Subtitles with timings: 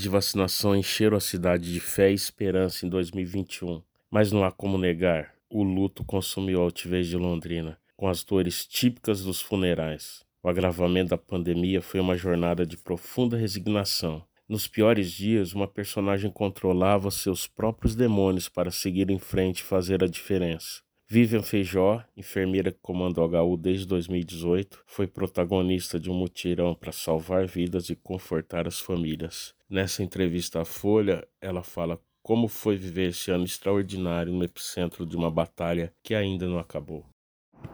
[0.00, 4.78] de vacinação encheram a cidade de fé e esperança em 2021, mas não há como
[4.78, 10.24] negar, o luto consumiu a altivez de Londrina, com as dores típicas dos funerais.
[10.40, 14.24] O agravamento da pandemia foi uma jornada de profunda resignação.
[14.48, 20.04] Nos piores dias, uma personagem controlava seus próprios demônios para seguir em frente e fazer
[20.04, 20.80] a diferença.
[21.10, 27.46] Vivian Feijó, enfermeira que comandou HU desde 2018, foi protagonista de um mutirão para salvar
[27.46, 29.54] vidas e confortar as famílias.
[29.70, 35.16] Nessa entrevista à Folha, ela fala como foi viver esse ano extraordinário no epicentro de
[35.16, 37.06] uma batalha que ainda não acabou.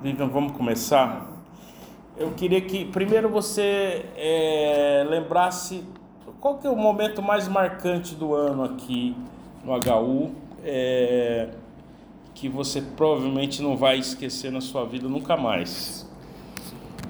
[0.00, 1.28] Vivian, vamos começar?
[2.16, 5.82] Eu queria que primeiro você é, lembrasse
[6.40, 9.12] qual que é o momento mais marcante do ano aqui
[9.64, 10.32] no HU.
[10.62, 11.48] É,
[12.34, 16.06] que você provavelmente não vai esquecer na sua vida nunca mais?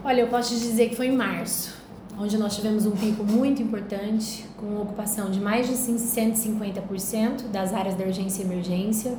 [0.05, 1.75] Olha, eu posso te dizer que foi em março,
[2.21, 7.97] onde nós tivemos um pico muito importante, com ocupação de mais de 150% das áreas
[7.97, 9.19] da urgência e emergência,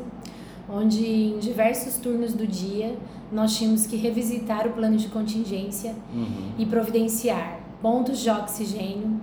[0.69, 2.95] onde em diversos turnos do dia
[3.31, 6.51] nós tínhamos que revisitar o plano de contingência uhum.
[6.57, 9.19] e providenciar pontos de oxigênio,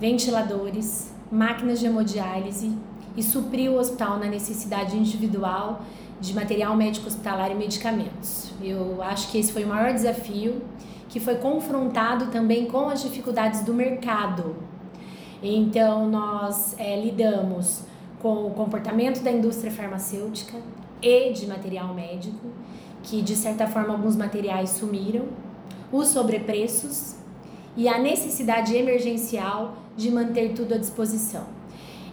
[0.00, 2.72] ventiladores, máquinas de hemodiálise
[3.16, 5.82] e suprir o hospital na necessidade individual
[6.20, 8.52] de material médico hospitalar e medicamentos.
[8.62, 10.62] Eu acho que esse foi o maior desafio,
[11.08, 14.56] que foi confrontado também com as dificuldades do mercado.
[15.42, 17.82] Então, nós é, lidamos
[18.20, 20.58] com o comportamento da indústria farmacêutica
[21.00, 22.48] e de material médico,
[23.02, 25.24] que de certa forma alguns materiais sumiram,
[25.90, 27.16] os sobrepreços
[27.76, 31.44] e a necessidade emergencial de manter tudo à disposição.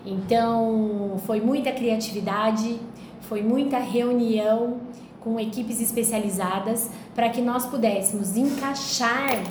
[0.05, 2.80] Então, foi muita criatividade,
[3.28, 4.78] foi muita reunião
[5.20, 9.44] com equipes especializadas para que nós pudéssemos encaixar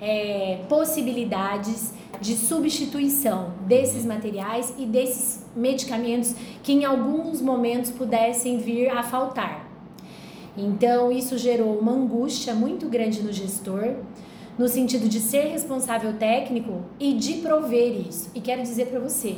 [0.00, 8.88] é, possibilidades de substituição desses materiais e desses medicamentos que em alguns momentos pudessem vir
[8.88, 9.68] a faltar.
[10.56, 13.96] Então, isso gerou uma angústia muito grande no gestor,
[14.56, 18.30] no sentido de ser responsável técnico e de prover isso.
[18.32, 19.36] E quero dizer para você,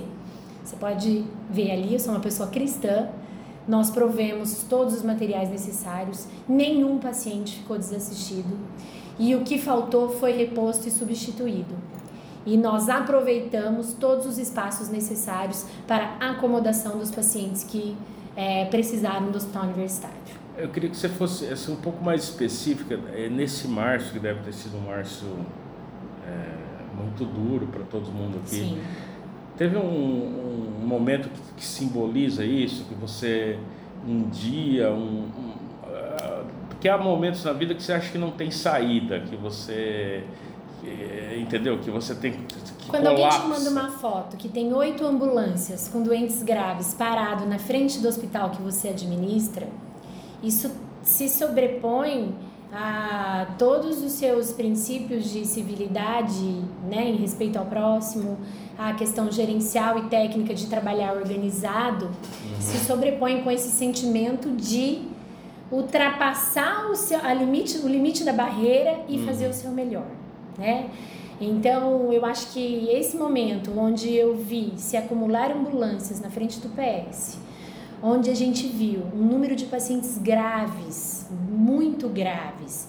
[0.63, 3.09] você pode ver ali, eu sou uma pessoa cristã,
[3.69, 8.57] nós provemos todos os materiais necessários, nenhum paciente ficou desassistido
[9.19, 11.75] e o que faltou foi reposto e substituído.
[12.45, 17.97] E nós aproveitamos todos os espaços necessários para a acomodação dos pacientes que
[18.37, 20.17] é, precisaram do hospital universitário.
[20.57, 23.01] Eu queria que você fosse assim, um pouco mais específica.
[23.13, 25.27] É, nesse março, que deve ter sido um março
[26.25, 28.57] é, muito duro para todo mundo aqui.
[28.57, 28.81] Sim
[29.57, 33.59] Teve um, um momento que, que, simboliza isso, que você
[34.07, 35.51] um dia, um, um
[35.85, 40.23] uh, porque há momentos na vida que você acha que não tem saída, que você
[40.83, 43.39] que, entendeu, que você tem que Quando colapsa.
[43.39, 47.99] alguém te manda uma foto que tem oito ambulâncias com doentes graves parado na frente
[47.99, 49.67] do hospital que você administra,
[50.43, 50.71] isso
[51.03, 52.35] se sobrepõe
[52.73, 58.39] a todos os seus princípios de civilidade, né, em respeito ao próximo,
[58.79, 62.61] a questão gerencial e técnica de trabalhar organizado, uhum.
[62.61, 65.03] se sobrepõe com esse sentimento de
[65.71, 69.27] ultrapassar o, seu, a limite, o limite da barreira e uhum.
[69.27, 70.07] fazer o seu melhor,
[70.59, 70.91] né?
[71.41, 76.71] Então, eu acho que esse momento onde eu vi se acumular ambulâncias na frente do
[76.71, 77.39] PS,
[78.03, 82.89] onde a gente viu um número de pacientes graves, muito graves.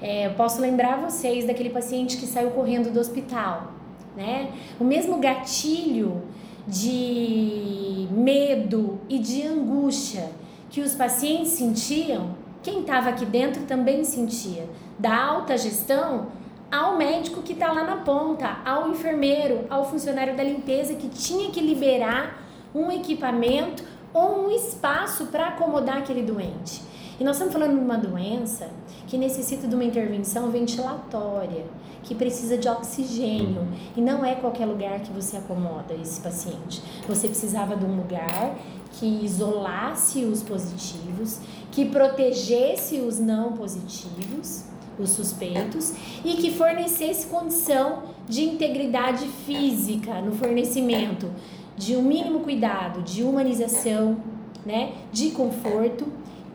[0.00, 3.72] É, eu posso lembrar vocês daquele paciente que saiu correndo do hospital,
[4.18, 4.50] né?
[4.80, 6.22] O mesmo gatilho
[6.66, 10.32] de medo e de angústia
[10.68, 14.68] que os pacientes sentiam, quem estava aqui dentro também sentia.
[14.98, 16.26] Da alta gestão
[16.70, 21.50] ao médico que está lá na ponta, ao enfermeiro, ao funcionário da limpeza que tinha
[21.50, 22.42] que liberar
[22.74, 26.82] um equipamento ou um espaço para acomodar aquele doente.
[27.20, 28.70] E nós estamos falando de uma doença
[29.08, 31.64] que necessita de uma intervenção ventilatória,
[32.04, 33.66] que precisa de oxigênio.
[33.96, 36.80] E não é qualquer lugar que você acomoda esse paciente.
[37.08, 38.56] Você precisava de um lugar
[38.92, 41.40] que isolasse os positivos,
[41.72, 44.64] que protegesse os não positivos,
[44.96, 45.94] os suspeitos,
[46.24, 51.28] e que fornecesse condição de integridade física no fornecimento
[51.76, 54.18] de um mínimo cuidado, de humanização,
[54.64, 56.06] né, de conforto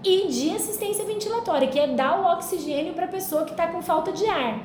[0.04, 3.82] e de assistência ventilatória, que é dar o oxigênio para a pessoa que está com
[3.82, 4.60] falta de ar.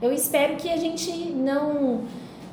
[0.00, 2.02] Eu espero que a gente não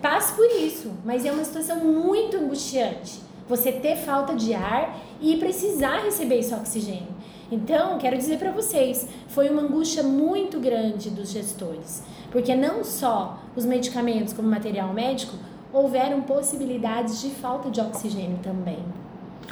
[0.01, 3.21] passe por isso, mas é uma situação muito angustiante.
[3.47, 7.13] Você ter falta de ar e precisar receber esse oxigênio.
[7.51, 12.01] Então, quero dizer para vocês, foi uma angústia muito grande dos gestores,
[12.31, 15.35] porque não só os medicamentos como material médico
[15.71, 18.79] houveram possibilidades de falta de oxigênio também.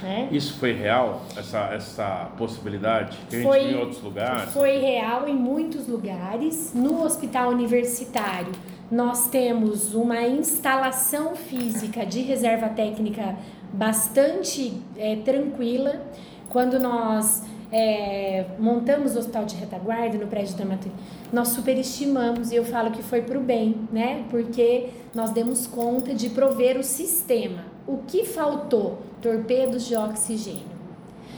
[0.01, 0.29] Né?
[0.31, 3.17] Isso foi real, essa, essa possibilidade?
[3.29, 4.53] Que a gente viu em outros lugares?
[4.53, 6.73] Foi real em muitos lugares.
[6.73, 8.51] No hospital universitário,
[8.91, 13.35] nós temos uma instalação física de reserva técnica
[13.71, 16.01] bastante é, tranquila.
[16.49, 20.93] Quando nós é, montamos o hospital de retaguarda no prédio da Matriz,
[21.31, 24.25] nós superestimamos, e eu falo que foi para o bem, né?
[24.29, 27.70] Porque nós demos conta de prover o sistema.
[27.87, 28.99] O que faltou?
[29.21, 30.71] Torpedos de oxigênio.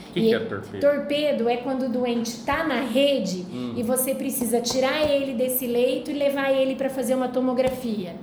[0.09, 0.79] O que, que, é torpedo?
[0.79, 3.73] Torpedo é quando o doente está na rede hum.
[3.75, 8.15] e você precisa tirar ele desse leito e levar ele para fazer uma tomografia.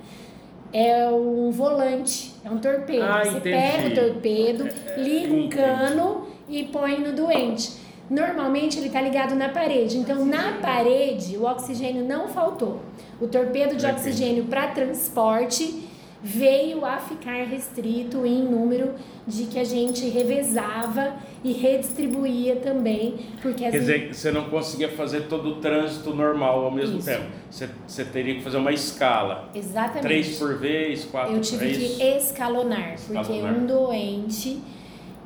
[0.73, 3.03] É um volante, é um torpedo.
[3.03, 3.51] Ah, você entendi.
[3.51, 4.69] pega o torpedo,
[4.99, 7.73] liga um cano e põe no doente.
[8.09, 12.81] Normalmente ele está ligado na parede, então na parede o oxigênio não faltou.
[13.21, 15.89] O torpedo de oxigênio para transporte
[16.23, 18.95] veio a ficar restrito em número
[19.27, 25.23] de que a gente revezava e redistribuía também, porque Quer dizer, você não conseguia fazer
[25.23, 27.07] todo o trânsito normal ao mesmo Isso.
[27.07, 27.25] tempo.
[27.51, 29.49] Você, você teria que fazer uma escala.
[29.55, 30.03] Exatamente.
[30.03, 34.61] Três por vez, quatro Eu tive que escalonar, escalonar, porque um doente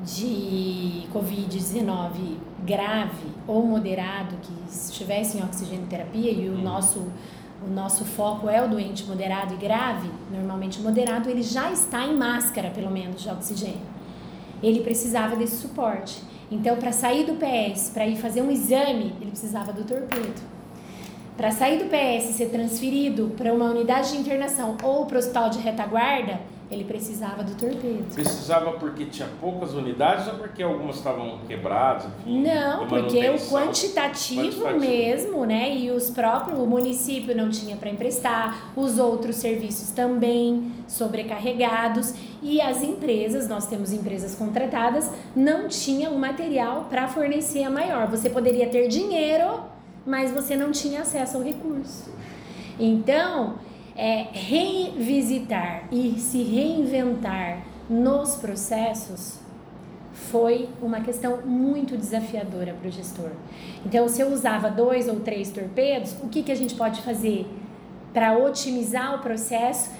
[0.01, 6.61] de Covid-19 grave ou moderado que estivesse em oxigênio terapia e o hum.
[6.61, 7.07] nosso
[7.65, 12.15] o nosso foco é o doente moderado e grave, normalmente moderado, ele já está em
[12.15, 13.95] máscara, pelo menos, de oxigênio.
[14.61, 16.21] Ele precisava desse suporte.
[16.51, 20.41] Então, para sair do PS, para ir fazer um exame, ele precisava do torpedo.
[21.35, 25.19] Para sair do PS e ser transferido para uma unidade de internação ou para o
[25.19, 26.39] hospital de retaguarda,
[26.69, 28.13] ele precisava do torpedo.
[28.13, 32.07] Precisava porque tinha poucas unidades ou porque algumas estavam quebradas?
[32.21, 35.75] Enfim, não, porque o quantitativo, quantitativo, mesmo, né?
[35.75, 42.59] E os próprios, o município não tinha para emprestar, os outros serviços também sobrecarregados e
[42.61, 48.07] as empresas, nós temos empresas contratadas, não tinham o material para fornecer a maior.
[48.07, 49.61] Você poderia ter dinheiro,
[50.05, 52.13] mas você não tinha acesso ao recurso.
[52.79, 53.55] Então,
[53.95, 59.39] é, revisitar e se reinventar nos processos
[60.13, 63.31] foi uma questão muito desafiadora para o gestor.
[63.85, 67.45] Então, se eu usava dois ou três torpedos, o que, que a gente pode fazer
[68.13, 69.91] para otimizar o processo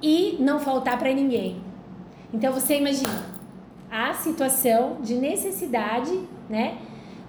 [0.00, 1.60] e não faltar para ninguém?
[2.32, 3.26] Então, você imagina
[3.90, 6.18] a situação de necessidade,
[6.48, 6.78] né?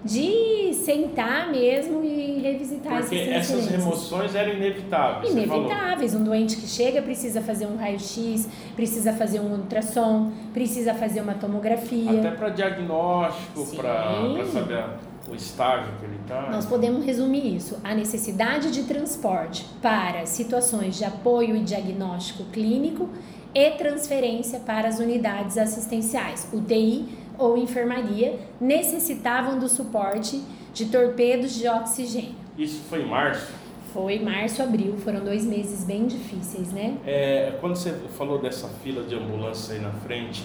[0.06, 5.32] De sentar mesmo e revisitar Porque essas remoções eram inevitáveis.
[5.32, 6.14] Inevitáveis.
[6.14, 11.34] Um doente que chega precisa fazer um raio-x, precisa fazer um ultrassom, precisa fazer uma
[11.34, 12.20] tomografia.
[12.20, 14.84] Até para diagnóstico, para saber
[15.28, 16.48] o estágio que ele está.
[16.50, 17.78] Nós podemos resumir isso.
[17.82, 23.08] A necessidade de transporte para situações de apoio e diagnóstico clínico
[23.52, 30.42] e transferência para as unidades assistenciais, UTI ou enfermaria, necessitavam do suporte
[30.72, 32.34] de torpedos de oxigênio.
[32.56, 33.52] Isso foi em março?
[33.92, 36.98] Foi março, abril, foram dois meses bem difíceis, né?
[37.06, 40.44] É, quando você falou dessa fila de ambulância aí na frente,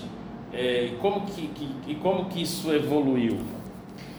[0.54, 3.38] é, como que, que, e como que isso evoluiu?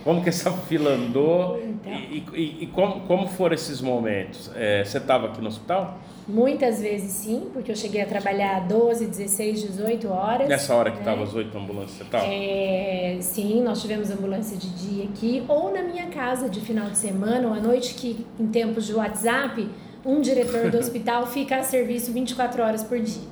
[0.05, 1.93] Como que essa fila andou então.
[1.93, 4.51] e, e, e, como, como foram esses momentos?
[4.55, 5.99] É, você estava aqui no hospital?
[6.27, 10.49] Muitas vezes sim, porque eu cheguei a trabalhar 12, 16, 18 horas.
[10.49, 11.23] Nessa hora que estava né?
[11.25, 12.23] as oito ambulâncias e tal?
[12.25, 16.99] É, sim, nós tivemos ambulância de dia aqui, ou na minha casa de final de
[16.99, 19.69] semana, ou à noite, que em tempos de WhatsApp,
[20.05, 23.23] um diretor do hospital fica a serviço 24 horas por dia.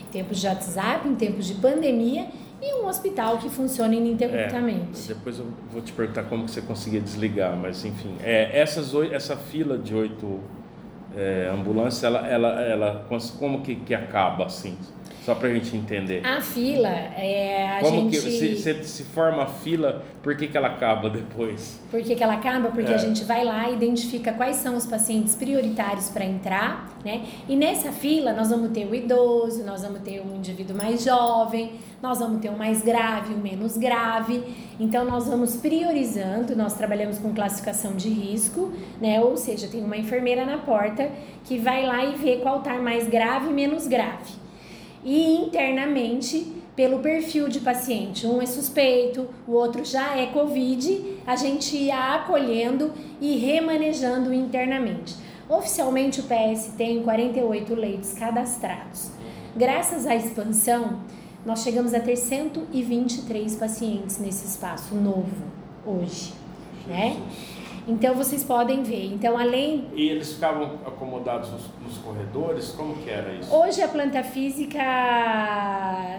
[0.00, 2.26] Em tempos de WhatsApp, em tempos de pandemia,
[2.62, 5.10] e um hospital que funciona ininterruptamente.
[5.10, 8.94] É, depois eu vou te perguntar como que você conseguia desligar, mas enfim, é, essas,
[9.10, 10.38] essa fila de oito
[11.16, 13.06] é, ambulância, ela, ela, ela,
[13.38, 14.78] como que, que acaba assim?
[15.24, 16.26] Só para a gente entender.
[16.26, 18.20] A fila, é, a Como gente...
[18.20, 21.80] que se, se, forma a fila, por que, que ela acaba depois?
[21.92, 22.70] Por que, que ela acaba?
[22.70, 22.94] Porque é.
[22.96, 27.22] a gente vai lá e identifica quais são os pacientes prioritários para entrar, né?
[27.48, 31.74] E nessa fila nós vamos ter o idoso, nós vamos ter um indivíduo mais jovem,
[32.02, 34.42] nós vamos ter um mais grave, um menos grave.
[34.80, 39.20] Então nós vamos priorizando, nós trabalhamos com classificação de risco, né?
[39.20, 41.08] Ou seja, tem uma enfermeira na porta
[41.44, 44.41] que vai lá e vê qual tá mais grave e menos grave
[45.04, 48.26] e internamente pelo perfil de paciente.
[48.26, 55.14] Um é suspeito, o outro já é Covid, a gente ia acolhendo e remanejando internamente.
[55.48, 59.10] Oficialmente o PS tem 48 leitos cadastrados.
[59.54, 61.00] Graças à expansão,
[61.44, 65.44] nós chegamos a ter 123 pacientes nesse espaço novo
[65.84, 66.32] hoje,
[66.86, 67.16] né?
[67.86, 69.12] Então vocês podem ver.
[69.12, 73.52] Então além e eles ficavam acomodados nos, nos, corredores, como que era isso?
[73.54, 74.82] Hoje a planta física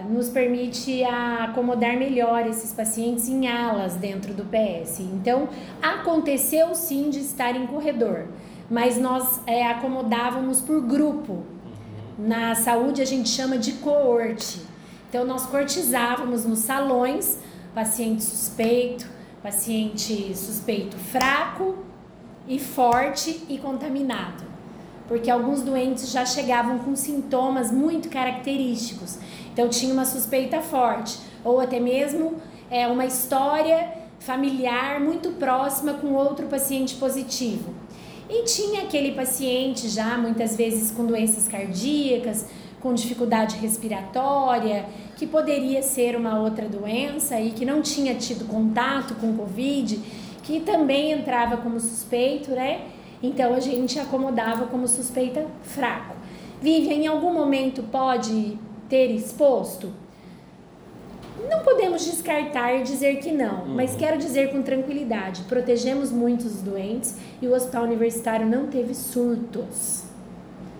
[0.08, 5.00] nos permite acomodar melhor esses pacientes em alas dentro do PS.
[5.00, 5.48] Então
[5.82, 8.26] aconteceu sim de estar em corredor,
[8.70, 11.32] mas nós é, acomodávamos por grupo.
[11.32, 12.28] Uhum.
[12.28, 14.60] Na saúde a gente chama de coorte.
[15.08, 17.38] Então nós cortizávamos nos salões
[17.74, 19.06] paciente suspeito,
[19.44, 21.84] paciente suspeito fraco
[22.48, 24.42] e forte e contaminado.
[25.06, 29.18] Porque alguns doentes já chegavam com sintomas muito característicos.
[29.52, 36.14] Então tinha uma suspeita forte ou até mesmo é, uma história familiar muito próxima com
[36.14, 37.74] outro paciente positivo.
[38.30, 42.46] E tinha aquele paciente já muitas vezes com doenças cardíacas,
[42.84, 44.84] com dificuldade respiratória,
[45.16, 49.98] que poderia ser uma outra doença e que não tinha tido contato com Covid,
[50.42, 52.82] que também entrava como suspeito, né?
[53.22, 56.14] Então a gente acomodava como suspeita fraco.
[56.60, 59.90] Vivian, em algum momento pode ter exposto?
[61.48, 63.74] Não podemos descartar e dizer que não, uhum.
[63.76, 70.04] mas quero dizer com tranquilidade: protegemos muitos doentes e o hospital universitário não teve surtos,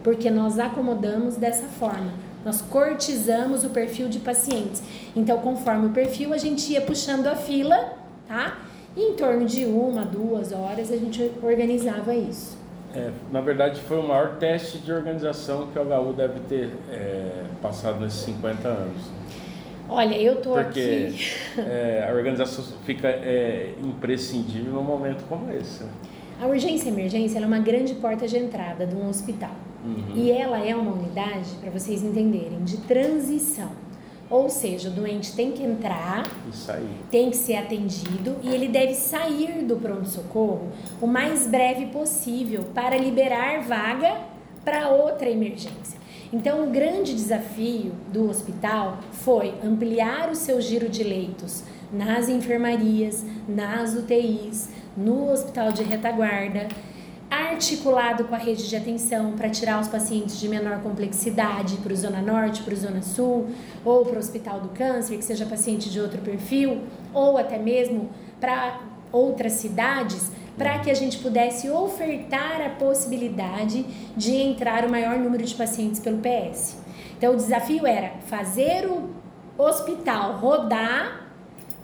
[0.05, 2.13] porque nós acomodamos dessa forma.
[2.45, 4.83] Nós cortizamos o perfil de pacientes.
[5.17, 7.95] Então, conforme o perfil, a gente ia puxando a fila,
[8.29, 8.59] tá?
[8.95, 12.57] E em torno de uma, duas horas a gente organizava isso.
[12.95, 17.45] É, na verdade, foi o maior teste de organização que o HU deve ter é,
[17.63, 19.03] passado nesses 50 anos.
[19.89, 21.61] Olha, eu tô Porque, aqui.
[21.61, 25.85] É, a organização fica é, imprescindível num momento como esse.
[26.45, 29.53] A urgência e emergência é uma grande porta de entrada de um hospital.
[29.83, 30.15] Uhum.
[30.15, 33.71] E ela é uma unidade, para vocês entenderem, de transição.
[34.29, 36.23] Ou seja, o doente tem que entrar,
[37.11, 40.69] tem que ser atendido e ele deve sair do pronto-socorro
[41.01, 44.15] o mais breve possível para liberar vaga
[44.63, 45.99] para outra emergência.
[46.31, 53.25] Então, o grande desafio do hospital foi ampliar o seu giro de leitos nas enfermarias,
[53.49, 56.69] nas UTIs, no hospital de retaguarda
[57.31, 61.97] articulado com a rede de atenção para tirar os pacientes de menor complexidade para o
[61.97, 63.49] Zona Norte, para o Zona Sul,
[63.85, 66.83] ou para o Hospital do Câncer, que seja paciente de outro perfil,
[67.13, 68.11] ou até mesmo
[68.41, 73.85] para outras cidades, para que a gente pudesse ofertar a possibilidade
[74.17, 76.77] de entrar o maior número de pacientes pelo PS.
[77.17, 79.11] Então, o desafio era fazer o
[79.59, 81.24] hospital rodar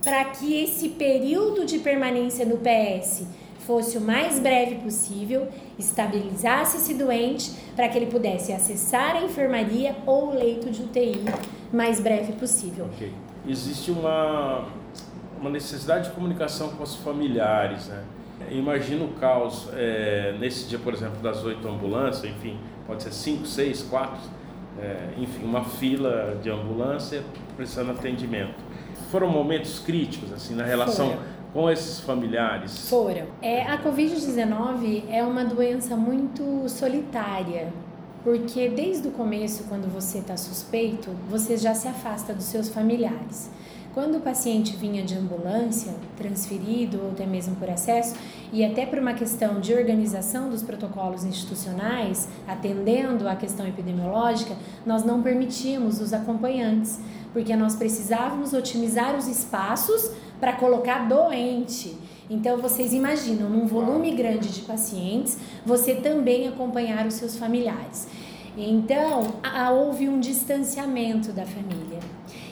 [0.03, 3.23] para que esse período de permanência no PS
[3.59, 9.95] fosse o mais breve possível, estabilizasse esse doente para que ele pudesse acessar a enfermaria
[10.05, 11.23] ou o leito de UTI
[11.71, 12.85] mais breve possível.
[12.95, 13.13] Okay.
[13.47, 14.67] Existe uma,
[15.39, 18.03] uma necessidade de comunicação com os familiares, né?
[18.49, 23.45] Imagina o caos é, nesse dia, por exemplo, das oito ambulâncias, enfim, pode ser cinco,
[23.45, 24.19] seis, quatro,
[24.79, 27.23] é, enfim, uma fila de ambulância
[27.55, 28.55] precisando de atendimento.
[29.11, 31.17] Foram momentos críticos, assim, na relação Foi
[31.53, 32.89] com esses familiares?
[32.89, 33.25] Foram.
[33.41, 37.73] É, a Covid-19 é uma doença muito solitária,
[38.23, 43.51] porque desde o começo, quando você está suspeito, você já se afasta dos seus familiares.
[43.93, 48.15] Quando o paciente vinha de ambulância, transferido ou até mesmo por acesso,
[48.53, 54.55] e até por uma questão de organização dos protocolos institucionais, atendendo à questão epidemiológica,
[54.85, 56.99] nós não permitíamos os acompanhantes,
[57.33, 61.97] porque nós precisávamos otimizar os espaços para colocar doente.
[62.29, 68.07] Então vocês imaginam, num volume grande de pacientes, você também acompanhar os seus familiares.
[68.57, 69.33] Então,
[69.73, 71.99] houve um distanciamento da família.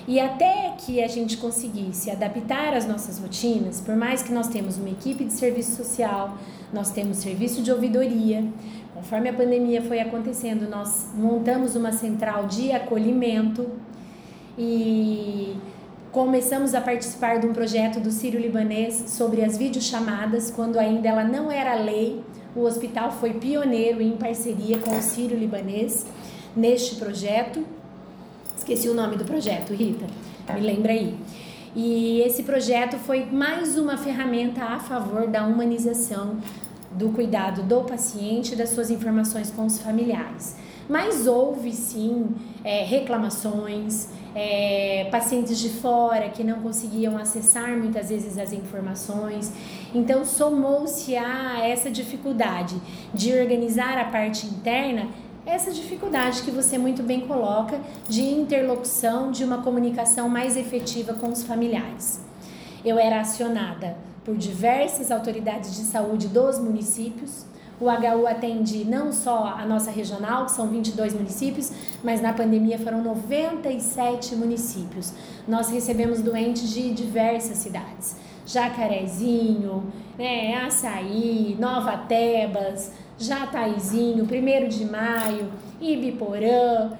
[0.09, 4.75] E até que a gente conseguisse adaptar as nossas rotinas, por mais que nós temos
[4.75, 6.35] uma equipe de serviço social,
[6.73, 8.43] nós temos serviço de ouvidoria,
[8.95, 13.69] conforme a pandemia foi acontecendo, nós montamos uma central de acolhimento
[14.57, 15.55] e
[16.11, 21.23] Começamos a participar de um projeto do Sírio Libanês sobre as videochamadas, quando ainda ela
[21.23, 22.23] não era lei.
[22.55, 26.07] O hospital foi pioneiro em parceria com o Sírio Libanês
[26.55, 27.63] neste projeto.
[28.59, 30.05] Esqueci o nome do projeto, Rita.
[30.45, 30.53] Tá.
[30.53, 31.15] Me lembra aí.
[31.73, 36.37] E esse projeto foi mais uma ferramenta a favor da humanização
[36.91, 40.57] do cuidado do paciente e das suas informações com os familiares.
[40.89, 42.27] Mas houve sim
[42.61, 49.53] é, reclamações, é, pacientes de fora que não conseguiam acessar muitas vezes as informações.
[49.95, 52.75] Então, somou-se a essa dificuldade
[53.13, 55.07] de organizar a parte interna,
[55.45, 61.29] essa dificuldade que você muito bem coloca de interlocução, de uma comunicação mais efetiva com
[61.29, 62.21] os familiares.
[62.83, 67.45] Eu era acionada por diversas autoridades de saúde dos municípios.
[67.79, 71.71] O HU atende não só a nossa regional, que são 22 municípios,
[72.03, 75.13] mas na pandemia foram 97 municípios.
[75.47, 78.17] Nós recebemos doentes de diversas cidades.
[78.45, 79.83] Jacarezinho,
[80.17, 86.91] né, Açaí, Nova Tebas, Jataizinho, 1 de Maio, Ibiporã.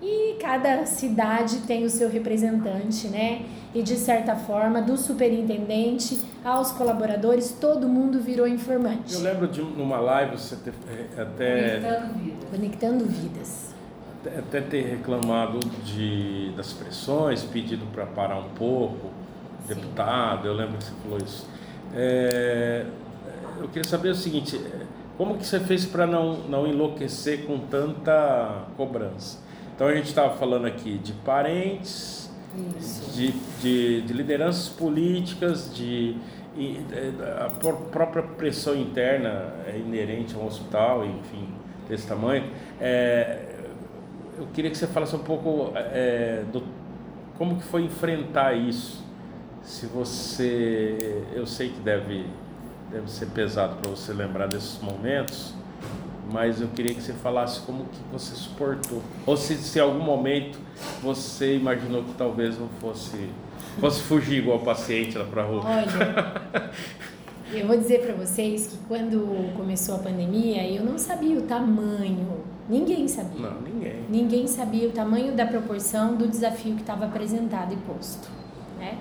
[0.00, 3.46] E cada cidade tem o seu representante, né?
[3.74, 9.14] E de certa forma, do superintendente aos colaboradores, todo mundo virou informante.
[9.14, 11.80] Eu lembro de numa live você ter, é, até.
[11.80, 12.50] Conectando vidas.
[12.50, 13.74] Conectando vidas.
[14.20, 19.08] Até, até ter reclamado de, das pressões, pedido para parar um pouco,
[19.66, 19.74] Sim.
[19.74, 21.48] deputado, eu lembro que você falou isso.
[21.94, 22.84] É,
[23.58, 24.60] eu queria saber o seguinte:
[25.16, 29.38] como que você fez para não, não enlouquecer com tanta cobrança?
[29.74, 32.30] Então a gente estava falando aqui de parentes,
[33.14, 36.14] de, de, de, lideranças políticas, de,
[36.54, 36.80] de,
[37.38, 41.48] a própria pressão interna é inerente a um hospital, enfim,
[41.88, 42.44] desse tamanho.
[42.80, 43.56] É,
[44.38, 46.62] eu queria que você falasse um pouco é, do
[47.36, 49.04] como que foi enfrentar isso.
[49.62, 52.26] Se você, eu sei que deve
[52.90, 55.54] deve ser pesado para você lembrar desses momentos
[56.32, 59.00] mas eu queria que você falasse como que você suportou.
[59.24, 60.58] Ou se, se em algum momento
[61.02, 63.30] você imaginou que talvez não fosse,
[63.80, 65.62] fosse fugir igual paciente lá para rua.
[65.64, 66.72] Olha,
[67.52, 72.40] eu vou dizer para vocês que quando começou a pandemia, eu não sabia o tamanho,
[72.68, 73.48] ninguém sabia.
[73.48, 74.04] Não, ninguém.
[74.08, 78.28] Ninguém sabia o tamanho da proporção do desafio que estava apresentado e posto,
[78.78, 78.98] né?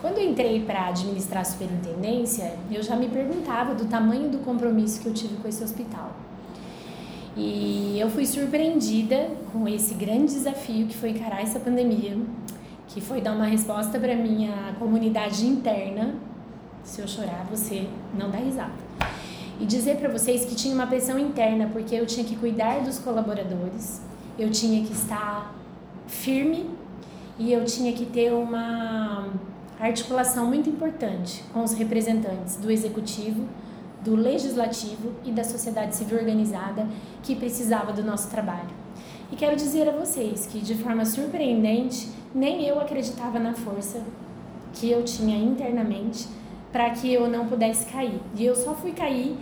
[0.00, 5.00] Quando eu entrei para administrar a superintendência, eu já me perguntava do tamanho do compromisso
[5.00, 6.12] que eu tive com esse hospital.
[7.36, 12.16] E eu fui surpreendida com esse grande desafio que foi encarar essa pandemia,
[12.88, 16.14] que foi dar uma resposta para minha comunidade interna.
[16.82, 17.86] Se eu chorar, você
[18.18, 18.72] não dá risada.
[19.60, 22.98] E dizer para vocês que tinha uma pressão interna, porque eu tinha que cuidar dos
[22.98, 24.00] colaboradores,
[24.38, 25.54] eu tinha que estar
[26.06, 26.70] firme
[27.38, 29.28] e eu tinha que ter uma
[29.86, 33.48] articulação muito importante com os representantes do executivo,
[34.02, 36.86] do legislativo e da sociedade civil organizada
[37.22, 38.70] que precisava do nosso trabalho.
[39.32, 44.02] E quero dizer a vocês que, de forma surpreendente, nem eu acreditava na força
[44.74, 46.26] que eu tinha internamente
[46.72, 48.20] para que eu não pudesse cair.
[48.36, 49.36] E eu só fui cair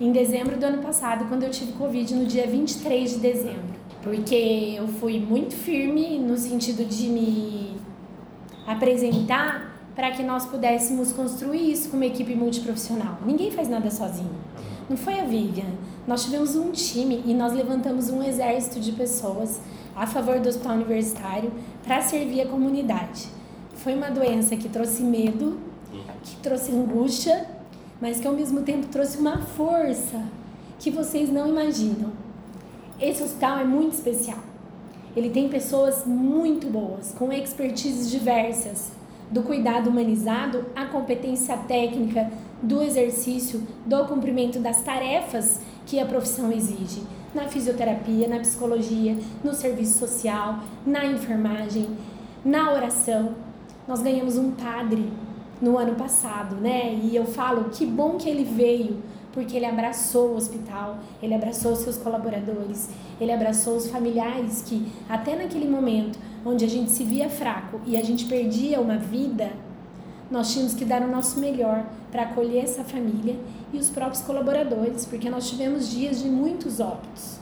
[0.00, 3.80] em dezembro do ano passado, quando eu tive Covid no dia 23 de dezembro.
[4.02, 7.76] Porque eu fui muito firme no sentido de me
[8.66, 9.69] apresentar
[10.00, 13.18] para que nós pudéssemos construir isso com uma equipe multiprofissional.
[13.26, 14.30] Ninguém faz nada sozinho.
[14.88, 15.72] Não foi a Vivian.
[16.06, 19.60] Nós tivemos um time e nós levantamos um exército de pessoas
[19.94, 21.52] a favor do hospital universitário
[21.84, 23.28] para servir a comunidade.
[23.74, 25.58] Foi uma doença que trouxe medo,
[26.24, 27.46] que trouxe angústia,
[28.00, 30.22] mas que ao mesmo tempo trouxe uma força
[30.78, 32.10] que vocês não imaginam.
[32.98, 34.38] Esse hospital é muito especial.
[35.14, 38.98] Ele tem pessoas muito boas, com expertises diversas,
[39.30, 42.30] do cuidado humanizado à competência técnica
[42.62, 47.02] do exercício do cumprimento das tarefas que a profissão exige,
[47.34, 51.88] na fisioterapia, na psicologia, no serviço social, na enfermagem,
[52.44, 53.34] na oração.
[53.86, 55.10] Nós ganhamos um padre
[55.60, 56.98] no ano passado, né?
[57.02, 58.98] E eu falo que bom que ele veio,
[59.32, 62.88] porque ele abraçou o hospital, ele abraçou seus colaboradores,
[63.20, 67.96] ele abraçou os familiares que até naquele momento onde a gente se via fraco e
[67.96, 69.50] a gente perdia uma vida,
[70.30, 73.36] nós tínhamos que dar o nosso melhor para acolher essa família
[73.72, 77.38] e os próprios colaboradores, porque nós tivemos dias de muitos óbitos.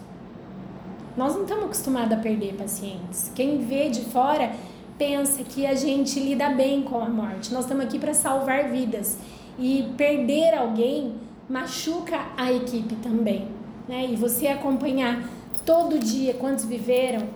[1.17, 3.31] Nós não estamos acostumados a perder pacientes.
[3.35, 4.53] Quem vê de fora
[4.97, 7.53] pensa que a gente lida bem com a morte.
[7.53, 9.19] Nós estamos aqui para salvar vidas
[9.59, 11.15] e perder alguém
[11.49, 13.49] machuca a equipe também,
[13.89, 14.07] né?
[14.11, 15.29] E você acompanhar
[15.65, 17.27] todo dia quantos viveram,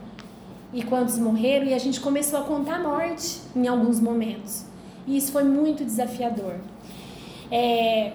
[0.73, 4.65] e quantos morreram, e a gente começou a contar a morte em alguns momentos.
[5.07, 6.55] E isso foi muito desafiador.
[7.51, 8.13] É,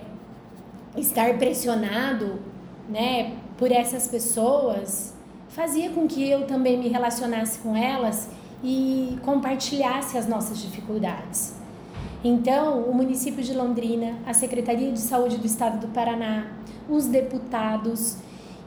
[0.95, 2.39] estar pressionado
[2.89, 5.13] né, por essas pessoas
[5.49, 8.29] fazia com que eu também me relacionasse com elas
[8.63, 11.55] e compartilhasse as nossas dificuldades.
[12.23, 16.47] Então, o município de Londrina, a Secretaria de Saúde do Estado do Paraná,
[16.89, 18.17] os deputados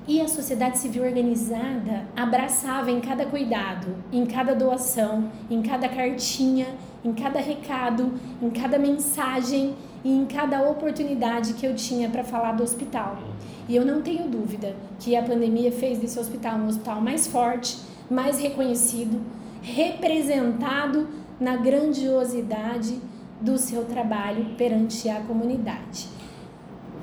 [0.06, 6.66] e a sociedade civil organizada abraçava em cada cuidado, em cada doação, em cada cartinha,
[7.04, 12.52] em cada recado, em cada mensagem e em cada oportunidade que eu tinha para falar
[12.52, 13.18] do hospital.
[13.68, 17.78] E eu não tenho dúvida que a pandemia fez desse hospital um hospital mais forte,
[18.10, 19.20] mais reconhecido,
[19.62, 21.06] representado
[21.38, 22.98] na grandiosidade
[23.40, 26.08] do seu trabalho perante a comunidade.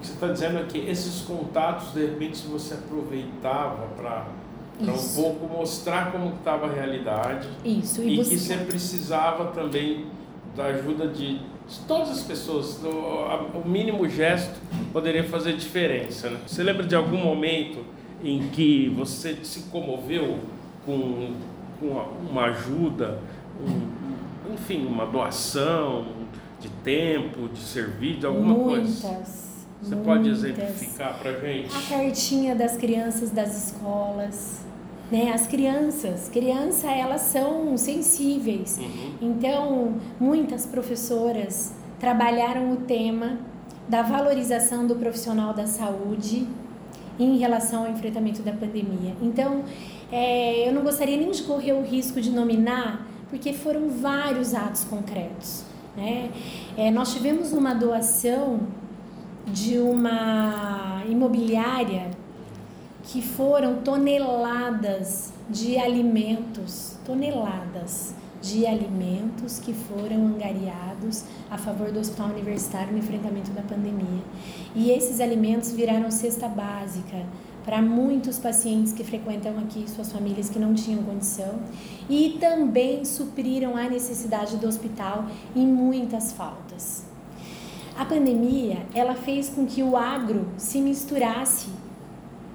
[0.07, 4.27] Você está dizendo é que esses contatos, de repente, você aproveitava para
[4.79, 10.05] um pouco mostrar como estava a realidade Isso, e, e que você precisava também
[10.55, 11.41] da ajuda de
[11.87, 14.57] todas as pessoas, o mínimo gesto
[14.93, 16.29] poderia fazer diferença.
[16.29, 16.39] Né?
[16.47, 17.83] Você lembra de algum momento
[18.23, 20.39] em que você se comoveu
[20.85, 21.33] com,
[21.79, 21.87] com
[22.29, 23.19] uma ajuda,
[23.61, 26.05] um, enfim, uma doação
[26.61, 29.01] de tempo, de serviço, de alguma Muitas.
[29.01, 29.46] coisa?
[29.81, 31.75] Você pode exemplificar para gente?
[31.75, 34.65] A cartinha das crianças das escolas,
[35.11, 35.31] né?
[35.33, 38.77] As crianças, crianças elas são sensíveis.
[38.79, 39.13] Uhum.
[39.21, 43.37] Então, muitas professoras trabalharam o tema
[43.87, 46.47] da valorização do profissional da saúde
[47.19, 49.15] em relação ao enfrentamento da pandemia.
[49.21, 49.63] Então,
[50.11, 54.83] é, eu não gostaria nem de correr o risco de nominar, porque foram vários atos
[54.83, 55.63] concretos.
[55.95, 56.29] Né?
[56.77, 58.59] É, nós tivemos uma doação
[59.47, 62.11] de uma imobiliária
[63.03, 72.29] que foram toneladas de alimentos, toneladas de alimentos que foram angariados a favor do Hospital
[72.29, 74.21] Universitário no enfrentamento da pandemia.
[74.75, 77.25] E esses alimentos viraram cesta básica
[77.63, 81.59] para muitos pacientes que frequentam aqui, suas famílias que não tinham condição,
[82.09, 87.06] e também supriram a necessidade do hospital em muitas faltas.
[87.97, 91.67] A pandemia, ela fez com que o agro se misturasse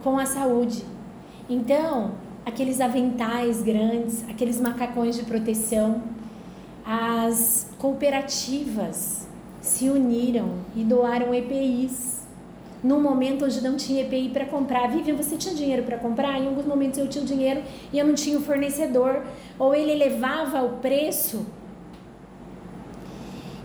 [0.04, 0.84] com a saúde.
[1.50, 2.12] Então,
[2.46, 6.00] aqueles aventais grandes, aqueles macacões de proteção,
[6.86, 9.26] as cooperativas
[9.60, 12.22] se uniram e doaram EPIs.
[12.82, 16.40] Num momento onde não tinha EPI para comprar, Vivian, você tinha dinheiro para comprar?
[16.40, 19.22] Em alguns momentos eu tinha dinheiro e eu não tinha o fornecedor,
[19.58, 21.44] ou ele elevava o preço.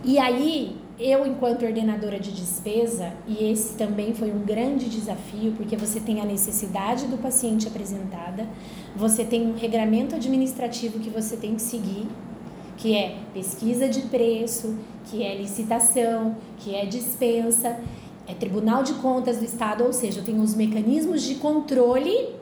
[0.04, 5.76] E aí eu, enquanto ordenadora de despesa, e esse também foi um grande desafio, porque
[5.76, 8.48] você tem a necessidade do paciente apresentada,
[8.96, 12.08] você tem um regramento administrativo que você tem que seguir,
[12.78, 17.80] que é pesquisa de preço, que é licitação, que é dispensa,
[18.28, 22.36] é Tribunal de Contas do Estado, ou seja, eu tenho os mecanismos de controle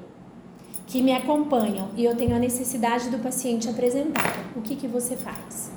[0.87, 4.45] que me acompanham e eu tenho a necessidade do paciente apresentado.
[4.55, 5.71] O que, que você faz?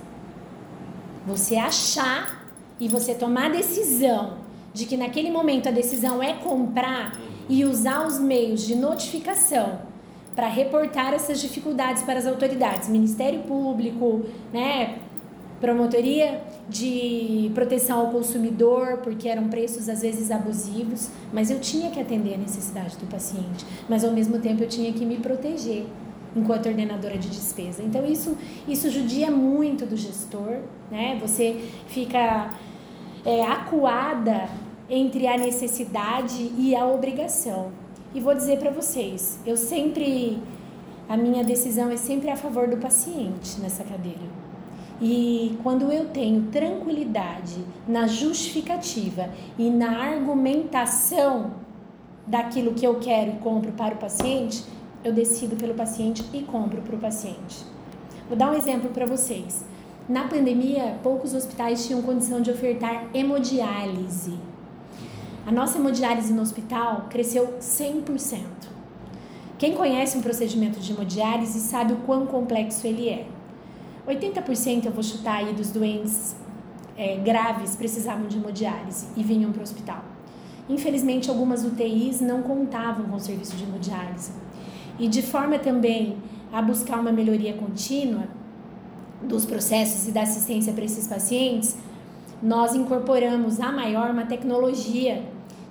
[1.26, 2.37] Você achar
[2.80, 4.38] e você tomar a decisão
[4.72, 9.80] de que naquele momento a decisão é comprar e usar os meios de notificação
[10.34, 14.98] para reportar essas dificuldades para as autoridades, Ministério Público, né,
[15.60, 21.98] promotoria de proteção ao consumidor, porque eram preços às vezes abusivos, mas eu tinha que
[21.98, 25.86] atender a necessidade do paciente, mas ao mesmo tempo eu tinha que me proteger
[26.36, 27.82] enquanto ordenadora de despesa.
[27.82, 28.36] Então isso
[28.68, 30.58] isso judia muito do gestor,
[30.90, 31.18] né?
[31.20, 31.56] Você
[31.88, 32.50] fica
[33.28, 34.48] é, acuada
[34.88, 37.70] entre a necessidade e a obrigação.
[38.14, 40.42] E vou dizer para vocês, eu sempre
[41.06, 44.24] a minha decisão é sempre a favor do paciente nessa cadeira.
[44.98, 51.52] E quando eu tenho tranquilidade na justificativa e na argumentação
[52.26, 54.64] daquilo que eu quero e compro para o paciente,
[55.04, 57.62] eu decido pelo paciente e compro para o paciente.
[58.26, 59.64] Vou dar um exemplo para vocês.
[60.08, 64.38] Na pandemia, poucos hospitais tinham condição de ofertar hemodiálise.
[65.46, 68.40] A nossa hemodiálise no hospital cresceu 100%.
[69.58, 73.26] Quem conhece um procedimento de hemodiálise sabe o quão complexo ele é.
[74.08, 76.34] 80% eu vou chutar aí dos doentes
[76.96, 80.02] é, graves precisavam de hemodiálise e vinham para o hospital.
[80.70, 84.32] Infelizmente, algumas UTIs não contavam com o serviço de hemodiálise.
[84.98, 86.16] E de forma também
[86.50, 88.37] a buscar uma melhoria contínua,
[89.22, 91.76] dos processos e da assistência para esses pacientes,
[92.42, 95.22] nós incorporamos a maior uma tecnologia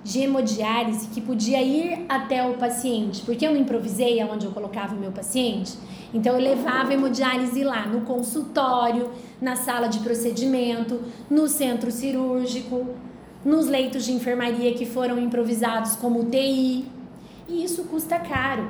[0.04, 4.94] de hemodiálise que podia ir até o paciente, porque eu não improvisei aonde eu colocava
[4.94, 5.74] o meu paciente,
[6.12, 12.86] então eu levava a hemodiálise lá no consultório, na sala de procedimento, no centro cirúrgico,
[13.44, 16.86] nos leitos de enfermaria que foram improvisados como UTI.
[17.48, 18.68] E isso custa caro.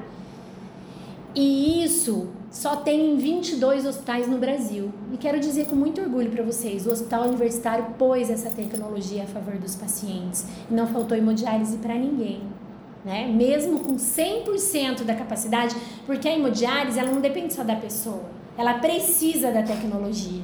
[1.35, 4.91] E isso só tem 22 hospitais no Brasil.
[5.13, 9.27] E quero dizer com muito orgulho para vocês, o Hospital Universitário pôs essa tecnologia a
[9.27, 10.47] favor dos pacientes.
[10.71, 12.43] Não faltou hemodiálise para ninguém.
[13.05, 13.27] Né?
[13.29, 18.25] Mesmo com 100% da capacidade, porque a hemodiálise ela não depende só da pessoa,
[18.57, 20.43] ela precisa da tecnologia.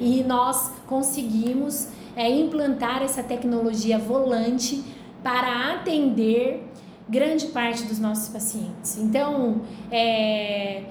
[0.00, 4.82] E nós conseguimos é, implantar essa tecnologia volante
[5.22, 6.65] para atender
[7.08, 8.98] grande parte dos nossos pacientes.
[8.98, 10.82] Então, é,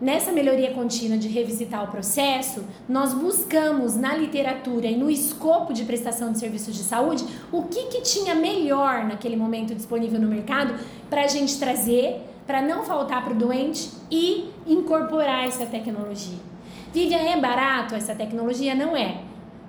[0.00, 5.84] nessa melhoria contínua de revisitar o processo, nós buscamos na literatura e no escopo de
[5.84, 10.74] prestação de serviços de saúde o que, que tinha melhor naquele momento disponível no mercado
[11.08, 16.38] para a gente trazer, para não faltar para o doente e incorporar essa tecnologia.
[16.92, 18.74] Vivian, é barato essa tecnologia?
[18.74, 19.20] Não é.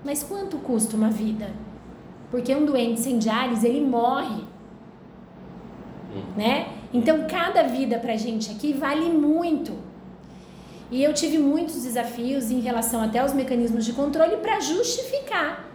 [0.04, 1.52] Mas quanto custa uma vida?
[2.32, 4.44] Porque um doente sem diálise, ele morre.
[6.14, 6.22] Hum.
[6.36, 6.68] Né?
[6.94, 9.74] Então, cada vida para a gente aqui vale muito.
[10.92, 15.72] E eu tive muitos desafios em relação até aos mecanismos de controle para justificar.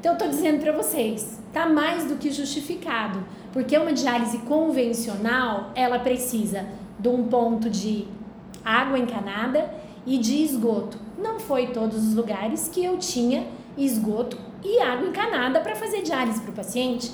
[0.00, 5.70] Então eu estou dizendo para vocês, tá mais do que justificado, porque uma diálise convencional,
[5.74, 6.66] ela precisa
[6.98, 8.06] de um ponto de
[8.64, 9.72] água encanada
[10.04, 10.98] e de esgoto.
[11.16, 13.46] Não foi todos os lugares que eu tinha
[13.78, 17.10] esgoto e água encanada para fazer diálise para o paciente.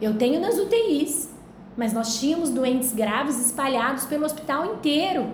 [0.00, 1.30] Eu tenho nas UTIs,
[1.76, 5.30] mas nós tínhamos doentes graves espalhados pelo hospital inteiro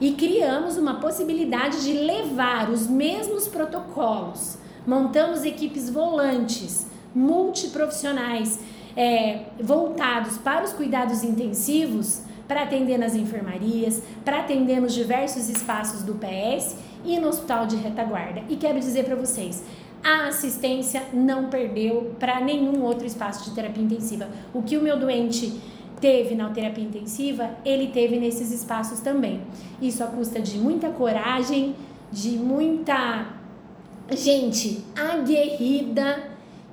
[0.00, 4.58] e criamos uma possibilidade de levar os mesmos protocolos.
[4.86, 8.60] Montamos equipes volantes, multiprofissionais,
[8.96, 16.02] é, voltados para os cuidados intensivos, para atender nas enfermarias, para atender nos diversos espaços
[16.02, 18.42] do PS e no hospital de retaguarda.
[18.48, 19.62] E quero dizer para vocês,
[20.02, 24.28] a assistência não perdeu para nenhum outro espaço de terapia intensiva.
[24.54, 25.60] O que o meu doente
[26.00, 29.42] teve na terapia intensiva, ele teve nesses espaços também.
[29.80, 31.74] Isso a custa de muita coragem,
[32.10, 33.26] de muita
[34.10, 36.30] gente aguerrida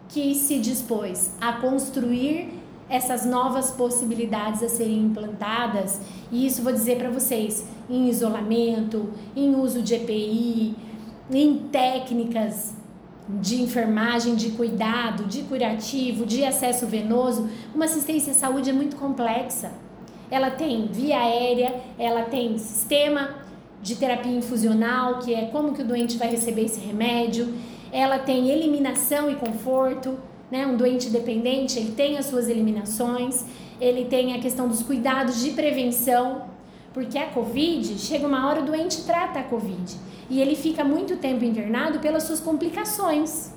[0.07, 2.49] que se dispôs a construir
[2.87, 5.99] essas novas possibilidades a serem implantadas.
[6.31, 10.75] E isso vou dizer para vocês, em isolamento, em uso de EPI,
[11.31, 12.74] em técnicas
[13.27, 18.95] de enfermagem, de cuidado, de curativo, de acesso venoso, uma assistência à saúde é muito
[18.95, 19.71] complexa.
[20.29, 23.35] Ela tem via aérea, ela tem sistema
[23.81, 27.53] de terapia infusional, que é como que o doente vai receber esse remédio,
[27.91, 30.17] ela tem eliminação e conforto,
[30.51, 30.65] né?
[30.65, 33.45] Um doente dependente, ele tem as suas eliminações,
[33.79, 36.43] ele tem a questão dos cuidados de prevenção,
[36.95, 39.97] porque a COVID, chega uma hora o doente trata a COVID
[40.29, 43.53] e ele fica muito tempo internado pelas suas complicações,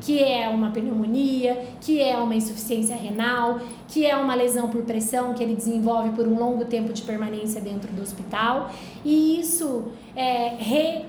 [0.00, 5.34] que é uma pneumonia, que é uma insuficiência renal, que é uma lesão por pressão
[5.34, 8.70] que ele desenvolve por um longo tempo de permanência dentro do hospital.
[9.04, 11.06] E isso é, re,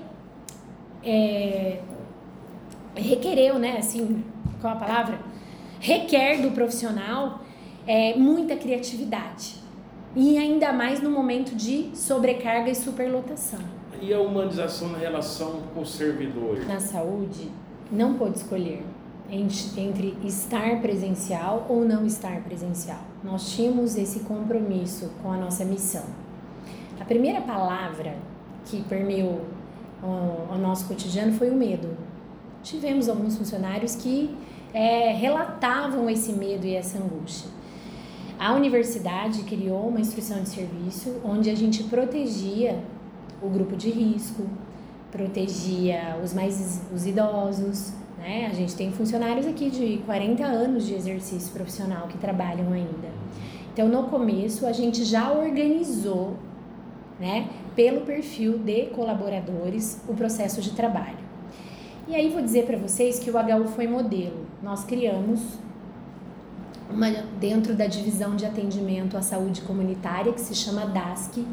[1.04, 1.78] é,
[2.96, 4.24] requereu, né, assim,
[4.60, 5.20] qual a palavra?
[5.78, 7.40] Requer do profissional
[7.86, 9.61] é, muita criatividade
[10.14, 13.60] e ainda mais no momento de sobrecarga e superlotação.
[14.00, 16.66] E a humanização na relação com o servidor?
[16.66, 17.50] Na saúde,
[17.90, 18.82] não pode escolher
[19.30, 23.00] entre estar presencial ou não estar presencial.
[23.24, 26.04] Nós tínhamos esse compromisso com a nossa missão.
[27.00, 28.16] A primeira palavra
[28.66, 29.40] que permeou
[30.02, 31.96] o, nosso cotidiano foi o medo.
[32.62, 34.36] Tivemos alguns funcionários que
[34.74, 37.50] é, relatavam esse medo e essa angústia.
[38.42, 42.76] A universidade criou uma instrução de serviço onde a gente protegia
[43.40, 44.42] o grupo de risco,
[45.12, 48.48] protegia os mais os idosos, né?
[48.50, 53.10] A gente tem funcionários aqui de 40 anos de exercício profissional que trabalham ainda.
[53.72, 56.34] Então, no começo, a gente já organizou,
[57.20, 61.22] né, pelo perfil de colaboradores, o processo de trabalho.
[62.08, 64.44] E aí vou dizer para vocês que o HU foi modelo.
[64.60, 65.60] Nós criamos
[66.90, 71.44] uma, dentro da divisão de atendimento à saúde comunitária, que se chama DASC,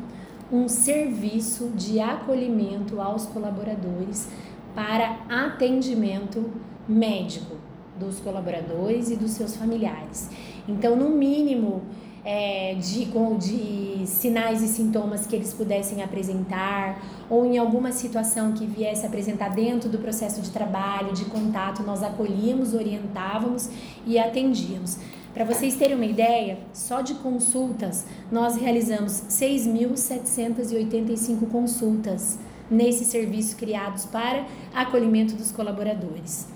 [0.51, 4.27] um serviço de acolhimento aos colaboradores
[4.73, 6.49] para atendimento
[6.87, 7.55] médico
[7.99, 10.29] dos colaboradores e dos seus familiares.
[10.67, 11.81] Então, no mínimo
[12.23, 18.65] é, de, de sinais e sintomas que eles pudessem apresentar, ou em alguma situação que
[18.65, 23.69] viesse apresentar dentro do processo de trabalho, de contato, nós acolhíamos, orientávamos
[24.05, 24.97] e atendíamos.
[25.33, 32.37] Para vocês terem uma ideia, só de consultas, nós realizamos 6.785 consultas
[32.69, 36.47] nesse serviço criados para acolhimento dos colaboradores.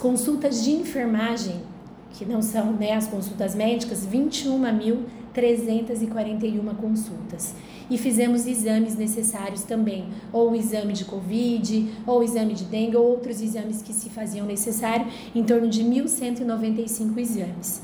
[0.00, 1.60] Consultas de enfermagem,
[2.12, 7.54] que não são né, as consultas médicas, 21.341 consultas.
[7.90, 12.96] E fizemos exames necessários também, ou o exame de Covid, ou o exame de dengue,
[12.96, 17.82] ou outros exames que se faziam necessário, em torno de 1.195 exames.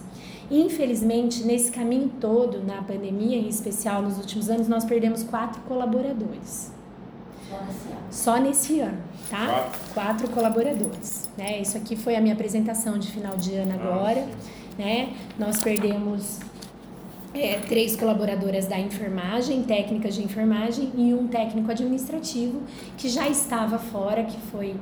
[0.50, 6.70] Infelizmente, nesse caminho todo, na pandemia em especial, nos últimos anos, nós perdemos quatro colaboradores.
[8.10, 9.46] Só nesse ano, tá?
[9.46, 11.28] Quatro, quatro colaboradores.
[11.36, 11.60] Né?
[11.60, 14.28] Isso aqui foi a minha apresentação de final de ano ah, agora.
[14.78, 15.14] Né?
[15.38, 16.38] Nós perdemos
[17.38, 22.62] é, três colaboradoras da enfermagem, técnicas de enfermagem e um técnico administrativo
[22.96, 24.74] que já estava fora, que foi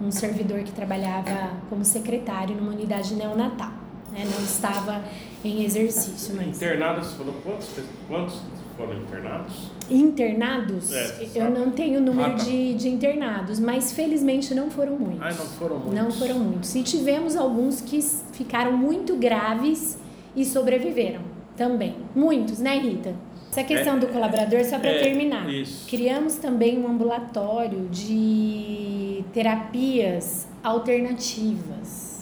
[0.00, 3.72] um servidor que trabalhava como secretário numa unidade neonatal.
[4.12, 4.24] Né?
[4.24, 5.02] Não estava
[5.44, 6.40] em exercício.
[6.42, 7.68] Internados foram quantos?
[8.08, 8.40] Quantos
[8.76, 9.70] foram internados?
[9.90, 10.92] Internados?
[10.92, 12.44] É, eu não tenho o número ah, tá.
[12.44, 15.22] de, de internados, mas felizmente não foram muitos.
[15.22, 15.94] Ah, não foram muitos?
[15.94, 16.74] Não foram muitos.
[16.74, 18.00] E tivemos alguns que
[18.32, 19.98] ficaram muito graves
[20.34, 21.96] e sobreviveram também.
[22.14, 23.14] Muitos, né, Rita?
[23.50, 25.48] Essa questão é, do colaborador, só para é, terminar.
[25.48, 25.88] Isso.
[25.88, 32.16] Criamos também um ambulatório de terapias alternativas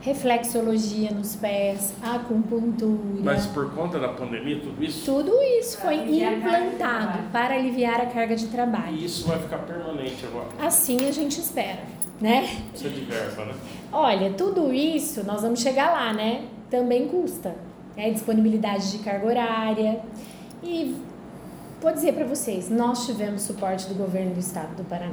[0.00, 3.22] reflexologia nos pés, acupuntura.
[3.22, 5.04] Mas por conta da pandemia, tudo isso?
[5.04, 8.96] Tudo isso foi implantado para aliviar a carga de trabalho.
[8.96, 10.48] E isso vai ficar permanente agora?
[10.58, 11.82] Assim a gente espera,
[12.20, 12.48] né?
[12.74, 13.54] Isso é de verba, né?
[13.92, 16.44] Olha, tudo isso, nós vamos chegar lá, né?
[16.70, 17.54] Também custa.
[18.00, 18.10] Né?
[18.10, 20.00] Disponibilidade de carga horária.
[20.62, 20.96] E
[21.82, 25.12] vou dizer para vocês, nós tivemos suporte do governo do estado do Paraná.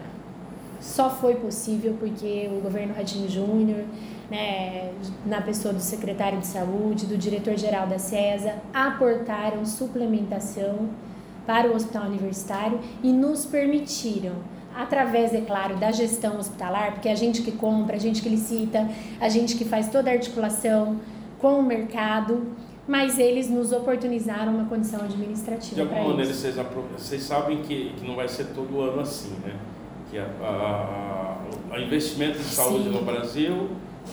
[0.80, 3.84] Só foi possível porque o governo Radinho Júnior
[4.30, 4.94] né,
[5.26, 10.90] na pessoa do secretário de saúde, do diretor-geral da CESA, aportaram suplementação
[11.46, 14.36] para o hospital universitário e nos permitiram,
[14.76, 18.88] através, é claro, da gestão hospitalar, porque a gente que compra, a gente que licita,
[19.20, 21.00] a gente que faz toda a articulação
[21.40, 22.46] com o mercado,
[22.88, 25.76] mas eles nos oportunizaram uma condição administrativa.
[25.76, 26.56] De alguma maneira, vocês,
[26.98, 29.56] vocês sabem que, que não vai ser todo ano assim, né?
[30.10, 32.92] Que a, a, a investimento em saúde Sim.
[32.92, 33.70] no Brasil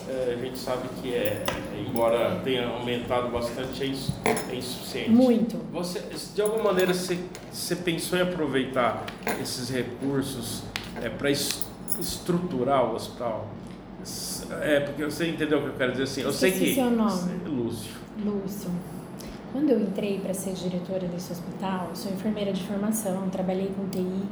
[0.07, 1.43] é, a gente sabe que é,
[1.87, 3.83] embora tenha aumentado bastante,
[4.25, 5.09] é, é insuficiente.
[5.09, 5.57] Muito.
[5.71, 6.01] Você,
[6.33, 7.17] de alguma maneira, você,
[7.51, 9.05] você pensou em aproveitar
[9.41, 10.63] esses recursos
[11.01, 13.47] é, para estruturar o hospital?
[14.61, 16.21] É, porque você entendeu o que eu quero dizer assim.
[16.21, 16.75] Eu sei que.
[16.75, 17.39] seu nome.
[17.45, 18.04] Lúcio.
[18.17, 18.71] Lúcio.
[19.51, 24.23] Quando eu entrei para ser diretora desse hospital, sou enfermeira de formação, trabalhei com TI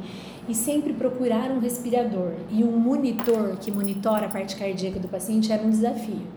[0.50, 5.52] e sempre procurar um respirador e um monitor que monitora a parte cardíaca do paciente
[5.52, 6.28] era um desafio.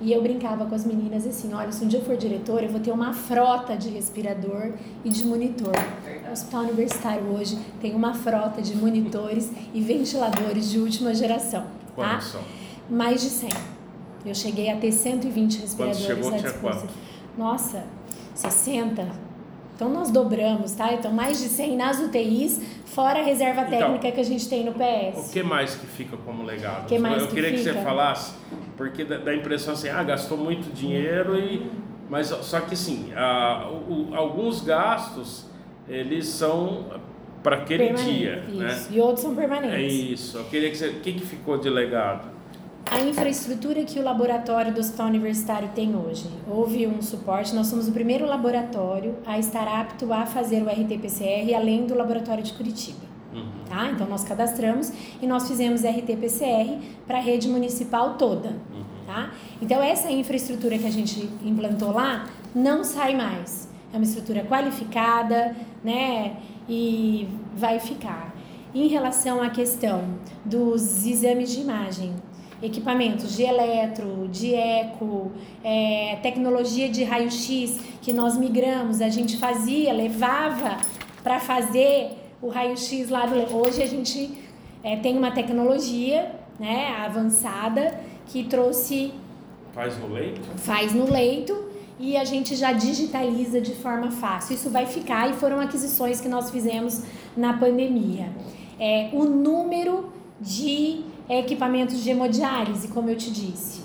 [0.00, 2.70] E eu brincava com as meninas assim: olha, se um dia eu for diretora, eu
[2.70, 4.72] vou ter uma frota de respirador
[5.04, 5.72] e de monitor.
[6.28, 11.66] O hospital universitário hoje tem uma frota de monitores e ventiladores de última geração.
[11.96, 12.18] Tá?
[12.90, 13.77] Mais de 100.
[14.24, 16.88] Eu cheguei a ter 120 respiradores chegou, à disposição.
[17.36, 17.84] Nossa,
[18.34, 19.28] 60.
[19.74, 20.92] Então nós dobramos, tá?
[20.92, 24.64] Então mais de 100 nas UTIs, fora a reserva então, técnica que a gente tem
[24.64, 25.28] no PS.
[25.28, 26.86] O que mais que fica como legado?
[26.86, 27.70] Que mais Eu que queria fica?
[27.70, 28.32] que você falasse,
[28.76, 31.70] porque dá, a impressão assim, ah, gastou muito dinheiro e
[32.10, 35.46] mas só que o, alguns gastos
[35.88, 36.86] eles são
[37.42, 38.48] para aquele dia, né?
[38.48, 38.58] isso.
[38.58, 38.86] né?
[38.90, 39.76] E outros são permanentes.
[39.76, 40.38] É isso.
[40.38, 42.37] Eu queria que você, o que que ficou de legado?
[42.86, 46.28] A infraestrutura que o laboratório do Hospital Universitário tem hoje.
[46.48, 51.54] Houve um suporte, nós somos o primeiro laboratório a estar apto a fazer o RT-PCR
[51.54, 53.06] além do laboratório de Curitiba.
[53.32, 53.46] Uhum.
[53.68, 53.90] Tá?
[53.90, 58.48] Então nós cadastramos e nós fizemos RT-PCR para a rede municipal toda.
[58.48, 58.84] Uhum.
[59.06, 59.30] Tá?
[59.60, 63.68] Então essa infraestrutura que a gente implantou lá não sai mais.
[63.92, 66.36] É uma estrutura qualificada, né?
[66.68, 68.34] E vai ficar.
[68.74, 70.04] Em relação à questão
[70.44, 72.14] dos exames de imagem,
[72.62, 79.92] equipamentos de eletro, de eco, é, tecnologia de raio-x que nós migramos, a gente fazia,
[79.92, 80.78] levava
[81.22, 83.56] para fazer o raio-x lá do.
[83.56, 84.30] Hoje a gente
[84.82, 89.12] é, tem uma tecnologia né, avançada que trouxe.
[89.72, 90.40] Faz no leito?
[90.56, 91.68] Faz no leito
[92.00, 94.54] e a gente já digitaliza de forma fácil.
[94.54, 97.02] Isso vai ficar e foram aquisições que nós fizemos
[97.36, 98.28] na pandemia.
[98.78, 103.82] É, o número de equipamentos de hemodiálise, como eu te disse.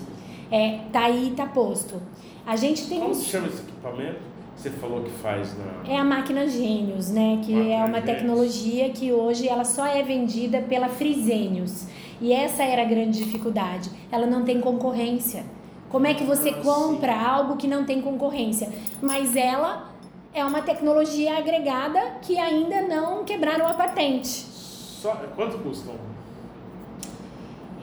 [0.50, 2.00] É, tá aí, tá posto.
[2.46, 4.20] A gente tem Como se chama esse equipamento?
[4.56, 5.92] Você falou que faz na...
[5.92, 7.40] É a máquina Gênios, né?
[7.44, 8.04] Que máquina é uma Gênios.
[8.04, 11.86] tecnologia que hoje ela só é vendida pela Frisenius.
[12.20, 13.90] E essa era a grande dificuldade.
[14.12, 15.44] Ela não tem concorrência.
[15.90, 18.70] Como é que você ah, compra algo que não tem concorrência?
[19.02, 19.90] Mas ela
[20.32, 24.28] é uma tecnologia agregada que ainda não quebraram a patente.
[24.28, 25.90] Só, quanto custa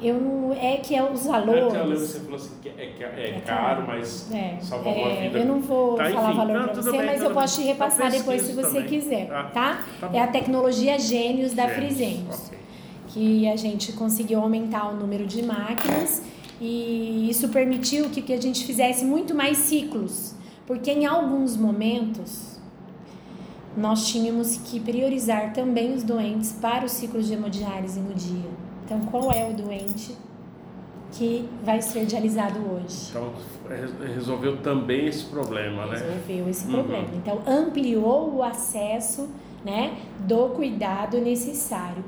[0.02, 1.62] eu é que é os valores.
[1.62, 4.90] Eu lembro que você falou assim que é, que é, é caro, mas é, salva
[4.90, 5.40] uma é, vida.
[5.40, 8.12] Eu não vou tá, falar enfim, valor para você, bem, mas eu posso te repassar
[8.12, 8.88] depois se você também.
[8.88, 9.44] quiser, tá?
[9.44, 9.84] tá?
[10.00, 12.48] tá é a tecnologia Gênios da Frisenius.
[12.48, 12.58] Okay.
[13.10, 16.24] Que a gente conseguiu aumentar o número de máquinas
[16.60, 20.36] e isso permitiu que, que a gente fizesse muito mais ciclos,
[20.66, 22.60] porque em alguns momentos
[23.76, 28.61] nós tínhamos que priorizar também os doentes para os ciclos de hemodiálise no dia.
[28.92, 30.18] Então, qual é o doente
[31.14, 33.10] que vai ser dialisado hoje.
[33.10, 33.34] Então,
[34.14, 35.98] resolveu também esse problema, né?
[35.98, 36.74] Resolveu esse uhum.
[36.74, 37.08] problema.
[37.16, 39.30] Então, ampliou o acesso
[39.64, 42.04] né, do cuidado necessário.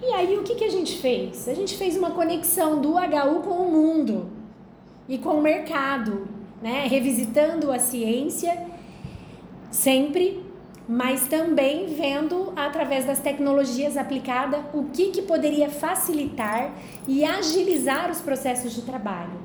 [0.00, 1.48] E aí, o que, que a gente fez?
[1.48, 4.26] A gente fez uma conexão do HU com o mundo
[5.08, 6.28] e com o mercado,
[6.62, 6.86] né?
[6.88, 8.66] Revisitando a ciência
[9.70, 10.44] sempre
[10.88, 16.70] mas também vendo através das tecnologias aplicadas o que, que poderia facilitar
[17.06, 19.38] e agilizar os processos de trabalho.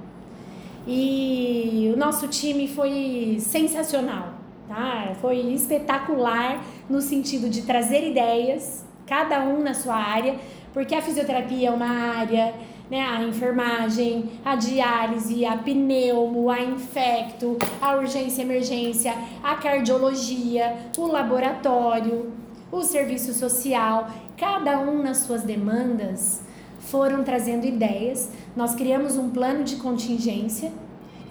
[0.88, 4.34] E o nosso time foi sensacional,
[4.70, 5.14] tá?
[5.20, 10.38] Foi espetacular no sentido de trazer ideias, cada um na sua área,
[10.74, 12.54] porque a fisioterapia é uma área,
[12.94, 20.78] né, a enfermagem, a diálise, a pneumo, a infecto, a urgência e emergência, a cardiologia,
[20.96, 22.32] o laboratório,
[22.72, 26.42] o serviço social, cada um nas suas demandas
[26.82, 28.30] foram trazendo ideias.
[28.56, 30.72] Nós criamos um plano de contingência.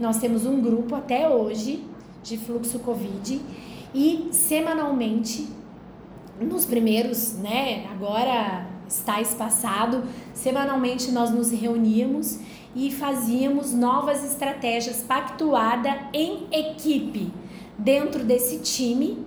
[0.01, 1.85] Nós temos um grupo até hoje
[2.25, 3.41] de fluxo Covid
[3.95, 5.47] e semanalmente
[6.41, 12.38] nos primeiros, né, agora está espaçado, semanalmente nós nos reuníamos
[12.74, 17.32] e fazíamos novas estratégias pactuada em equipe
[17.78, 19.26] dentro desse time,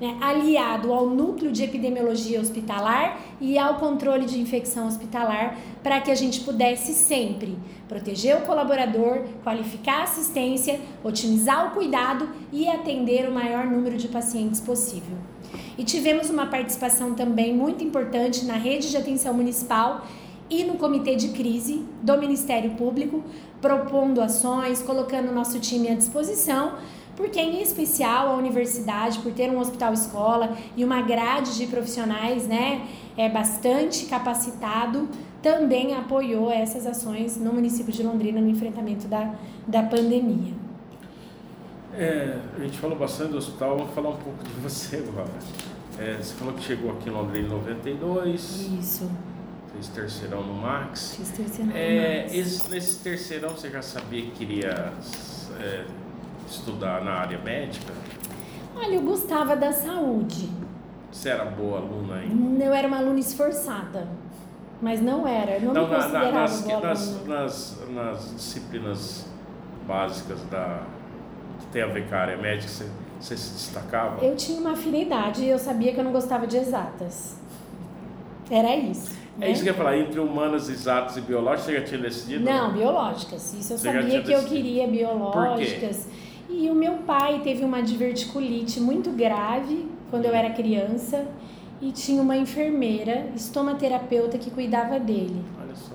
[0.00, 6.10] né, aliado ao núcleo de epidemiologia hospitalar e ao controle de infecção hospitalar, para que
[6.10, 7.56] a gente pudesse sempre
[7.88, 14.08] proteger o colaborador, qualificar a assistência, otimizar o cuidado e atender o maior número de
[14.08, 15.33] pacientes possível.
[15.76, 20.06] E tivemos uma participação também muito importante na rede de atenção municipal
[20.50, 23.22] e no comitê de crise do Ministério Público,
[23.60, 26.74] propondo ações, colocando o nosso time à disposição,
[27.16, 32.46] porque em especial a universidade, por ter um hospital escola e uma grade de profissionais,
[32.46, 32.86] né,
[33.16, 35.08] é bastante capacitado,
[35.40, 39.34] também apoiou essas ações no município de Londrina no enfrentamento da,
[39.66, 40.63] da pandemia.
[41.96, 45.28] É, a gente falou bastante do hospital, vamos falar um pouco de você agora.
[45.98, 48.68] É, você falou que chegou aqui em Londrina em 92.
[48.80, 49.10] Isso.
[49.72, 51.14] Fez terceirão no Max.
[51.16, 52.34] Fiz terceirão é, no Max.
[52.34, 54.92] Esse, nesse terceirão você já sabia que queria
[55.60, 55.84] é,
[56.48, 57.92] estudar na área médica?
[58.74, 60.50] Olha, eu gostava da saúde.
[61.12, 62.60] Você era boa aluna aí?
[62.60, 64.08] Eu era uma aluna esforçada.
[64.82, 69.26] Mas não era, não, não me considerava na, nas, boa nas, nas, nas disciplinas
[69.86, 70.82] básicas da
[71.74, 72.68] tem a ver com a área médica?
[72.68, 72.86] Você,
[73.20, 74.24] você se destacava?
[74.24, 77.36] Eu tinha uma afinidade e eu sabia que eu não gostava de exatas.
[78.48, 79.12] Era isso.
[79.36, 79.50] É né?
[79.50, 82.44] isso que eu ia falar, entre humanas, exatas e biológicas, você já tinha decidido?
[82.44, 83.52] Não, biológicas.
[83.54, 86.06] Isso eu você sabia que eu queria biológicas.
[86.48, 91.26] E o meu pai teve uma diverticulite muito grave quando eu era criança
[91.82, 95.42] e tinha uma enfermeira, estomaterapeuta, que cuidava dele.
[95.60, 95.94] Olha só.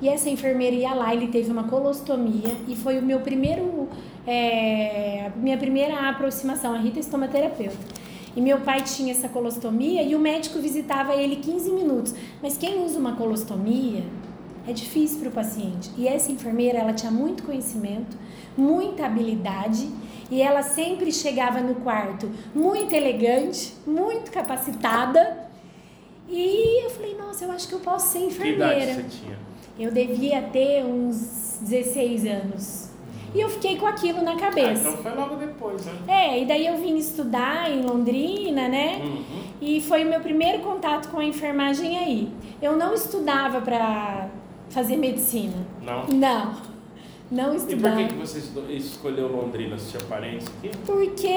[0.00, 3.88] E essa enfermeira ia lá, ele teve uma colostomia e foi o meu primeiro,
[4.26, 8.00] é, minha primeira aproximação, a Rita é estomaterapeuta.
[8.36, 12.14] E meu pai tinha essa colostomia e o médico visitava ele 15 minutos.
[12.42, 14.04] Mas quem usa uma colostomia
[14.68, 15.90] é difícil para o paciente.
[15.96, 18.16] E essa enfermeira, ela tinha muito conhecimento,
[18.56, 19.88] muita habilidade
[20.30, 25.48] e ela sempre chegava no quarto muito elegante, muito capacitada.
[26.28, 28.76] E eu falei, nossa, eu acho que eu posso ser enfermeira.
[28.76, 29.38] Que idade você tinha?
[29.76, 32.89] Eu devia ter uns 16 anos.
[33.34, 34.88] E eu fiquei com aquilo na cabeça.
[34.88, 35.92] Ah, então foi logo depois, né?
[36.08, 39.00] É, e daí eu vim estudar em Londrina, né?
[39.02, 39.42] Uhum.
[39.60, 42.28] E foi o meu primeiro contato com a enfermagem aí.
[42.60, 44.28] Eu não estudava para
[44.70, 45.66] fazer medicina.
[45.82, 46.06] Não?
[46.06, 46.70] Não.
[47.30, 48.00] Não estudava.
[48.00, 49.78] E por que, que você escolheu Londrina?
[49.78, 50.70] Você tinha parentes aqui?
[50.84, 51.28] Porque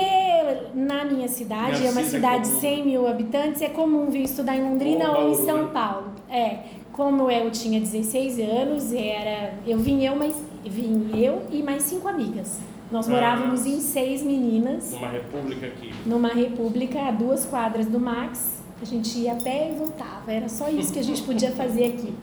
[0.73, 4.23] na minha cidade, minha é uma cidade de é 100 mil habitantes, é comum vir
[4.23, 5.69] estudar em Londrina ou, ou em São né?
[5.71, 6.07] Paulo.
[6.29, 6.59] É.
[6.91, 10.35] Como eu tinha 16 anos, era eu vim eu mais
[10.65, 12.59] vim eu e mais cinco amigas.
[12.91, 14.91] Nós morávamos em seis meninas.
[14.91, 15.93] Numa república aqui.
[16.05, 18.61] Numa república a duas quadras do Max.
[18.81, 20.31] A gente ia a pé e voltava.
[20.31, 22.13] Era só isso que a gente podia fazer aqui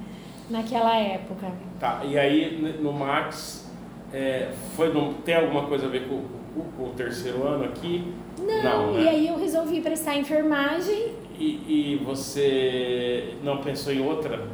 [0.49, 1.51] naquela época.
[1.79, 2.03] Tá.
[2.05, 3.71] E aí no Max
[4.13, 4.93] é, foi
[5.25, 6.23] tem alguma coisa a ver com,
[6.55, 8.13] com, com o terceiro ano aqui?
[8.39, 8.63] Não.
[8.63, 9.03] Não né?
[9.03, 11.15] E aí eu resolvi prestar enfermagem.
[11.39, 14.47] E, e você não pensou em outra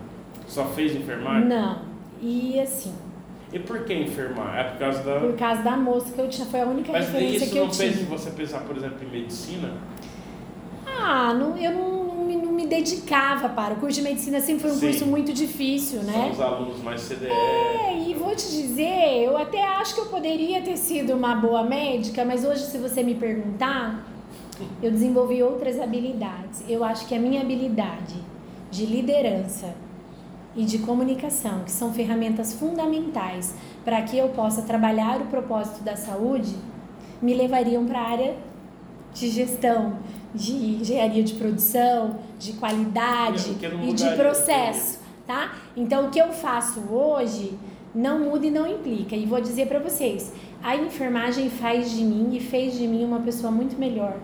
[0.47, 1.49] só fez enfermagem?
[1.49, 1.80] Não.
[2.22, 2.95] E assim.
[3.57, 4.59] E por que enfermar?
[4.59, 5.18] É por causa da.
[5.18, 7.86] Por causa da moça que eu tinha, foi a única Mas referência que eu tinha.
[7.86, 9.72] Mas isso não fez você pensar, por exemplo, em medicina?
[10.86, 13.72] Ah, não, eu não, não, me, não me dedicava para.
[13.72, 14.86] O curso de medicina sempre foi um Sim.
[14.88, 16.12] curso muito difícil, né?
[16.12, 17.30] São os alunos mais CDE.
[17.30, 21.62] É, e vou te dizer, eu até acho que eu poderia ter sido uma boa
[21.62, 24.07] médica, mas hoje, se você me perguntar,
[24.82, 26.62] eu desenvolvi outras habilidades.
[26.68, 28.16] Eu acho que a minha habilidade
[28.70, 29.86] de liderança
[30.57, 33.54] e de comunicação, que são ferramentas fundamentais
[33.84, 36.54] para que eu possa trabalhar o propósito da saúde,
[37.20, 38.36] me levariam para a área
[39.14, 39.98] de gestão,
[40.34, 45.54] de engenharia de produção, de qualidade e de processo, tá?
[45.76, 47.59] Então o que eu faço hoje
[47.94, 49.16] não muda e não implica.
[49.16, 50.32] E vou dizer para vocês,
[50.62, 54.16] a enfermagem faz de mim e fez de mim uma pessoa muito melhor.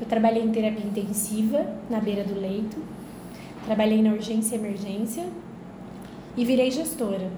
[0.00, 2.78] Eu trabalhei em terapia intensiva, na beira do leito,
[3.70, 5.26] trabalhei na urgência e emergência
[6.36, 7.30] e virei gestora.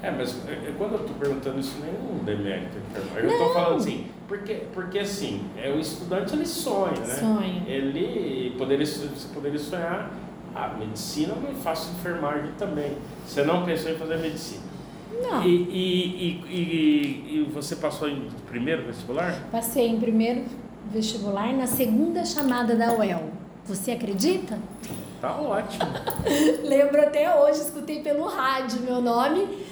[0.00, 2.76] É, mas é, é, quando eu estou perguntando isso, nem é um demérito.
[3.16, 7.14] Eu estou falando assim, porque, porque assim, é, o estudante ele sonha, né?
[7.16, 7.64] Sonha.
[7.66, 10.12] Ele poderia, você poderia sonhar
[10.54, 12.96] a medicina, mas faço enfermagem também.
[13.26, 14.62] Você não pensou em fazer medicina?
[15.20, 15.42] Não.
[15.42, 19.48] E, e, e, e, você passou em primeiro vestibular?
[19.50, 20.44] Passei em primeiro
[20.92, 23.41] vestibular na segunda chamada da UEL.
[23.66, 24.58] Você acredita?
[25.20, 25.84] Tá ótimo.
[26.64, 29.62] Lembro até hoje, escutei pelo rádio meu nome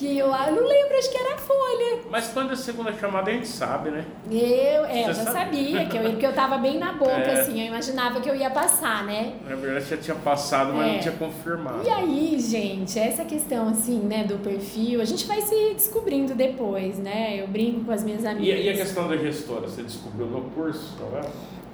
[0.00, 1.98] que eu, eu não lembro, acho que era a Folha.
[2.10, 4.06] Mas quando é a segunda chamada a gente sabe, né?
[4.30, 5.38] Eu, é, eu já sabe?
[5.38, 7.40] sabia, que eu, que eu tava bem na boca, é.
[7.40, 9.34] assim, eu imaginava que eu ia passar, né?
[9.46, 10.92] Na verdade já tinha passado, mas é.
[10.94, 11.86] não tinha confirmado.
[11.86, 16.98] E aí, gente, essa questão, assim, né, do perfil, a gente vai se descobrindo depois,
[16.98, 17.38] né?
[17.38, 18.58] Eu brinco com as minhas amigas.
[18.58, 21.22] E, e a questão da gestora, você descobriu no curso, não é?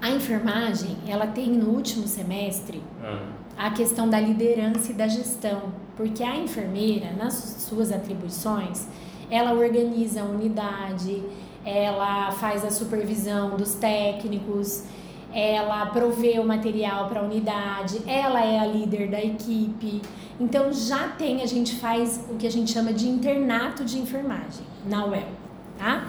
[0.01, 3.23] A enfermagem, ela tem no último semestre ah.
[3.57, 8.87] a questão da liderança e da gestão, porque a enfermeira, nas suas atribuições,
[9.31, 11.23] ela organiza a unidade,
[11.65, 14.85] ela faz a supervisão dos técnicos,
[15.33, 20.01] ela provê o material para a unidade, ela é a líder da equipe.
[20.39, 24.65] Então já tem, a gente faz o que a gente chama de internato de enfermagem
[24.87, 25.29] na UEL,
[25.77, 26.07] tá?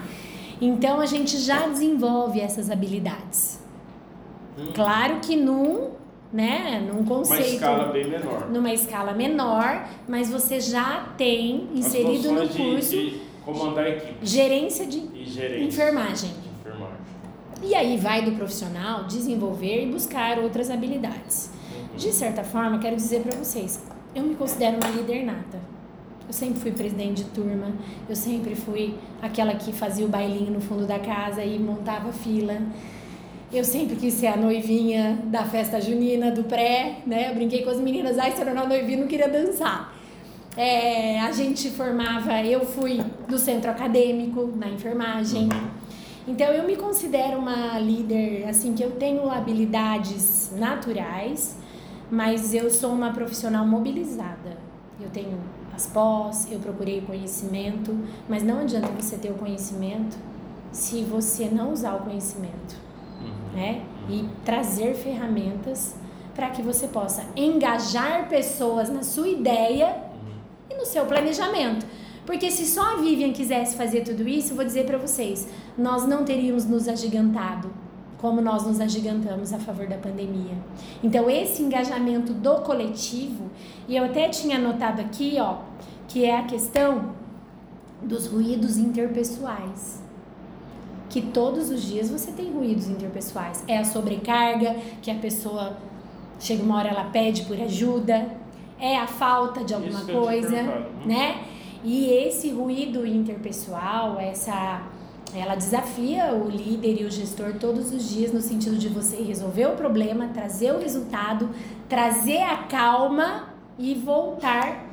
[0.60, 3.57] Então a gente já desenvolve essas habilidades.
[4.58, 4.72] Hum.
[4.74, 5.90] Claro que num,
[6.32, 7.42] né, num conceito.
[7.42, 8.50] Uma escala bem menor.
[8.50, 12.90] Numa escala menor, mas você já tem inserido no curso.
[12.90, 14.14] De, de comandar a equipe.
[14.26, 16.30] Gerência de gerência enfermagem.
[16.30, 16.98] De enfermagem.
[17.62, 21.50] E aí vai do profissional desenvolver e buscar outras habilidades.
[21.72, 21.96] Uhum.
[21.96, 23.82] De certa forma, quero dizer para vocês,
[24.14, 25.58] eu me considero uma líder nata.
[26.26, 27.72] Eu sempre fui presidente de turma,
[28.06, 32.60] eu sempre fui aquela que fazia o bailinho no fundo da casa e montava fila.
[33.50, 37.30] Eu sempre quis ser a noivinha da festa junina, do pré, né?
[37.30, 39.94] Eu brinquei com as meninas, ai, se era uma noivinha, não queria dançar.
[40.54, 45.44] É, a gente formava, eu fui do centro acadêmico, na enfermagem.
[45.44, 45.70] Uhum.
[46.26, 51.56] Então eu me considero uma líder, assim, que eu tenho habilidades naturais,
[52.10, 54.58] mas eu sou uma profissional mobilizada.
[55.00, 55.40] Eu tenho
[55.74, 57.96] as pós, eu procurei conhecimento,
[58.28, 60.18] mas não adianta você ter o conhecimento
[60.70, 62.87] se você não usar o conhecimento
[63.58, 63.82] né?
[64.08, 65.96] E trazer ferramentas
[66.34, 69.96] para que você possa engajar pessoas na sua ideia
[70.70, 71.84] e no seu planejamento.
[72.24, 76.24] Porque se só a Vivian quisesse fazer tudo isso, vou dizer para vocês, nós não
[76.24, 77.68] teríamos nos agigantado
[78.18, 80.54] como nós nos agigantamos a favor da pandemia.
[81.02, 83.48] Então esse engajamento do coletivo,
[83.86, 85.58] e eu até tinha anotado aqui, ó,
[86.08, 87.14] que é a questão
[88.02, 90.07] dos ruídos interpessoais
[91.08, 93.64] que todos os dias você tem ruídos interpessoais.
[93.66, 95.76] É a sobrecarga, que a pessoa
[96.38, 98.28] chega uma hora ela pede por ajuda,
[98.78, 101.06] é a falta de alguma coisa, uhum.
[101.06, 101.42] né?
[101.84, 104.82] E esse ruído interpessoal, essa
[105.34, 109.66] ela desafia o líder e o gestor todos os dias no sentido de você resolver
[109.66, 111.50] o problema, trazer o resultado,
[111.86, 114.87] trazer a calma e voltar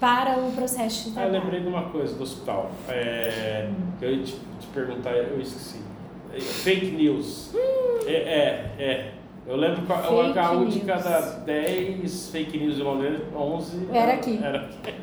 [0.00, 1.36] para o processo de trabalho.
[1.36, 2.70] Ah, lembrei de uma coisa do hospital.
[2.88, 5.80] É, que eu ia te, te, perguntar, eu esqueci.
[6.34, 7.52] É, fake news.
[7.54, 7.58] Hum.
[8.06, 9.12] É, é, é,
[9.46, 14.40] Eu lembro que a, a de cada 10 fake news de Londrina, 11 era aqui.
[14.42, 14.94] Era aqui.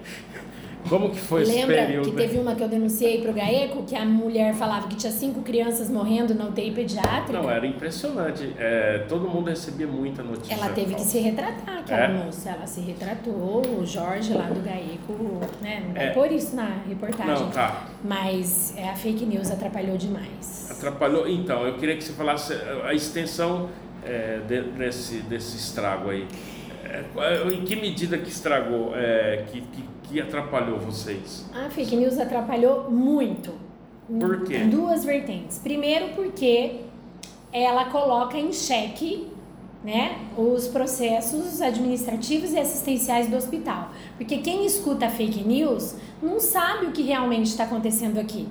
[0.87, 2.09] Como que foi Lembra esse período?
[2.09, 5.41] que teve uma que eu denunciei pro GAECO, que a mulher falava que tinha cinco
[5.41, 7.33] crianças morrendo na UTI pediátrica?
[7.33, 8.53] Não, era impressionante.
[8.57, 10.53] É, todo mundo recebia muita notícia.
[10.53, 12.07] Ela teve que se retratar, aquela é?
[12.07, 12.49] moça.
[12.49, 15.83] Ela se retratou, o Jorge lá do GAECO, né?
[15.85, 16.09] Não vai é.
[16.11, 17.33] pôr isso na reportagem.
[17.33, 17.87] Não, tá.
[18.03, 20.69] Mas é, a fake news atrapalhou demais.
[20.71, 21.27] Atrapalhou?
[21.27, 22.53] Então, eu queria que você falasse
[22.85, 23.69] a extensão
[24.05, 26.27] é, de, desse, desse estrago aí.
[26.85, 27.03] É,
[27.51, 31.45] em que medida que estragou, é, que, que que atrapalhou vocês?
[31.53, 33.53] A fake news atrapalhou muito.
[34.07, 34.59] Por quê?
[34.59, 35.59] Duas vertentes.
[35.59, 36.81] Primeiro, porque
[37.51, 39.27] ela coloca em xeque
[39.83, 43.91] né, os processos administrativos e assistenciais do hospital.
[44.17, 48.47] Porque quem escuta fake news não sabe o que realmente está acontecendo aqui.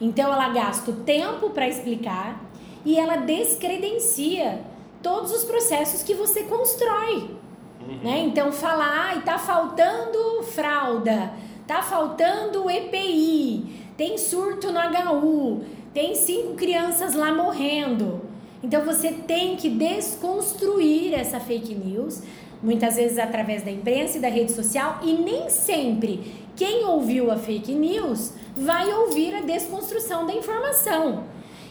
[0.00, 2.44] Então ela gasta o tempo para explicar
[2.84, 4.60] e ela descredencia
[5.02, 7.41] todos os processos que você constrói.
[7.88, 7.98] Uhum.
[8.02, 8.20] Né?
[8.20, 11.32] Então falar, ai, tá faltando fralda,
[11.66, 18.20] tá faltando EPI, tem surto no HU, tem cinco crianças lá morrendo.
[18.62, 22.22] Então você tem que desconstruir essa fake news,
[22.62, 27.36] muitas vezes através da imprensa e da rede social, e nem sempre quem ouviu a
[27.36, 31.24] fake news vai ouvir a desconstrução da informação.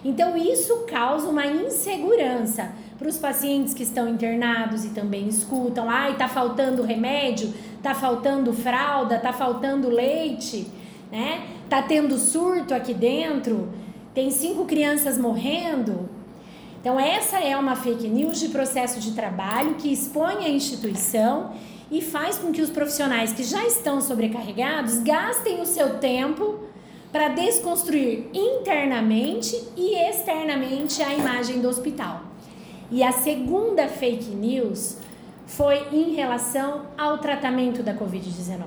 [0.03, 6.15] Então isso causa uma insegurança para os pacientes que estão internados e também escutam, ai,
[6.17, 10.67] tá faltando remédio, tá faltando fralda, tá faltando leite,
[11.11, 11.47] né?
[11.67, 13.69] Tá tendo surto aqui dentro,
[14.13, 16.07] tem cinco crianças morrendo.
[16.79, 21.53] Então essa é uma fake news de processo de trabalho que expõe a instituição
[21.89, 26.59] e faz com que os profissionais que já estão sobrecarregados gastem o seu tempo
[27.11, 32.30] para desconstruir internamente e externamente a imagem do hospital.
[32.91, 34.97] E a segunda fake news
[35.47, 38.65] foi em relação ao tratamento da Covid-19,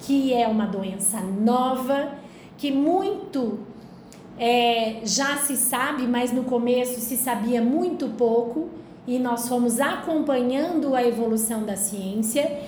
[0.00, 2.14] que é uma doença nova,
[2.58, 3.60] que muito
[4.36, 8.70] é, já se sabe, mas no começo se sabia muito pouco,
[9.06, 12.60] e nós fomos acompanhando a evolução da ciência.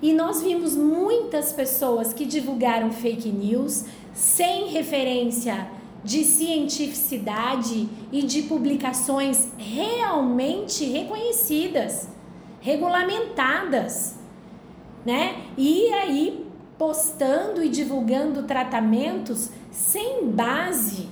[0.00, 3.84] E nós vimos muitas pessoas que divulgaram fake news
[4.14, 5.68] sem referência
[6.04, 12.08] de cientificidade e de publicações realmente reconhecidas,
[12.60, 14.16] regulamentadas,
[15.04, 15.44] né?
[15.56, 16.46] E aí
[16.78, 21.08] postando e divulgando tratamentos sem base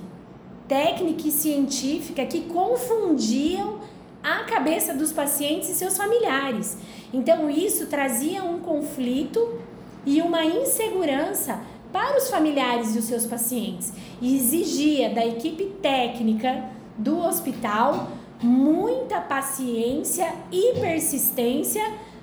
[0.67, 3.79] técnica e científica que confundiam
[4.23, 6.77] a cabeça dos pacientes e seus familiares.
[7.13, 9.59] Então isso trazia um conflito
[10.05, 11.59] e uma insegurança
[11.97, 13.91] para os familiares e os seus pacientes
[14.21, 21.81] e exigia da equipe técnica do hospital muita paciência e persistência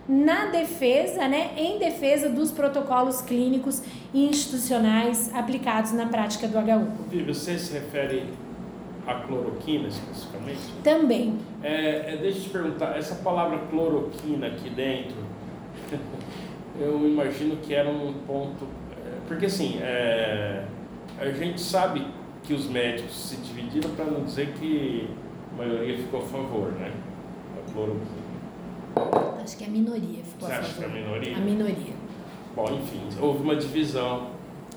[0.08, 7.24] na defesa, né, em defesa dos protocolos clínicos e institucionais aplicados na prática do HU.
[7.26, 8.28] Você se refere
[9.04, 10.60] à cloroquina especificamente?
[10.84, 11.36] Também.
[11.64, 15.16] É, é, deixa eu te perguntar, essa palavra cloroquina aqui dentro,
[16.78, 18.68] eu imagino que era um ponto
[19.26, 20.64] porque assim, é,
[21.18, 22.06] a gente sabe
[22.42, 25.08] que os médicos se dividiram para não dizer que
[25.52, 26.92] a maioria ficou a favor, né?
[27.58, 28.24] A cloroquina.
[29.42, 30.70] Acho que a minoria ficou Você a favor.
[30.70, 31.36] Você acha que a minoria?
[31.36, 31.94] A minoria.
[32.54, 34.28] Bom, enfim, houve uma divisão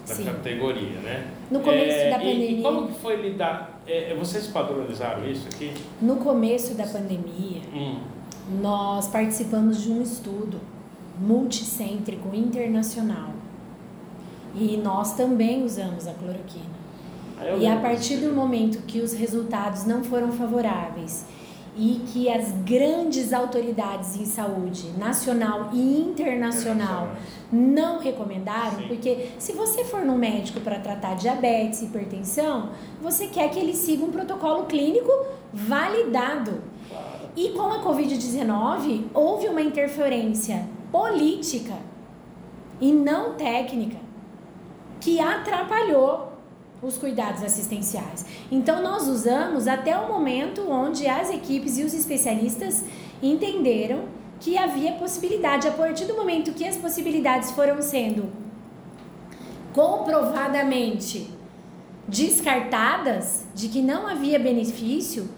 [0.08, 0.26] da Sim.
[0.26, 1.28] categoria, né?
[1.52, 2.60] No começo é, da pandemia.
[2.60, 3.82] E, como que foi lidar?
[3.86, 5.74] É, vocês padronizaram isso aqui?
[6.02, 8.00] No começo da pandemia, hum.
[8.62, 10.60] nós participamos de um estudo
[11.20, 13.37] multicêntrico internacional
[14.60, 16.78] e nós também usamos a cloroquina.
[17.60, 21.26] E a partir do momento que os resultados não foram favoráveis
[21.78, 27.12] e que as grandes autoridades em saúde, nacional e internacional,
[27.51, 28.88] não recomendaram, Sim.
[28.88, 34.03] porque se você for no médico para tratar diabetes, hipertensão, você quer que ele siga
[34.03, 35.12] um protocolo clínico
[35.53, 36.64] validado.
[36.89, 37.30] Claro.
[37.36, 41.76] E com a Covid-19, houve uma interferência política
[42.82, 44.07] e não técnica
[45.00, 46.34] que atrapalhou
[46.82, 48.26] os cuidados assistenciais.
[48.52, 52.84] Então nós usamos até o momento onde as equipes e os especialistas
[53.22, 54.06] entenderam
[54.39, 55.68] que havia possibilidade.
[55.68, 58.30] A partir do momento que as possibilidades foram sendo
[59.74, 61.30] comprovadamente
[62.08, 65.30] descartadas de que não havia benefício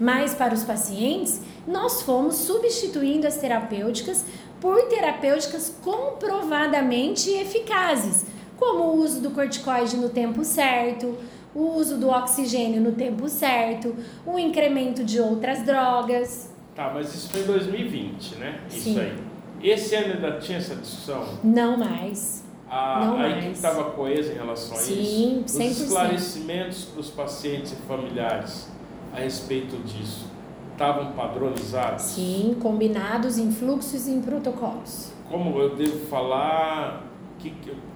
[0.00, 4.24] mais para os pacientes, nós fomos substituindo as terapêuticas
[4.60, 8.24] por terapêuticas comprovadamente eficazes
[8.58, 11.16] como o uso do corticoide no tempo certo,
[11.54, 13.94] o uso do oxigênio no tempo certo,
[14.26, 16.52] o incremento de outras drogas.
[16.74, 18.60] Tá, mas isso foi em 2020, né?
[18.68, 18.90] Sim.
[18.90, 19.18] Isso aí.
[19.62, 21.24] Esse ano ainda tinha essa discussão?
[21.42, 22.44] Não mais.
[22.70, 25.56] A, Não a equipe estava coesa em relação a Sim, isso?
[25.56, 25.70] Sim, 100%.
[25.70, 28.68] Os esclarecimentos para os pacientes e familiares
[29.12, 30.26] a respeito disso
[30.72, 32.04] estavam padronizados?
[32.04, 35.12] Sim, combinados em fluxos e em protocolos.
[35.28, 37.04] Como eu devo falar
[37.38, 37.50] que,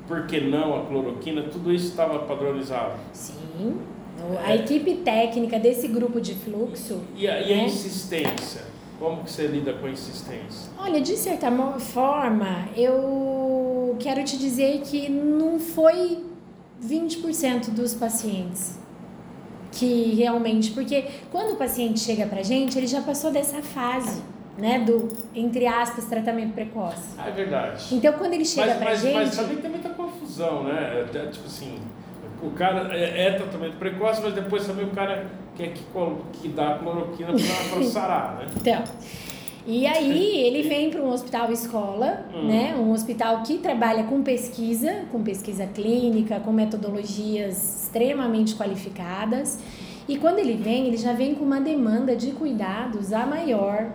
[0.06, 2.98] por que não a cloroquina, tudo isso estava padronizado.
[3.12, 3.78] Sim.
[4.44, 4.56] A é.
[4.56, 7.00] equipe técnica desse grupo de fluxo.
[7.16, 7.64] E a, e a né?
[7.64, 8.62] insistência?
[8.98, 10.70] Como que você lida com a insistência?
[10.78, 11.50] Olha, de certa
[11.80, 16.18] forma, eu quero te dizer que não foi
[16.84, 18.78] 20% dos pacientes
[19.72, 24.22] que realmente, porque quando o paciente chega pra gente, ele já passou dessa fase
[24.58, 27.14] né, do, entre aspas, tratamento precoce.
[27.18, 27.94] Ah, é verdade.
[27.94, 29.14] Então, quando ele chega mas, pra mas, gente...
[29.14, 31.06] Mas também tem muita confusão, né?
[31.14, 31.78] É, tipo assim,
[32.42, 35.26] o cara é, é, tratamento precoce, mas depois também o cara
[35.56, 35.82] quer que,
[36.34, 38.46] que dá cloroquina para sarar, né?
[38.56, 38.82] Então,
[39.66, 42.48] E aí ele vem para um hospital escola, Hum.
[42.48, 42.74] né?
[42.76, 49.58] Um hospital que trabalha com pesquisa, com pesquisa clínica, com metodologias extremamente qualificadas.
[50.08, 53.92] E quando ele vem, ele já vem com uma demanda de cuidados a maior.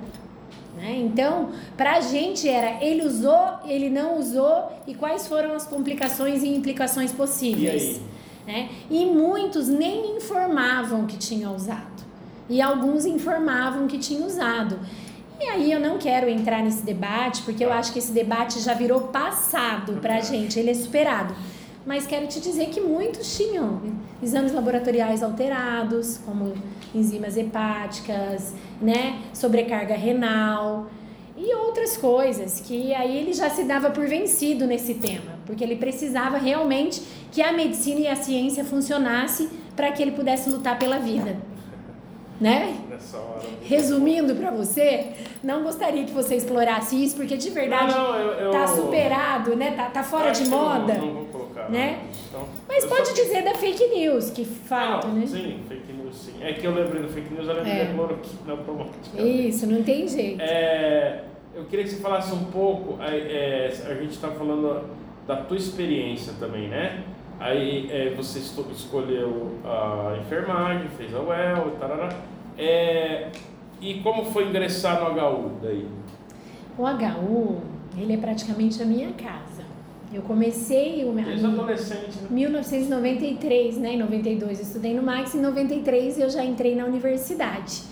[0.78, 0.96] Né?
[1.00, 6.44] Então, para a gente era ele usou, ele não usou e quais foram as complicações
[6.44, 7.84] e implicações E possíveis.
[7.84, 8.02] aí?
[8.46, 8.70] né?
[8.90, 12.06] E muitos nem informavam que tinha usado.
[12.48, 14.80] E alguns informavam que tinha usado.
[15.40, 18.74] E aí eu não quero entrar nesse debate, porque eu acho que esse debate já
[18.74, 21.36] virou passado pra gente, ele é superado.
[21.86, 23.82] Mas quero te dizer que muitos tinham
[24.22, 26.54] exames laboratoriais alterados, como
[26.94, 30.88] enzimas hepáticas, né, sobrecarga renal
[31.36, 35.76] e outras coisas que aí ele já se dava por vencido nesse tema, porque ele
[35.76, 37.02] precisava realmente
[37.32, 41.38] que a medicina e a ciência funcionasse para que ele pudesse lutar pela vida,
[42.42, 42.76] né?
[43.64, 45.08] Resumindo para você,
[45.44, 49.56] não gostaria que você explorasse isso, porque de verdade Não, não, eu- eu- tá superado,
[49.56, 49.72] né?
[49.72, 50.94] Tá, tá fora de eu não- moda.
[50.96, 51.70] Não, vou colocar.
[51.70, 52.00] né?
[52.30, 55.26] Então, Mas pode só- dizer da fake news, que fato, né?
[55.28, 56.34] Sim, fake news sim.
[56.42, 57.86] É que eu lembrei do fake news, eu lembrei É.
[57.86, 59.22] da cloroquina automática.
[59.22, 60.42] Isso, não tem jeito.
[60.42, 61.24] É,
[61.56, 64.90] eu queria que você falasse um pouco, é, é, a gente está falando
[65.28, 67.04] da tua experiência também, né?
[67.40, 72.10] Aí é, você escolheu a enfermagem, fez a UEL tarará.
[72.58, 73.28] É,
[73.80, 75.88] e como foi ingressar no HU daí?
[76.78, 77.62] O HU,
[77.98, 79.47] ele é praticamente a minha casa.
[80.14, 82.28] Eu comecei o Desde adolescente, né?
[82.30, 83.94] 1993, né?
[83.94, 87.84] Em 92 eu estudei no Max, em 93 eu já entrei na universidade.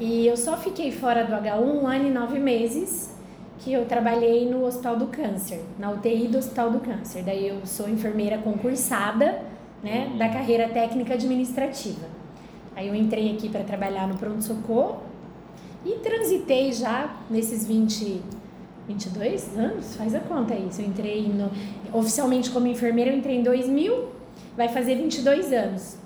[0.00, 3.14] E eu só fiquei fora do HU um ano e nove meses,
[3.58, 7.22] que eu trabalhei no Hospital do Câncer, na UTI do Hospital do Câncer.
[7.22, 9.42] Daí eu sou enfermeira concursada,
[9.82, 10.10] né?
[10.18, 12.06] Da carreira técnica administrativa.
[12.74, 15.02] Aí eu entrei aqui para trabalhar no pronto-socorro
[15.84, 18.22] e transitei já nesses 20,
[18.88, 20.66] 22 anos, faz a conta aí.
[20.70, 21.50] Se eu entrei no,
[21.96, 24.08] oficialmente como enfermeira, eu entrei em 2000,
[24.56, 25.96] vai fazer 22 anos,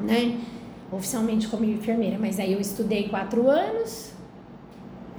[0.00, 0.38] né?
[0.90, 4.12] Oficialmente como enfermeira, mas aí eu estudei quatro anos.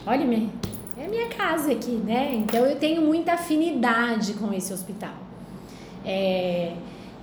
[0.06, 0.50] Olha, minha,
[0.98, 2.34] é a minha casa aqui, né?
[2.34, 5.14] Então eu tenho muita afinidade com esse hospital.
[6.06, 6.74] É,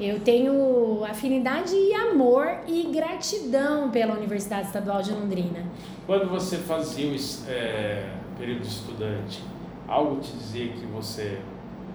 [0.00, 5.64] eu tenho afinidade e amor e gratidão pela Universidade Estadual de Londrina.
[6.07, 7.14] Quando você fazia
[7.48, 9.43] é, período de estudante,
[9.89, 11.39] algo te dizia que você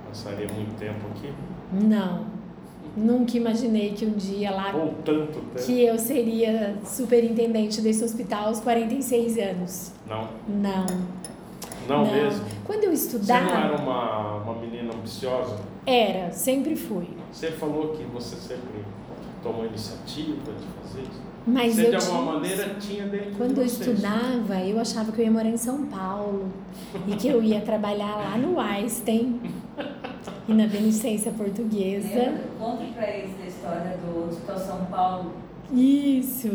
[0.07, 1.33] passaria muito tempo aqui?
[1.71, 2.25] Não,
[2.95, 5.65] nunca imaginei que um dia lá Ou tanto tempo?
[5.65, 9.91] que eu seria superintendente desse hospital aos 46 anos.
[10.07, 10.85] Não, Não.
[11.87, 12.45] não, mesmo?
[12.65, 15.57] Quando eu Você não estudava, era uma, uma menina ambiciosa?
[15.85, 17.07] era, sempre fui.
[17.31, 18.83] Você falou que você sempre
[19.43, 21.26] tomou iniciativa de fazer isso.
[21.47, 25.11] Mas você, eu de alguma tinha- maneira, tinha dentro Quando de eu estudava, eu achava
[25.11, 26.51] que eu ia morar em São Paulo
[27.07, 29.39] e que eu ia trabalhar lá no Einstein
[30.47, 32.33] e na Beneficência Portuguesa.
[32.59, 35.31] Conta pra eles a história do Hospital São Paulo.
[35.73, 36.49] Isso.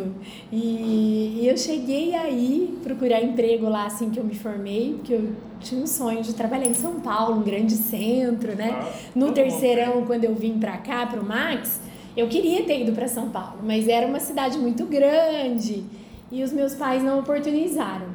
[0.51, 5.30] E eu cheguei aí procurar emprego lá assim que eu me formei, porque eu
[5.61, 8.70] tinha um sonho de trabalhar em São Paulo, um grande centro, né?
[8.82, 11.80] Ah, No terceirão, quando eu vim pra cá, pro Max,
[12.17, 15.85] eu queria ter ido para São Paulo, mas era uma cidade muito grande
[16.31, 18.07] e os meus pais não oportunizaram.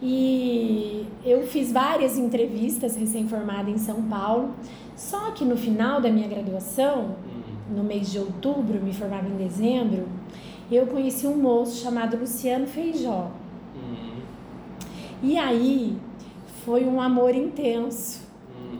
[0.00, 4.50] E eu fiz várias entrevistas recém-formada em São Paulo,
[4.96, 7.76] só que no final da minha graduação, Hum.
[7.76, 10.08] no mês de outubro, me formava em dezembro,
[10.70, 13.30] eu conheci um moço chamado Luciano Feijó.
[13.74, 14.22] Uhum.
[15.22, 15.96] E aí
[16.64, 18.22] foi um amor intenso.
[18.58, 18.78] Uhum.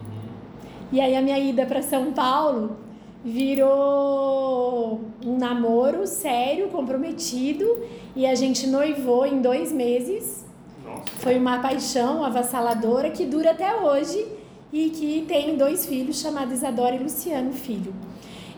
[0.91, 2.77] E aí a minha ida para São Paulo
[3.25, 7.79] virou um namoro sério, comprometido,
[8.15, 10.45] e a gente noivou em dois meses.
[10.85, 11.03] Nossa.
[11.19, 14.27] Foi uma paixão avassaladora que dura até hoje
[14.73, 17.95] e que tem dois filhos chamados Isadora e Luciano Filho.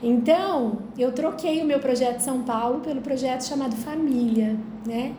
[0.03, 4.57] Então, eu troquei o meu projeto São Paulo pelo projeto chamado Família,
[4.87, 5.15] né?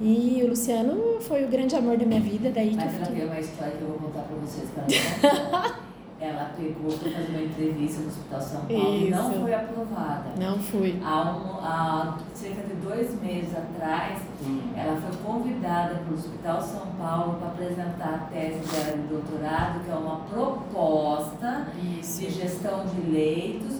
[0.00, 3.14] E o Luciano foi o grande amor da minha vida, daí que eu Mas fiquei.
[3.14, 5.74] tem uma história que eu vou contar pra vocês também.
[6.24, 9.40] ela pegou, foi fazer uma entrevista no Hospital São Paulo e não Isso.
[9.40, 10.24] foi aprovada.
[10.38, 11.00] Não fui.
[11.04, 14.60] Há, um, há cerca de dois meses atrás, Hum.
[14.76, 19.84] ela foi convidada para o Hospital São Paulo para apresentar a tese dela de doutorado,
[19.84, 23.78] que é uma proposta de gestão de leitos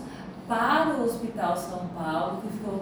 [0.48, 2.80] para o Hospital São Paulo, que ficou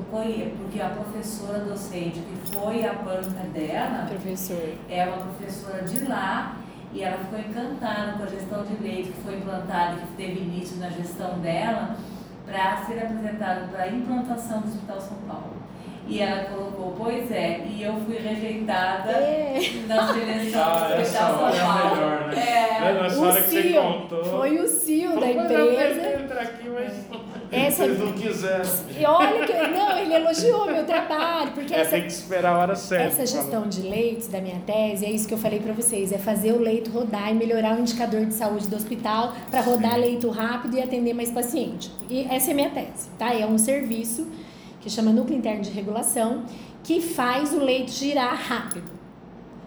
[0.59, 4.75] porque a professora docente que foi a banca dela Professor.
[4.89, 6.57] é uma professora de lá
[6.95, 10.77] e ela ficou encantada com a gestão de leite que foi implantada, que teve início
[10.77, 11.97] na gestão dela,
[12.45, 15.63] para ser apresentada para a implantação do Hospital São Paulo.
[16.07, 19.59] E ela colocou, pois é, e eu fui rejeitada é.
[19.87, 21.81] na seleção ah, do Hospital São é Paulo.
[21.81, 22.35] É melhor, né?
[22.35, 23.03] É.
[23.03, 24.25] Nessa hora que você contou.
[24.25, 26.23] Foi o CEO da empresa.
[26.23, 27.32] Entrar aqui, mas...
[27.53, 28.71] Essa, Vocês não quiseram.
[28.99, 29.53] E olha que.
[29.53, 31.53] Não, ele elogiou meu trabalho.
[31.53, 33.23] Porque é, essa, tem que esperar a hora certa.
[33.23, 36.19] Essa gestão de leitos da minha tese, é isso que eu falei para vocês: é
[36.19, 40.01] fazer o leito rodar e melhorar o indicador de saúde do hospital para rodar Sim.
[40.01, 41.91] leito rápido e atender mais paciente.
[42.09, 43.35] E essa é a minha tese, tá?
[43.35, 44.27] É um serviço
[44.81, 46.45] que chama Núcleo Interno de Regulação
[46.83, 49.02] que faz o leito girar rápido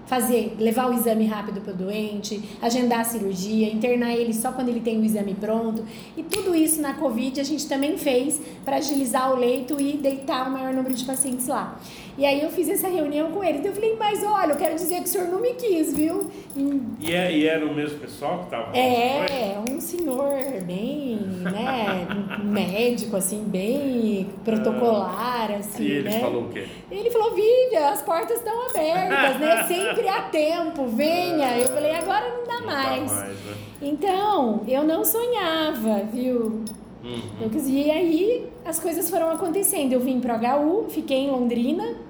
[0.06, 4.70] fazer, levar o exame rápido para o doente, agendar a cirurgia, internar ele só quando
[4.70, 5.84] ele tem o exame pronto.
[6.16, 10.47] E tudo isso na Covid a gente também fez para agilizar o leito e deitar
[10.47, 11.80] o maior número de pacientes lá.
[12.18, 13.57] E aí eu fiz essa reunião com ele.
[13.57, 16.30] Então eu falei, mas olha, eu quero dizer que o senhor não me quis, viu?
[16.55, 20.32] E, é, e era o mesmo pessoal que estava É, um senhor
[20.63, 22.07] bem, né,
[22.41, 26.20] médico, assim, bem protocolar, assim, E ele né?
[26.20, 26.66] falou o quê?
[26.89, 29.63] Ele falou, Vivian, as portas estão abertas, né?
[29.68, 31.57] Sempre há tempo, venha.
[31.57, 33.11] Eu falei, agora não dá não mais.
[33.11, 33.55] Dá mais né?
[33.82, 36.63] Então, eu não sonhava, viu?
[37.03, 37.22] Uhum.
[37.39, 39.93] Eu, e aí as coisas foram acontecendo.
[39.93, 42.05] Eu vim pro HU, fiquei em Londrina,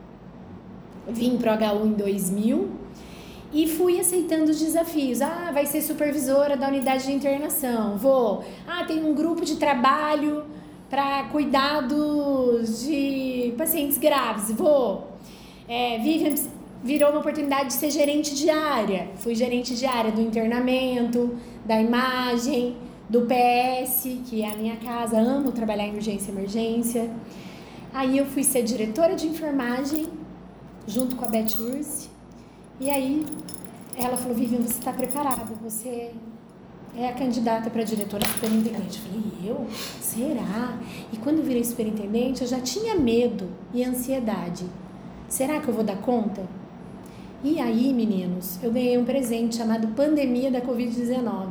[1.07, 2.69] vim pro HU em 2000
[3.53, 5.21] e fui aceitando os desafios.
[5.21, 7.97] Ah, vai ser supervisora da unidade de internação.
[7.97, 8.43] Vou.
[8.67, 10.43] Ah, tem um grupo de trabalho
[10.89, 14.51] para cuidados de pacientes graves.
[14.51, 15.07] Vou.
[15.67, 16.35] É, Vivian
[16.83, 19.07] virou uma oportunidade de ser gerente de área.
[19.15, 21.35] Fui gerente de área do internamento,
[21.65, 22.75] da imagem
[23.09, 27.09] do PS, que é a minha casa, amo trabalhar em urgência e emergência.
[27.93, 30.07] Aí eu fui ser diretora de enfermagem,
[30.87, 32.09] junto com a Beth Ursi.
[32.79, 33.25] E aí
[33.95, 36.11] ela falou, Vivian, você está preparada, você
[36.97, 38.99] é a candidata para diretora superintendente.
[38.99, 39.67] Eu falei, eu?
[40.01, 40.77] Será?
[41.11, 44.65] E quando eu virei superintendente, eu já tinha medo e ansiedade.
[45.27, 46.43] Será que eu vou dar conta?
[47.43, 51.49] E aí, meninos, eu ganhei um presente chamado Pandemia da Covid-19.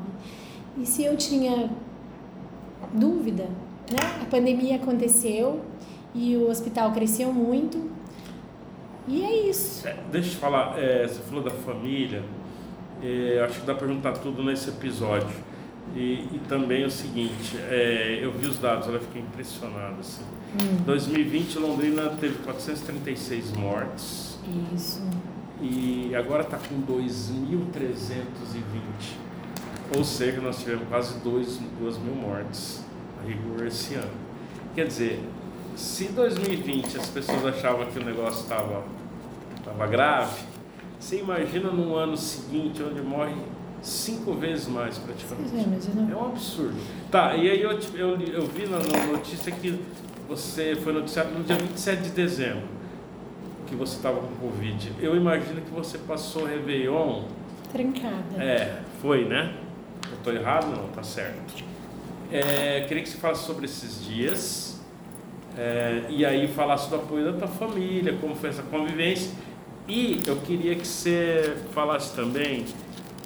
[0.78, 1.70] E se eu tinha
[2.92, 3.48] dúvida,
[3.90, 4.22] né?
[4.22, 5.60] A pandemia aconteceu
[6.14, 7.90] e o hospital cresceu muito.
[9.06, 9.86] E é isso.
[9.86, 12.22] É, deixa eu te falar, é, você falou da família,
[13.02, 15.28] é, acho que dá para perguntar tudo nesse episódio.
[15.94, 19.96] E, e também o seguinte, é, eu vi os dados, ela fiquei impressionada.
[20.00, 20.22] Assim.
[20.54, 20.82] Hum.
[20.86, 24.38] 2020, Londrina teve 436 mortes.
[24.74, 25.02] Isso.
[25.60, 29.24] E agora está com 2.320.
[29.96, 31.60] Ou seja, nós tivemos quase 2
[31.98, 32.82] mil mortes
[33.22, 34.10] a rigor esse ano.
[34.74, 35.20] Quer dizer,
[35.76, 38.84] se em 2020 as pessoas achavam que o negócio estava
[39.64, 40.42] tava grave,
[40.98, 43.34] você imagina no ano seguinte, onde morre
[43.82, 45.50] cinco vezes mais praticamente.
[46.10, 46.76] É um absurdo.
[47.10, 49.80] Tá, e aí eu, eu, eu vi na, notícia que
[50.28, 52.74] você foi noticiado no dia 27 de dezembro
[53.66, 54.92] que você estava com Covid.
[55.00, 57.24] Eu imagino que você passou Réveillon.
[57.72, 58.42] Trancada.
[58.42, 59.56] É, foi, né?
[60.12, 60.70] Estou errado?
[60.70, 61.64] Não, tá certo.
[62.30, 64.73] É, queria que você falasse sobre esses dias
[65.56, 69.30] é, e aí falasse do apoio da tua família, como foi essa convivência.
[69.86, 72.64] E eu queria que você falasse também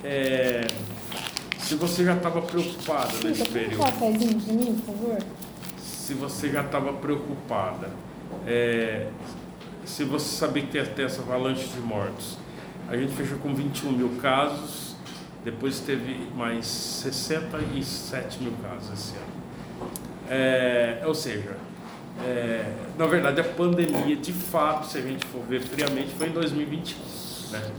[0.02, 0.66] é,
[1.58, 3.82] se você já estava preocupada Sim, nesse período.
[3.82, 5.18] Um para mim, por favor?
[5.78, 7.90] Se você já estava preocupada.
[8.46, 9.08] É,
[9.84, 12.36] se você sabia que ia ter essa avalanche de mortos.
[12.88, 14.88] A gente fechou com 21 mil casos
[15.44, 19.88] depois teve mais 67 mil casos esse ano.
[20.28, 21.56] É, ou seja,
[22.24, 26.32] é, na verdade a pandemia de fato, se a gente for ver friamente, foi em
[26.32, 26.96] 2021.
[27.52, 27.70] Né?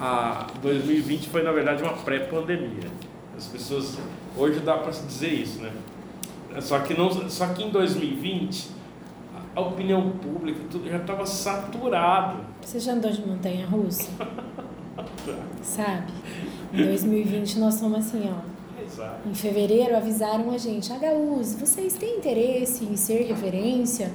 [0.00, 2.88] A 2020 foi na verdade uma pré-pandemia.
[3.36, 3.98] As pessoas
[4.36, 5.72] hoje dá para se dizer isso, né?
[6.60, 8.70] Só que não, só que em 2020
[9.54, 12.44] a opinião pública tudo já estava saturado.
[12.62, 14.10] Você já andou de montanha russa?
[15.62, 16.12] Sabe?
[16.72, 18.49] Em 2020 nós somos assim, ó.
[19.26, 24.10] Em fevereiro avisaram a gente, HUs, vocês têm interesse em ser referência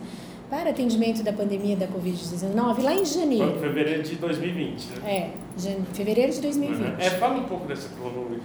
[0.49, 3.51] para atendimento da pandemia da Covid-19 lá em janeiro.
[3.51, 4.95] Foi fevereiro de 2020, né?
[5.05, 5.29] É,
[5.93, 6.77] fevereiro de 2020.
[6.79, 6.95] Uhum.
[6.99, 8.39] É, fala um pouco dessa cronologia.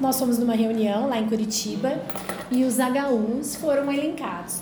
[0.00, 2.00] Nós fomos numa reunião lá em Curitiba
[2.50, 4.60] e os HUs foram elencados.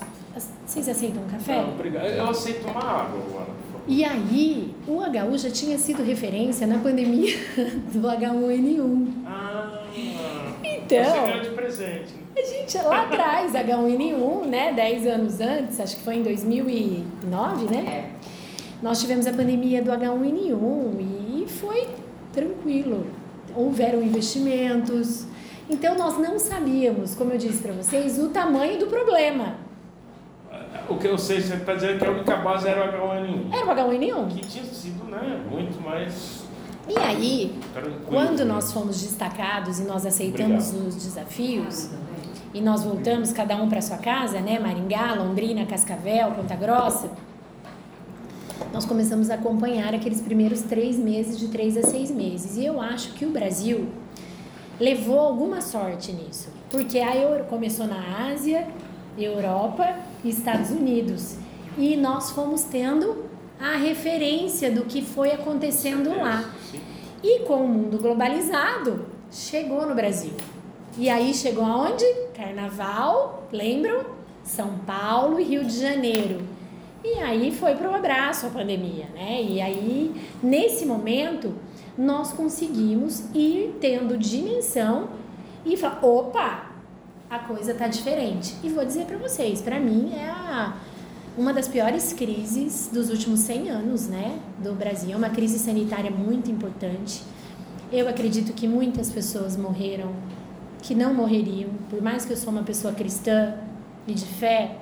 [0.65, 1.61] Vocês aceitam um café?
[1.61, 2.05] Não, obrigado.
[2.05, 3.47] Eu aceito uma água agora.
[3.85, 7.35] E aí, o HU já tinha sido referência na pandemia
[7.93, 9.07] do H1N1.
[9.25, 9.83] Ah,
[11.01, 11.27] então.
[11.27, 12.13] Você de presente.
[12.35, 17.85] A gente, lá atrás, H1N1, né, 10 anos antes, acho que foi em 2009, né?
[17.87, 18.09] É.
[18.81, 20.99] Nós tivemos a pandemia do H1N1
[21.37, 21.87] e foi
[22.31, 23.05] tranquilo.
[23.55, 25.25] Houveram investimentos.
[25.69, 29.55] Então, nós não sabíamos, como eu disse para vocês, o tamanho do problema.
[30.89, 33.53] O que eu sei, você está dizendo que a única base era o H1N1.
[33.53, 34.27] Era o H1N1.
[34.27, 36.42] Que tinha sido, né, muito mais
[36.87, 37.55] E aí,
[38.05, 40.87] quando nós fomos destacados e nós aceitamos Obrigado.
[40.89, 41.89] os desafios,
[42.53, 44.59] e nós voltamos cada um para sua casa, né?
[44.59, 47.09] Maringá, Londrina, Cascavel, Ponta Grossa.
[48.71, 52.57] Nós começamos a acompanhar aqueles primeiros três meses, de três a seis meses.
[52.57, 53.87] E eu acho que o Brasil
[54.79, 58.67] levou alguma sorte nisso, porque a Euro começou na Ásia,
[59.17, 61.37] Europa e Estados Unidos.
[61.77, 63.25] E nós fomos tendo
[63.63, 66.53] a referência do que foi acontecendo lá.
[67.23, 70.33] E com o mundo globalizado, chegou no Brasil.
[70.97, 72.03] E aí chegou aonde?
[72.35, 74.03] Carnaval, lembram?
[74.43, 76.41] São Paulo e Rio de Janeiro.
[77.05, 79.41] E aí foi para o abraço a pandemia, né?
[79.41, 81.55] E aí, nesse momento,
[81.97, 85.09] nós conseguimos ir tendo dimensão
[85.65, 86.71] e falar: opa,
[87.29, 88.55] a coisa tá diferente.
[88.61, 90.77] E vou dizer para vocês, para mim é a,
[91.37, 95.11] uma das piores crises dos últimos 100 anos, né, do Brasil.
[95.11, 97.21] É uma crise sanitária muito importante.
[97.91, 100.11] Eu acredito que muitas pessoas morreram
[100.81, 103.55] que não morreriam, por mais que eu sou uma pessoa cristã
[104.05, 104.77] e de fé,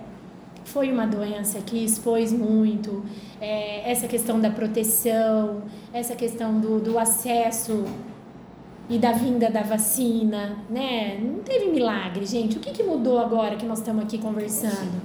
[0.64, 3.04] foi uma doença que expôs muito
[3.40, 7.86] é, essa questão da proteção, essa questão do, do acesso
[8.90, 11.20] e da vinda da vacina, né?
[11.22, 12.58] Não teve milagre, gente.
[12.58, 15.02] O que, que mudou agora que nós estamos aqui conversando?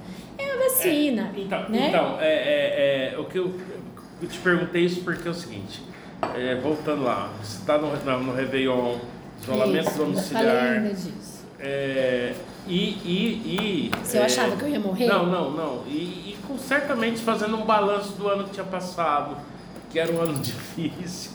[0.57, 1.87] A vacina, É, então, né?
[1.89, 3.53] então é, é, é, o que eu,
[4.21, 5.83] eu te perguntei isso porque é o seguinte,
[6.35, 8.97] é, voltando lá, você está no, na- no Réveillon,
[9.41, 10.91] isolamento Isso, domiciliar,
[11.59, 12.33] é,
[12.67, 14.05] e, e, e...
[14.05, 15.07] Se eu é, achava que eu ia morrer?
[15.07, 15.83] Não, não, não.
[15.87, 15.95] E,
[16.33, 19.37] e com, certamente fazendo um balanço do ano que tinha passado,
[19.89, 21.31] que era um ano difícil,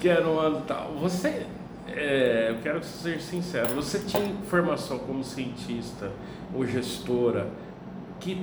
[0.00, 0.92] que era um ano tal.
[1.00, 1.44] Você,
[1.88, 6.10] é, eu quero ser sincero, você tinha formação como cientista
[6.54, 7.48] ou gestora
[8.20, 8.40] que,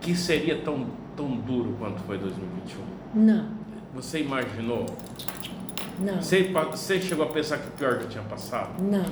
[0.00, 0.86] que seria tão,
[1.16, 2.80] tão duro quanto foi 2021?
[3.14, 3.46] Não,
[3.94, 4.86] Você imaginou?
[5.98, 6.16] não.
[6.20, 8.82] Você, você chegou a pensar que o pior já tinha passado?
[8.82, 9.04] Não.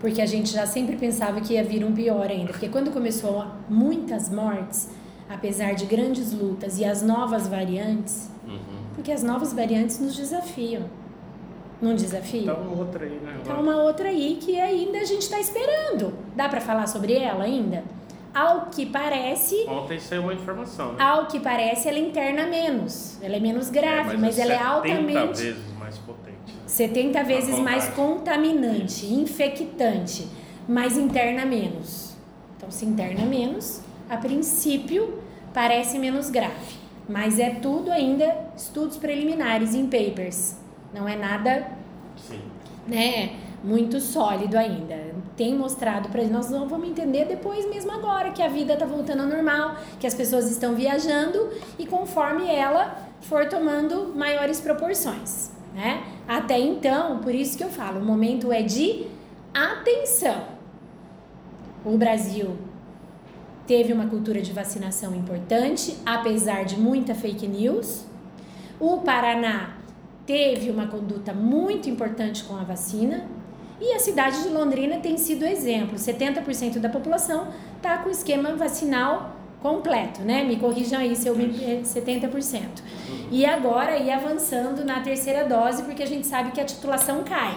[0.00, 2.52] Porque a gente já sempre pensava que ia vir um pior ainda.
[2.52, 4.88] Porque quando começou muitas mortes,
[5.28, 8.58] apesar de grandes lutas e as novas variantes, Uhum.
[8.94, 10.84] porque as novas variantes nos desafiam.
[11.82, 12.54] Não desafiam?
[12.54, 13.40] Então, outra aí, né?
[13.44, 16.12] Tá uma outra aí que ainda a gente está esperando.
[16.34, 17.84] Dá para falar sobre ela ainda?
[18.38, 21.02] Ao que parece, Ontem saiu uma informação, né?
[21.02, 23.20] ao que parece, ela interna menos.
[23.20, 26.54] Ela é menos grave, mas, ela é 70 altamente vezes mais potente.
[26.64, 30.28] 70 vezes mais contaminante, infectante,
[30.68, 32.16] mas interna menos.
[32.56, 35.20] Então, se interna menos, a princípio
[35.52, 36.76] parece menos grave,
[37.08, 40.56] mas é tudo ainda estudos preliminares em papers.
[40.94, 41.72] Não é nada,
[42.16, 42.40] Sim.
[42.86, 43.30] né,
[43.62, 44.96] muito sólido ainda.
[45.36, 49.22] Tem mostrado para nós não vamos entender depois mesmo agora que a vida está voltando
[49.22, 56.04] ao normal, que as pessoas estão viajando e conforme ela for tomando maiores proporções, né?
[56.26, 59.06] Até então, por isso que eu falo, o momento é de
[59.52, 60.42] atenção.
[61.84, 62.56] O Brasil
[63.66, 68.04] teve uma cultura de vacinação importante, apesar de muita fake news.
[68.80, 69.76] O Paraná
[70.24, 73.26] teve uma conduta muito importante com a vacina.
[73.80, 75.96] E a cidade de Londrina tem sido exemplo.
[75.96, 80.44] 70% da população está com o esquema vacinal completo, né?
[80.44, 81.44] Me corrijam aí se eu me...
[81.64, 82.62] é 70%.
[83.30, 87.56] E agora ir avançando na terceira dose, porque a gente sabe que a titulação cai.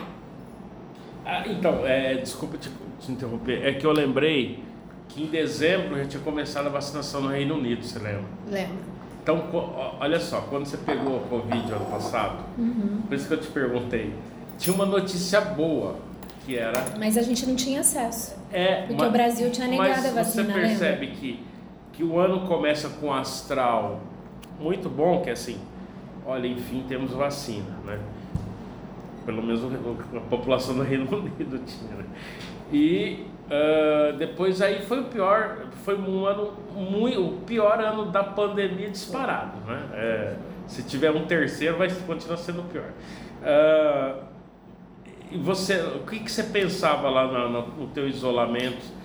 [1.26, 2.70] Ah, então, é, desculpa te,
[3.00, 3.66] te interromper.
[3.66, 4.64] É que eu lembrei
[5.08, 8.24] que em dezembro já tinha começado a vacinação no Reino Unido, você lembra?
[8.50, 8.78] Lembro.
[9.22, 9.44] Então,
[10.00, 13.02] olha só, quando você pegou o Covid ano passado, Uhum.
[13.08, 14.12] por isso que eu te perguntei,
[14.58, 15.96] tinha uma notícia boa,
[16.52, 16.84] que era...
[17.00, 18.36] Mas a gente não tinha acesso.
[18.52, 21.44] É, Porque o Brasil tinha negado mas a vacina, você percebe que,
[21.94, 24.02] que o ano começa com um astral
[24.60, 25.58] muito bom, que é assim,
[26.26, 28.00] olha, enfim, temos vacina, né?
[29.26, 32.06] Pelo menos a população do Reino Unido tinha, né?
[32.74, 38.24] E ah, depois aí foi o pior, foi um ano muito, o pior ano da
[38.24, 39.84] pandemia disparado, né?
[39.94, 40.36] É,
[40.68, 42.90] se tiver um terceiro, vai continuar sendo o pior.
[43.44, 44.31] Ah,
[45.32, 49.02] e você, o que, que você pensava lá no, no, teu isolamento?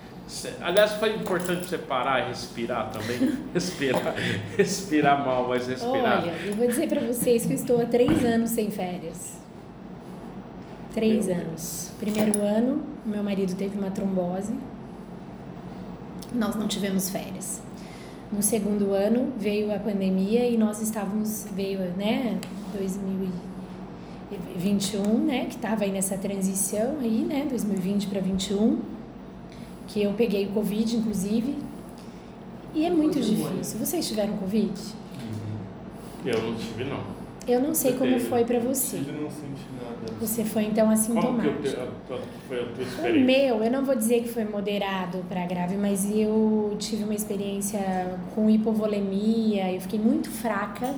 [0.61, 3.37] Aliás, foi importante você parar e respirar também.
[3.53, 4.13] respirar,
[4.57, 6.23] respirar mal, mas respirar.
[6.23, 9.37] Olha, eu vou dizer para vocês que eu estou há três anos sem férias.
[10.93, 11.91] Três anos.
[11.97, 14.53] Primeiro ano, meu marido teve uma trombose.
[16.33, 17.61] Nós não tivemos férias.
[18.29, 22.37] No segundo ano veio a pandemia e nós estávamos veio, né,
[24.29, 28.79] 2021, né, que estava aí nessa transição aí, né, 2020 para 21,
[29.87, 31.55] que eu peguei o covid inclusive.
[32.75, 33.79] E é muito difícil.
[33.79, 34.71] Vocês tiveram Covid?
[36.25, 36.99] Eu não tive, não.
[37.47, 38.25] Eu não sei Você como teve?
[38.25, 38.97] foi pra você.
[38.97, 40.13] Eu não senti nada.
[40.19, 41.47] Você foi então Como que assintomático.
[41.65, 43.25] eu te- a tua- foi a tua O experiência?
[43.25, 47.79] meu, eu não vou dizer que foi moderado para grave, mas eu tive uma experiência
[48.35, 50.93] com hipovolemia, eu fiquei muito fraca,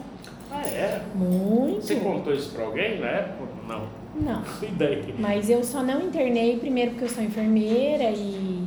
[0.51, 1.01] Ah, é?
[1.15, 1.81] muito.
[1.85, 3.47] Você contou isso pra alguém na época?
[3.67, 3.99] Não.
[4.19, 5.15] Não, E daí?
[5.19, 8.63] mas eu só não internei primeiro porque eu sou enfermeira e,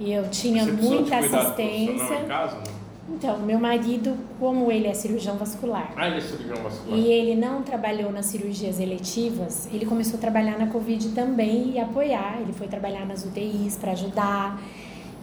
[0.00, 2.14] e eu tinha Você muita assistência.
[2.14, 2.80] em casa, não?
[3.14, 6.96] Então, meu marido, como ele é cirurgião vascular, Ah, ele é cirurgião vascular.
[6.98, 11.78] E ele não trabalhou nas cirurgias eletivas, ele começou a trabalhar na Covid também e
[11.80, 12.38] apoiar.
[12.40, 14.60] Ele foi trabalhar nas UTIs para ajudar.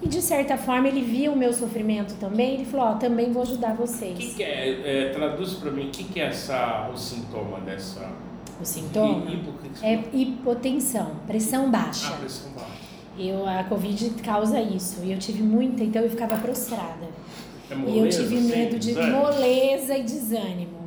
[0.02, 2.56] E de certa forma ele viu o meu sofrimento também.
[2.56, 4.34] Ele falou: Ó, também vou ajudar O que, vocês.
[4.36, 8.10] que é, é, traduz pra mim, o que, que é essa, o sintoma dessa...
[8.62, 12.14] O sintoma hipo- é hipotensão, pressão baixa.
[12.14, 12.72] Ah, pressão baixa.
[13.18, 15.02] Eu, a Covid causa isso.
[15.04, 17.08] E eu tive muita, então eu ficava prostrada.
[17.70, 19.18] É E eu moleza, tive assim, medo de desânimo?
[19.18, 20.78] moleza e desânimo.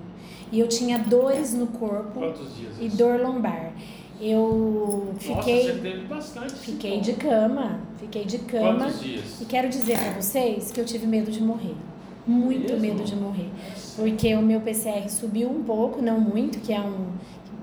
[0.53, 2.73] E eu tinha dores no corpo Quantos dias?
[2.81, 2.97] e isso?
[2.97, 3.73] dor lombar.
[4.21, 5.35] Eu fiquei.
[5.63, 8.85] Nossa, você teve bastante Fiquei de cama, fiquei de cama.
[8.85, 9.41] Quantos dias?
[9.41, 11.75] E quero dizer pra vocês que eu tive medo de morrer.
[12.27, 12.81] Muito Mesmo?
[12.81, 13.49] medo de morrer.
[13.97, 17.07] Porque o meu PCR subiu um pouco, não muito, que é um,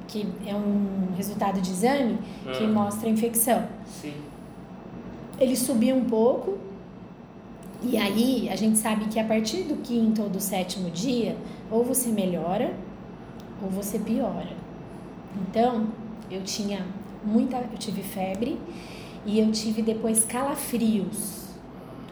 [0.08, 2.18] que é um resultado de exame
[2.58, 2.68] que Ah.
[2.68, 3.64] mostra a infecção.
[3.86, 4.14] Sim.
[5.40, 6.58] Ele subiu um pouco,
[7.84, 11.38] e aí a gente sabe que a partir do quinto ou do sétimo dia,
[11.70, 12.74] ou você melhora
[13.62, 14.50] ou você piora.
[15.48, 15.86] Então,
[16.30, 16.86] eu tinha
[17.24, 18.60] muita, eu tive febre
[19.26, 21.48] e eu tive depois calafrios.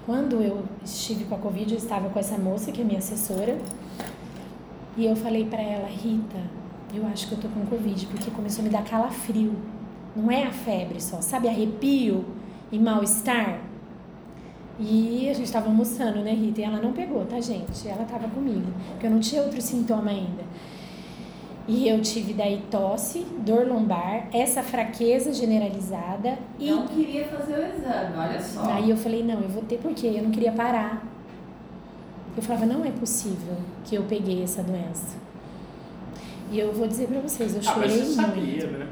[0.06, 3.58] Quando eu estive com a Covid, eu estava com essa moça que é minha assessora,
[4.98, 6.40] e eu falei pra ela, Rita,
[6.94, 9.54] eu acho que eu tô com Covid, porque começou a me dar calafrio.
[10.16, 12.24] Não é a febre só, sabe arrepio
[12.72, 13.60] e mal-estar?
[14.80, 16.62] E a gente tava almoçando, né, Rita?
[16.62, 17.88] E ela não pegou, tá, gente?
[17.88, 20.44] Ela tava comigo, porque eu não tinha outro sintoma ainda.
[21.68, 27.66] E eu tive daí tosse, dor lombar, essa fraqueza generalizada e Não queria fazer o
[27.66, 28.72] exame, olha só.
[28.72, 31.04] Aí eu falei, não, eu vou ter porque eu não queria parar.
[32.38, 35.18] Eu falava, não é possível que eu peguei essa doença.
[36.52, 38.36] E eu vou dizer pra vocês, eu Ah, mas chorei você muito.
[38.36, 38.88] sabia, né?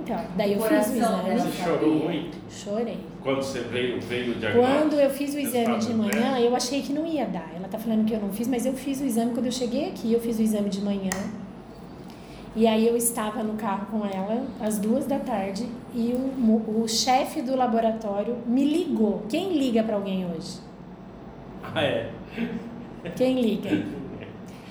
[0.00, 1.38] Então, daí eu Coração fiz o exame, dela.
[1.40, 2.98] Você chorou muito chorei.
[3.22, 4.78] quando você veio, veio o diagnóstico?
[4.78, 6.46] Quando eu fiz o exame de Resultado, manhã, né?
[6.46, 7.50] eu achei que não ia dar.
[7.56, 9.88] Ela tá falando que eu não fiz, mas eu fiz o exame quando eu cheguei
[9.88, 11.10] aqui, eu fiz o exame de manhã.
[12.56, 16.88] E aí eu estava no carro com ela às duas da tarde e o, o
[16.88, 19.22] chefe do laboratório me ligou.
[19.28, 20.58] Quem liga para alguém hoje?
[21.62, 22.10] Ah, é.
[23.14, 23.68] Quem liga?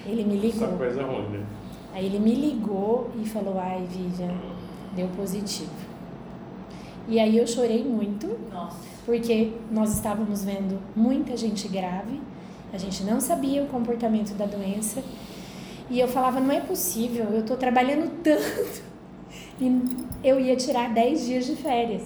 [0.04, 0.78] Ele me Essa ligou.
[0.80, 1.46] coisa ruim, né?
[1.94, 4.34] Aí ele me ligou e falou: Ai, Vivian,
[4.96, 5.70] deu positivo.
[7.08, 8.80] E aí eu chorei muito, Nossa.
[9.06, 12.20] porque nós estávamos vendo muita gente grave,
[12.74, 15.04] a gente não sabia o comportamento da doença.
[15.90, 18.82] E eu falava: Não é possível, eu estou trabalhando tanto.
[19.58, 19.82] E
[20.22, 22.04] eu ia tirar 10 dias de férias.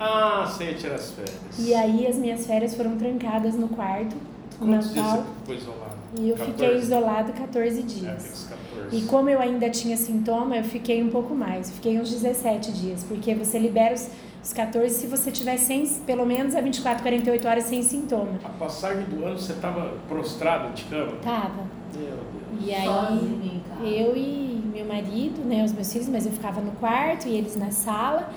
[0.00, 1.36] Ah, você ia tirar as férias.
[1.60, 4.16] E aí as minhas férias foram trancadas no quarto,
[4.58, 5.22] Quantos dias Natal.
[5.22, 5.96] você ficou isolado?
[6.18, 6.52] E eu 14?
[6.52, 8.02] fiquei isolado 14 É, dias.
[8.16, 8.96] aqueles 14.
[8.96, 11.68] E como eu ainda tinha sintoma, eu fiquei um pouco mais.
[11.68, 14.08] Eu Fiquei uns 17 dias, porque você libera os,
[14.42, 18.38] os 14 se você tiver sem, pelo menos a 24, 48 horas sem sintoma.
[18.44, 21.12] A passagem do ano você estava prostrado de cama?
[21.22, 21.66] Tava.
[21.94, 22.66] Meu Deus.
[22.66, 26.72] E aí, Sozinho eu e meu marido, né, os meus filhos, mas eu ficava no
[26.72, 28.30] quarto e eles na sala.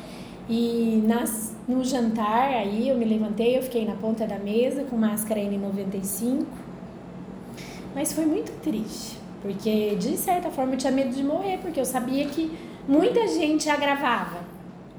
[0.50, 4.98] E nas, no jantar, aí eu me levantei, eu fiquei na ponta da mesa com
[4.98, 6.46] máscara N95.
[7.96, 11.86] Mas foi muito triste, porque de certa forma eu tinha medo de morrer, porque eu
[11.86, 12.52] sabia que
[12.88, 14.53] muita gente agravava.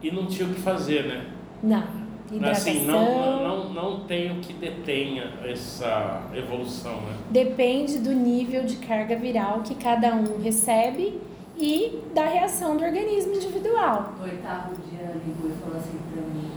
[0.04, 1.24] E não tinha o que fazer, né?
[1.62, 1.82] Não,
[2.30, 2.72] hidratação.
[2.74, 7.16] Assim, não, não, não tem o que detenha essa evolução, né?
[7.30, 11.18] Depende do nível de carga viral que cada um recebe
[11.56, 14.12] e da reação do organismo individual.
[14.18, 16.50] No oitavo dia ela ligou e falou assim pra mim,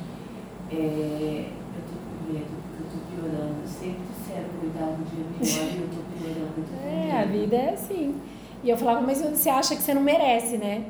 [0.69, 3.55] é, eu tô com medo, eu tô piorando.
[3.61, 6.75] Eu sempre disseram que o oitavo dia é melhor e eu tô piorando, eu tô
[6.85, 8.13] É, a vida é assim.
[8.61, 10.87] E eu falava, mas você acha que você não merece, né?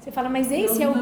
[0.00, 0.94] Você fala, mas esse, é o,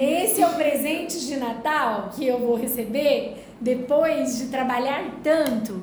[0.00, 5.80] esse é o presente de Natal que eu vou receber depois de trabalhar tanto,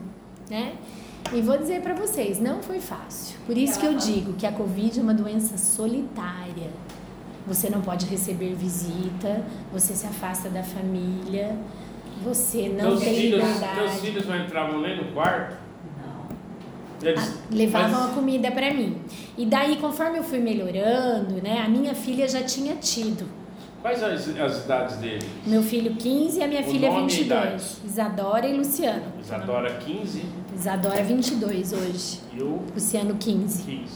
[0.49, 0.73] né?
[1.34, 3.38] E vou dizer pra vocês, não foi fácil.
[3.45, 6.69] Por isso que eu digo que a Covid é uma doença solitária.
[7.45, 11.57] Você não pode receber visita, você se afasta da família,
[12.22, 13.80] você não teus, tem filhos, liberdade.
[13.80, 15.66] teus filhos não entravam nem no quarto?
[17.02, 18.98] Eles, Ah, levavam mas- a comida pra mim.
[19.38, 23.26] E daí, conforme eu fui melhorando, né, a minha filha já tinha tido
[23.82, 25.26] Quais as, as idades dele?
[25.45, 27.78] Meu filho 15 e a minha O filha nome e 22.
[27.86, 29.03] Isadora e Luciano.
[29.22, 30.24] Isadora 15
[30.56, 32.19] Isadora 22 hoje.
[32.34, 33.64] e o Luciano 15.
[33.64, 33.94] 15.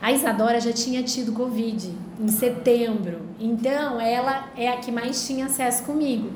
[0.00, 3.22] A Isadora já tinha tido Covid em setembro.
[3.40, 6.30] Então, ela é a que mais tinha acesso comigo,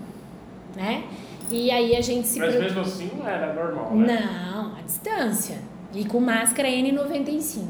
[0.75, 1.05] né?
[1.51, 2.41] E aí a gente se...
[2.41, 4.29] Mas mesmo assim não era normal, né?
[4.53, 5.59] Não, a distância.
[5.95, 7.67] E com máscara N95.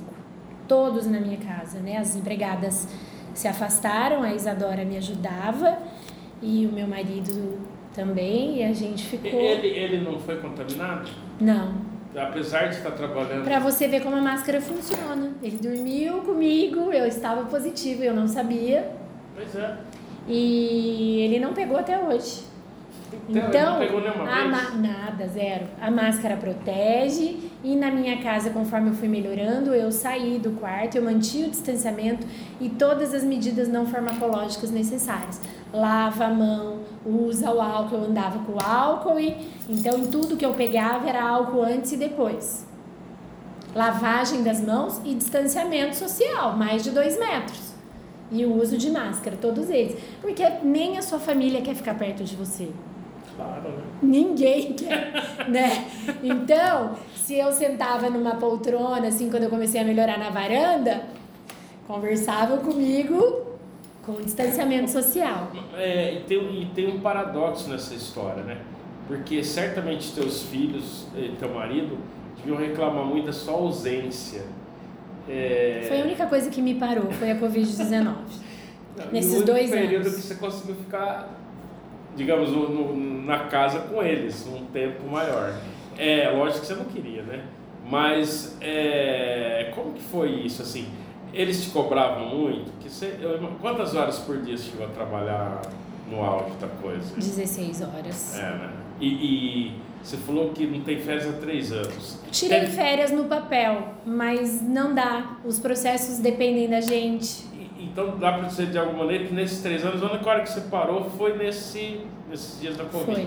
[0.69, 1.99] Todos na minha casa, né?
[1.99, 2.89] As empregadas
[3.35, 5.79] se afastaram, a Isadora me ajudava
[6.41, 7.59] e o meu marido
[7.95, 9.41] também, e a gente ficou.
[9.41, 11.11] Ele, ele não foi contaminado?
[11.41, 11.75] Não.
[12.17, 13.45] Apesar de estar trabalhando.
[13.45, 15.33] Pra você ver como a máscara funciona.
[15.43, 18.91] Ele dormiu comigo, eu estava positivo, eu não sabia.
[19.35, 19.77] Pois é.
[20.29, 22.43] E ele não pegou até hoje.
[23.29, 24.81] Então, ele não pegou nenhuma vez?
[24.81, 25.67] nada, zero.
[25.81, 30.97] A máscara protege e na minha casa, conforme eu fui melhorando, eu saí do quarto,
[30.97, 32.27] eu mantive o distanciamento
[32.61, 35.41] e todas as medidas não farmacológicas necessárias.
[35.73, 40.45] Lava a mão, usa o álcool, eu andava com álcool e então em tudo que
[40.45, 42.67] eu pegava era álcool antes e depois.
[43.75, 47.73] Lavagem das mãos e distanciamento social, mais de dois metros.
[48.31, 49.97] E o uso de máscara, todos eles.
[50.21, 52.71] Porque nem a sua família quer ficar perto de você.
[53.37, 53.83] Claro, né?
[54.03, 55.87] Ninguém quer, né?
[56.23, 61.05] Então, se eu sentava numa poltrona, assim, quando eu comecei a melhorar na varanda,
[61.87, 63.43] conversavam comigo
[64.05, 65.53] com distanciamento social.
[65.77, 68.59] É, e, tem, e tem um paradoxo nessa história, né?
[69.07, 71.99] Porque certamente teus filhos e teu marido
[72.39, 74.43] deviam reclamar muito da sua ausência.
[75.29, 78.03] É, Foi a única coisa que me parou, foi a Covid-19.
[78.97, 80.17] Não, e nesses dois período anos.
[80.17, 81.31] que você conseguiu ficar,
[82.17, 82.95] digamos, no-
[83.25, 85.55] na casa com eles, um tempo maior.
[85.99, 87.45] É, lógico que você não queria, né?
[87.89, 90.87] Mas é, como que foi isso, assim?
[91.33, 92.71] Eles te cobravam muito?
[92.81, 95.63] Que você, eu- quantas horas por dia você chegou a trabalhar
[96.11, 97.15] no auge da coisa?
[97.17, 98.39] 16 horas.
[98.39, 98.71] É, né?
[99.01, 102.19] E, e você falou que não tem férias há três anos.
[102.31, 105.37] Tirei Teve- férias no papel, mas não dá.
[105.45, 107.45] Os processos dependem da gente.
[107.55, 110.43] E- Então dá para dizer de alguma maneira que nesses três anos, a única hora
[110.43, 112.01] que você parou foi nesse,
[112.31, 113.07] nesses dias da Covid.
[113.07, 113.17] Foi.
[113.17, 113.27] Olha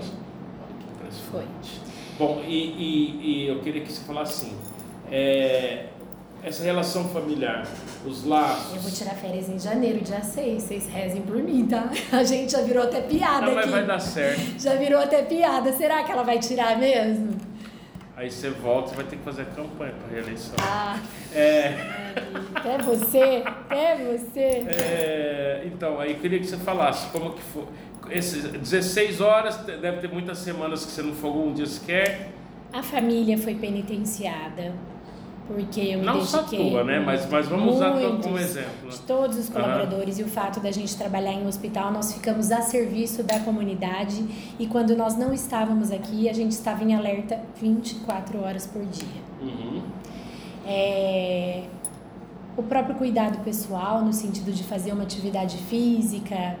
[0.78, 1.80] que impressionante.
[2.18, 4.56] Bom, e, e, e eu queria que você falasse assim,
[5.10, 5.86] é,
[6.42, 7.66] essa relação familiar,
[8.06, 8.74] os laços...
[8.74, 10.62] Eu vou tirar férias em janeiro, dia 6.
[10.62, 11.90] Vocês rezem por mim, tá?
[12.16, 13.72] A gente já virou até piada Não, mas aqui.
[13.72, 14.40] vai dar certo.
[14.60, 15.72] Já virou até piada.
[15.72, 17.36] Será que ela vai tirar mesmo?
[18.16, 20.54] Aí você volta e vai ter que fazer a campanha para reeleição.
[20.58, 20.98] Ah,
[21.34, 21.74] É,
[22.54, 24.40] até você, até você.
[24.40, 27.64] é, então, aí eu queria que você falasse como que foi.
[28.10, 32.30] Esses 16 horas, deve ter muitas semanas que você não folgou um dia sequer.
[32.72, 34.74] A família foi penitenciada
[35.46, 36.98] porque eu Não só tua, né?
[36.98, 38.68] Mas, mas vamos usar como exemplo.
[38.86, 38.90] né?
[38.90, 42.50] De todos os colaboradores e o fato da gente trabalhar em um hospital, nós ficamos
[42.50, 44.24] a serviço da comunidade
[44.58, 49.22] e quando nós não estávamos aqui, a gente estava em alerta 24 horas por dia.
[49.40, 49.82] Uhum.
[50.66, 51.62] É,
[52.56, 56.56] o próprio cuidado pessoal, no sentido de fazer uma atividade física,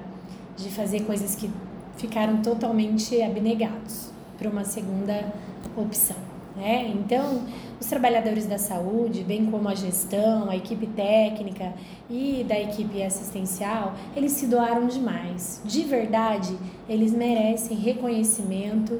[0.56, 1.50] de fazer coisas que
[1.96, 5.32] ficaram totalmente abnegados para uma segunda
[5.76, 6.16] opção.
[6.56, 6.90] Né?
[6.94, 7.42] Então,
[7.78, 11.74] os trabalhadores da saúde, bem como a gestão, a equipe técnica
[12.08, 15.60] e da equipe assistencial, eles se doaram demais.
[15.64, 16.56] De verdade,
[16.88, 18.98] eles merecem reconhecimento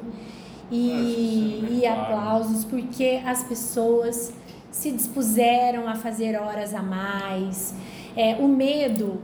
[0.71, 4.33] e, sim, e aplausos porque as pessoas
[4.69, 7.73] se dispuseram a fazer horas a mais.
[8.15, 9.19] É, o medo,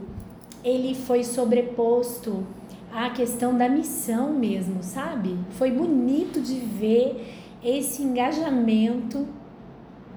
[0.64, 2.46] ele foi sobreposto
[2.90, 5.36] à questão da missão mesmo, sabe?
[5.50, 9.28] Foi bonito de ver esse engajamento,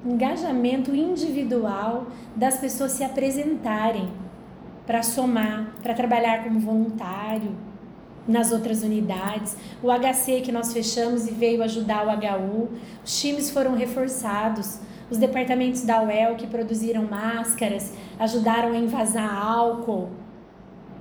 [0.05, 4.09] engajamento individual das pessoas se apresentarem
[4.85, 7.51] para somar, para trabalhar como voluntário
[8.25, 9.57] nas outras unidades.
[9.83, 12.69] O HC que nós fechamos e veio ajudar o HU,
[13.03, 14.79] os times foram reforçados.
[15.09, 20.09] Os departamentos da UEL que produziram máscaras ajudaram a envasar álcool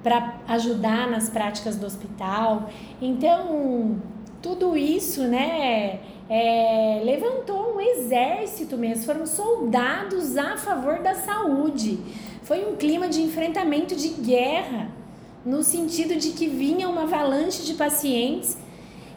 [0.03, 2.71] para ajudar nas práticas do hospital.
[3.01, 4.01] Então,
[4.41, 11.99] tudo isso, né, é, levantou um exército mesmo, foram soldados a favor da saúde.
[12.43, 14.89] Foi um clima de enfrentamento de guerra,
[15.45, 18.57] no sentido de que vinha uma avalanche de pacientes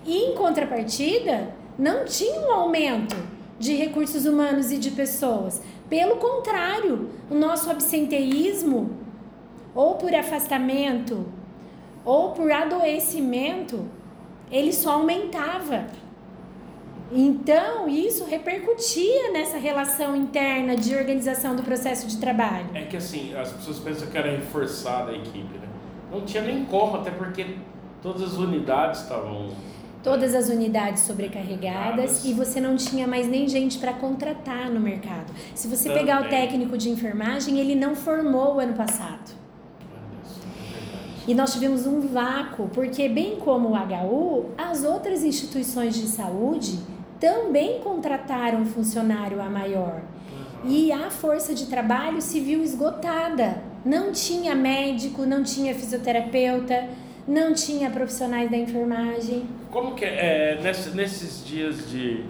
[0.05, 3.15] e, em contrapartida, não tinha um aumento
[3.59, 5.61] de recursos humanos e de pessoas.
[5.89, 8.91] Pelo contrário, o nosso absenteísmo,
[9.73, 11.25] ou por afastamento,
[12.03, 13.85] ou por adoecimento,
[14.51, 15.85] ele só aumentava.
[17.11, 22.67] Então, isso repercutia nessa relação interna de organização do processo de trabalho.
[22.73, 25.67] É que assim, as pessoas pensam que era reforçada a equipe, né?
[26.11, 27.55] Não tinha nem como, até porque
[28.01, 29.49] todas as unidades estavam
[30.03, 35.33] todas as unidades sobrecarregadas e você não tinha mais nem gente para contratar no mercado.
[35.53, 36.05] Se você Também.
[36.05, 39.38] pegar o técnico de enfermagem, ele não formou o ano passado.
[41.29, 46.79] E nós tivemos um vácuo, porque bem como o HU, as outras instituições de saúde
[47.19, 50.01] também contrataram funcionário a maior.
[50.65, 53.61] E a força de trabalho se viu esgotada.
[53.85, 56.89] Não tinha médico, não tinha fisioterapeuta,
[57.27, 59.47] não tinha profissionais da enfermagem.
[59.69, 62.25] Como que é, é nesses, nesses dias de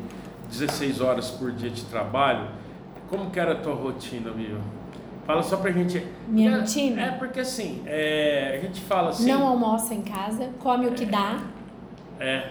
[0.49, 2.49] 16 horas por dia de trabalho,
[3.07, 4.57] como que era a tua rotina, Mia?
[5.29, 6.03] Fala só pra gente.
[6.27, 7.01] Minha é, rotina?
[7.03, 9.31] É porque assim, é, a gente fala assim.
[9.31, 11.43] Não almoça em casa, come o que dá.
[12.19, 12.49] É.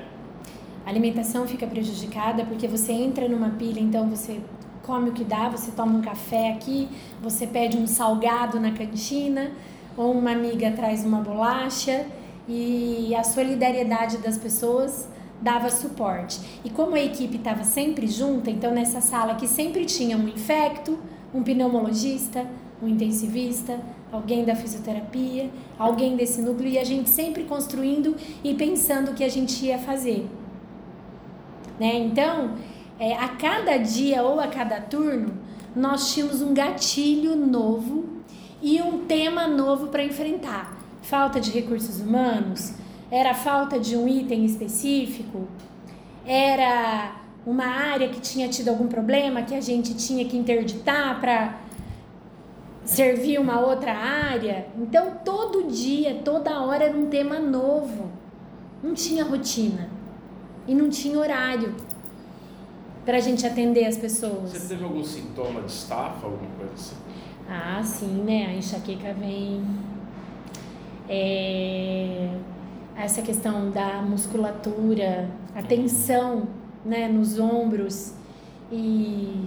[0.86, 4.38] A alimentação fica prejudicada porque você entra numa pilha, então você
[4.84, 6.88] come o que dá, você toma um café aqui,
[7.20, 9.50] você pede um salgado na cantina,
[9.96, 12.06] ou uma amiga traz uma bolacha
[12.46, 15.08] e a solidariedade das pessoas
[15.42, 16.38] dava suporte.
[16.64, 20.96] E como a equipe estava sempre junta, então nessa sala que sempre tinha um infecto,
[21.34, 22.46] um pneumologista,
[22.82, 23.80] um intensivista,
[24.12, 29.24] alguém da fisioterapia, alguém desse núcleo e a gente sempre construindo e pensando o que
[29.24, 30.28] a gente ia fazer.
[31.78, 31.98] Né?
[31.98, 32.54] Então,
[32.98, 35.34] é, a cada dia ou a cada turno,
[35.74, 38.04] nós tínhamos um gatilho novo
[38.60, 40.78] e um tema novo para enfrentar
[41.08, 42.74] falta de recursos humanos?
[43.10, 45.48] Era falta de um item específico?
[46.26, 51.56] Era uma área que tinha tido algum problema que a gente tinha que interditar para
[52.88, 54.66] servir uma outra área?
[54.78, 58.10] Então, todo dia, toda hora era um tema novo.
[58.82, 59.90] Não tinha rotina
[60.66, 61.74] e não tinha horário
[63.04, 64.50] para a gente atender as pessoas.
[64.50, 66.96] Você teve algum sintoma de estafa, alguma coisa assim?
[67.48, 68.46] Ah, sim, né?
[68.46, 69.64] A enxaqueca vem
[71.08, 72.30] é,
[72.96, 76.48] essa questão da musculatura, a tensão
[76.84, 78.14] né, nos ombros.
[78.70, 79.46] E,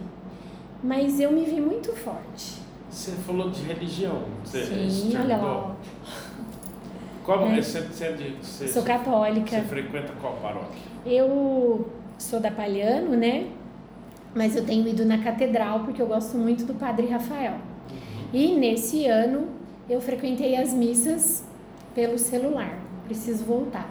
[0.84, 2.61] mas eu me vi muito forte.
[2.92, 4.24] Você falou de religião.
[4.44, 5.76] Você Sim, olha lá.
[7.24, 7.62] Qual, é.
[7.62, 9.50] você, você, você, Sou católica.
[9.50, 10.82] Você frequenta qual paróquia?
[11.06, 11.88] Eu
[12.18, 13.48] sou da Palhano, né?
[14.36, 17.54] Mas eu tenho ido na catedral porque eu gosto muito do Padre Rafael.
[17.54, 17.98] Uhum.
[18.34, 19.48] E nesse ano
[19.90, 21.46] eu frequentei as missas
[21.96, 22.78] pelo celular.
[23.06, 23.90] Preciso voltar.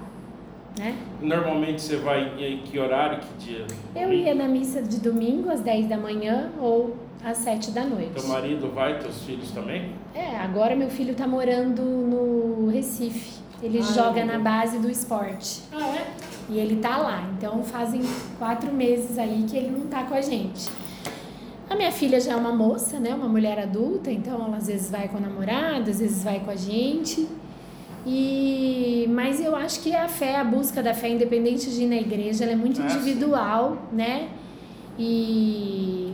[0.79, 0.95] Né?
[1.21, 3.67] Normalmente você vai em que horário, que dia?
[3.97, 8.13] Eu ia na missa de domingo às 10 da manhã ou às 7 da noite.
[8.15, 9.93] Teu marido vai, teus filhos também?
[10.15, 13.41] É, agora meu filho está morando no Recife.
[13.63, 15.63] Ele ah, joga na base do esporte.
[15.73, 16.07] Ah, é?
[16.49, 17.29] E ele tá lá.
[17.37, 18.01] Então fazem
[18.39, 20.69] quatro meses aí que ele não tá com a gente.
[21.69, 23.15] A minha filha já é uma moça, né?
[23.15, 26.51] Uma mulher adulta, então ela às vezes vai com a namorada, às vezes vai com
[26.51, 27.29] a gente.
[28.05, 31.97] E, mas eu acho que a fé, a busca da fé, independente de ir na
[31.97, 34.31] igreja, ela é muito ah, individual, né?
[34.99, 36.13] E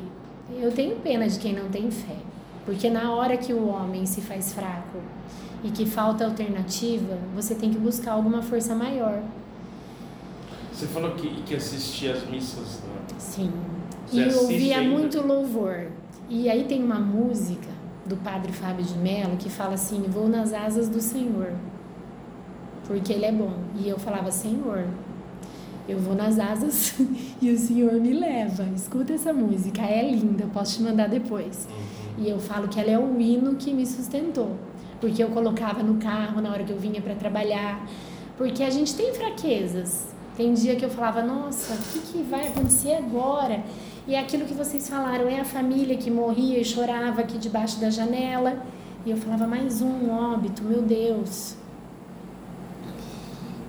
[0.61, 2.17] eu tenho pena de quem não tem fé.
[2.65, 4.99] Porque na hora que o homem se faz fraco
[5.63, 9.23] e que falta alternativa, você tem que buscar alguma força maior.
[10.73, 13.19] Você falou que, que assistia às missas, né?
[13.19, 13.53] Sim.
[14.07, 14.99] Você e ouvia ainda?
[14.99, 15.89] muito louvor.
[16.29, 17.69] E aí tem uma música
[18.05, 21.53] do padre Fábio de Mello que fala assim: Vou nas asas do Senhor
[22.87, 23.53] porque Ele é bom.
[23.75, 24.87] E eu falava, Senhor,
[25.89, 26.95] eu vou nas asas
[27.41, 28.65] e o Senhor me leva.
[28.75, 31.69] Escuta essa música, é linda, eu posso te mandar depois.
[31.71, 32.25] Uhum.
[32.25, 34.57] E eu falo que ela é o hino que me sustentou,
[35.01, 37.87] porque eu colocava no carro na hora que eu vinha para trabalhar,
[38.37, 40.15] porque a gente tem fraquezas.
[40.37, 43.63] Tem dia que eu falava, nossa, o que, que vai acontecer agora?
[44.07, 47.81] E é aquilo que vocês falaram, é a família que morria e chorava aqui debaixo
[47.81, 48.63] da janela.
[49.07, 51.57] E eu falava, mais um óbito, meu Deus.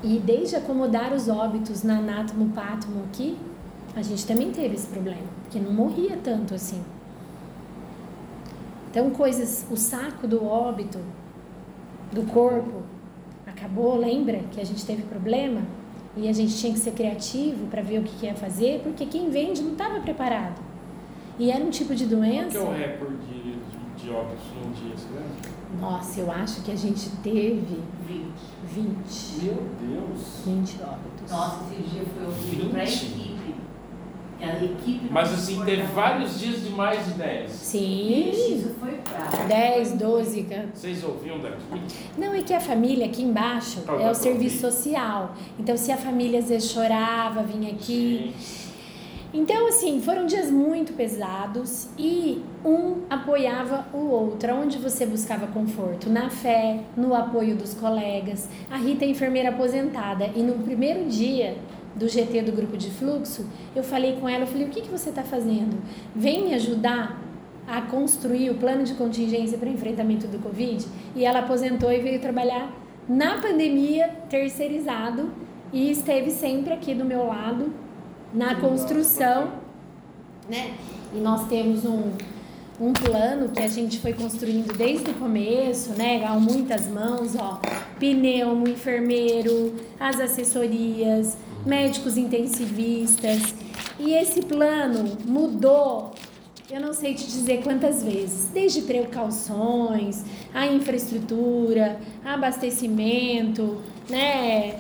[0.04, 3.38] E desde acomodar os óbitos na anátomo pátomo aqui,
[3.96, 6.84] a gente também teve esse problema, porque não morria tanto assim.
[8.92, 11.00] Então, coisas, o saco do óbito,
[12.12, 12.84] do corpo,
[13.46, 15.62] acabou, lembra que a gente teve problema?
[16.16, 19.30] E a gente tinha que ser criativo para ver o que ia fazer, porque quem
[19.30, 20.62] vende não estava preparado.
[21.40, 22.58] E era um tipo de doença.
[22.58, 25.57] Qual que é o recorde de, de óbitos num dia, você lembra?
[25.80, 28.28] Nossa, eu acho que a gente teve 20.
[28.74, 29.44] 20.
[29.44, 30.22] Meu Deus.
[30.46, 31.32] 20 óbitos.
[31.32, 33.38] Nossa, esse dia foi horrível para a equipe.
[34.40, 37.52] A equipe Mas assim, teve vários dias de mais de 10.
[37.52, 38.30] Sim.
[38.30, 39.46] Isso foi pra.
[39.46, 40.44] 10, 12.
[40.44, 40.70] Cara.
[40.74, 41.82] Vocês ouviam daqui?
[42.18, 44.78] Não, é que a família aqui embaixo oh, é o serviço ouvir.
[44.78, 45.36] social.
[45.58, 48.34] Então, se a família às vezes chorava, vinha aqui.
[48.40, 48.67] Sim.
[49.38, 54.52] Então, assim, foram dias muito pesados e um apoiava o outro.
[54.52, 56.10] Onde você buscava conforto?
[56.10, 58.50] Na fé, no apoio dos colegas.
[58.68, 61.56] A Rita é enfermeira aposentada e no primeiro dia
[61.96, 64.90] do GT do grupo de fluxo, eu falei com ela, eu falei, o que, que
[64.90, 65.78] você está fazendo?
[66.16, 67.22] Vem me ajudar
[67.68, 70.84] a construir o plano de contingência para enfrentamento do Covid?
[71.16, 72.74] E ela aposentou e veio trabalhar
[73.08, 75.32] na pandemia, terceirizado,
[75.72, 77.72] e esteve sempre aqui do meu lado,
[78.34, 79.52] na construção,
[80.50, 80.74] né?
[81.14, 82.12] E nós temos um,
[82.80, 86.20] um plano que a gente foi construindo desde o começo, né?
[86.28, 87.60] Com muitas mãos, ó,
[88.00, 93.54] pneumo, enfermeiro, as assessorias, médicos intensivistas.
[94.00, 96.14] E esse plano mudou,
[96.70, 100.24] eu não sei te dizer quantas vezes, desde precauções,
[100.54, 103.78] a infraestrutura, abastecimento,
[104.10, 104.80] né?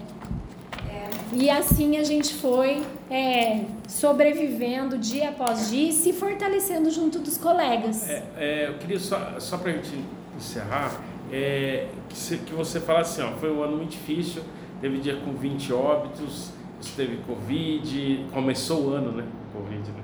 [1.33, 7.37] E assim a gente foi é, sobrevivendo dia após dia e se fortalecendo junto dos
[7.37, 8.09] colegas.
[8.09, 9.93] É, é, eu queria só, só para a gente
[10.35, 11.01] encerrar,
[11.31, 14.43] é, que, que você falasse assim, ó, foi um ano muito difícil,
[14.81, 19.25] teve dia com 20 óbitos, você teve Covid, começou o ano, né?
[19.53, 20.03] Covid, né?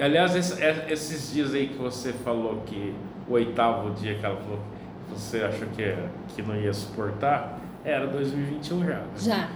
[0.00, 2.94] Aliás, esse, é, esses dias aí que você falou que
[3.28, 4.58] o oitavo dia que ela falou
[5.06, 5.94] que você achou que,
[6.34, 8.94] que não ia suportar, era 2021 já.
[8.94, 9.04] Né?
[9.16, 9.48] Já.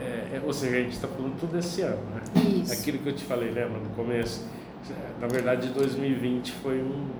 [0.00, 2.42] É, é, ou seja, a gente está falando tudo esse ano, né?
[2.62, 2.72] Isso.
[2.72, 4.44] Aquilo que eu te falei, lembra, no começo.
[5.20, 7.10] Na verdade, 2020 foi um.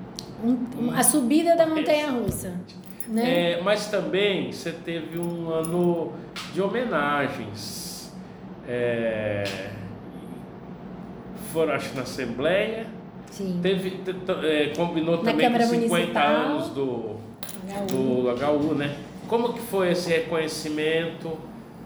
[0.78, 2.55] um a subida da montanha russa.
[3.07, 3.52] Né?
[3.52, 6.12] É, mas também você teve um ano
[6.55, 8.12] de homenagens.
[8.66, 9.44] É,
[11.52, 12.86] foram, acho, na Assembleia.
[13.31, 13.61] Sim.
[13.62, 14.01] Teve,
[14.43, 17.16] é, combinou na também Câmara com 50 Municipal, anos do,
[17.89, 18.97] do HU, né?
[19.28, 21.39] Como que foi esse reconhecimento?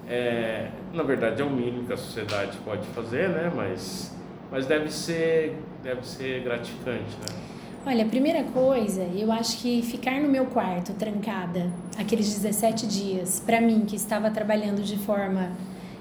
[0.08, 3.52] É, na verdade é o mínimo que a sociedade pode fazer, né?
[3.54, 4.14] Mas,
[4.50, 7.44] mas deve ser deve ser gratificante, né?
[7.86, 13.42] Olha, a primeira coisa, eu acho que ficar no meu quarto trancada aqueles 17 dias,
[13.44, 15.52] para mim que estava trabalhando de forma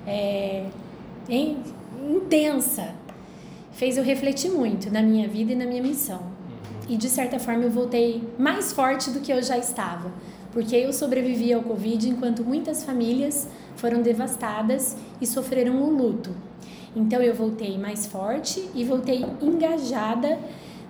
[0.08, 0.68] é,
[1.28, 1.58] em,
[2.10, 2.96] intensa,
[3.74, 6.20] fez eu refletir muito na minha vida e na minha missão.
[6.20, 6.94] Uhum.
[6.94, 10.10] E de certa forma eu voltei mais forte do que eu já estava,
[10.54, 16.32] porque eu sobrevivi ao Covid enquanto muitas famílias foram devastadas e sofreram o luto.
[16.96, 20.40] Então eu voltei mais forte e voltei engajada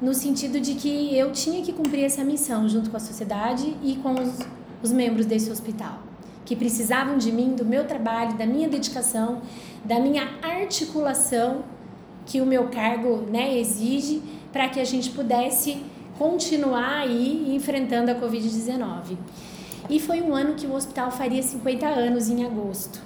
[0.01, 3.95] no sentido de que eu tinha que cumprir essa missão junto com a sociedade e
[3.95, 4.39] com os,
[4.81, 5.99] os membros desse hospital,
[6.43, 9.41] que precisavam de mim, do meu trabalho, da minha dedicação,
[9.85, 11.63] da minha articulação
[12.25, 15.81] que o meu cargo né, exige para que a gente pudesse
[16.17, 19.17] continuar aí enfrentando a Covid-19.
[19.89, 23.01] E foi um ano que o hospital faria 50 anos em agosto.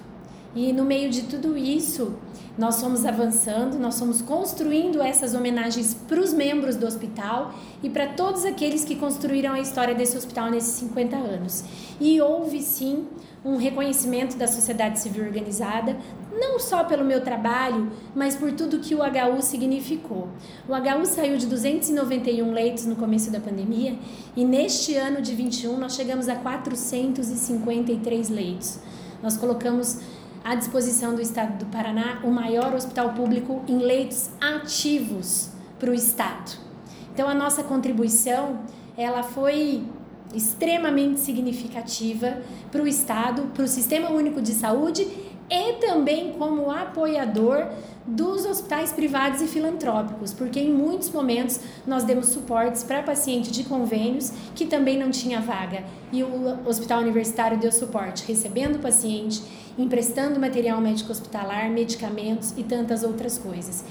[0.54, 2.14] E no meio de tudo isso,
[2.56, 8.08] nós fomos avançando, nós fomos construindo essas homenagens para os membros do hospital e para
[8.08, 11.62] todos aqueles que construíram a história desse hospital nesses 50 anos.
[12.00, 13.06] E houve sim
[13.44, 15.96] um reconhecimento da sociedade civil organizada,
[16.32, 20.28] não só pelo meu trabalho, mas por tudo que o HU significou.
[20.68, 23.96] O HU saiu de 291 leitos no começo da pandemia
[24.34, 28.80] e neste ano de 21 nós chegamos a 453 leitos.
[29.22, 30.00] Nós colocamos
[30.44, 35.94] à disposição do Estado do Paraná o maior hospital público em leitos ativos para o
[35.94, 36.58] Estado.
[37.12, 38.60] Então a nossa contribuição
[38.96, 39.84] ela foi
[40.34, 42.38] extremamente significativa
[42.70, 45.06] para o Estado, para o Sistema Único de Saúde
[45.50, 47.68] e também como apoiador
[48.06, 53.64] dos hospitais privados e filantrópicos, porque em muitos momentos nós demos suportes para paciente de
[53.64, 59.42] convênios que também não tinha vaga e o hospital universitário deu suporte, recebendo o paciente,
[59.78, 63.84] emprestando material médico hospitalar, medicamentos e tantas outras coisas.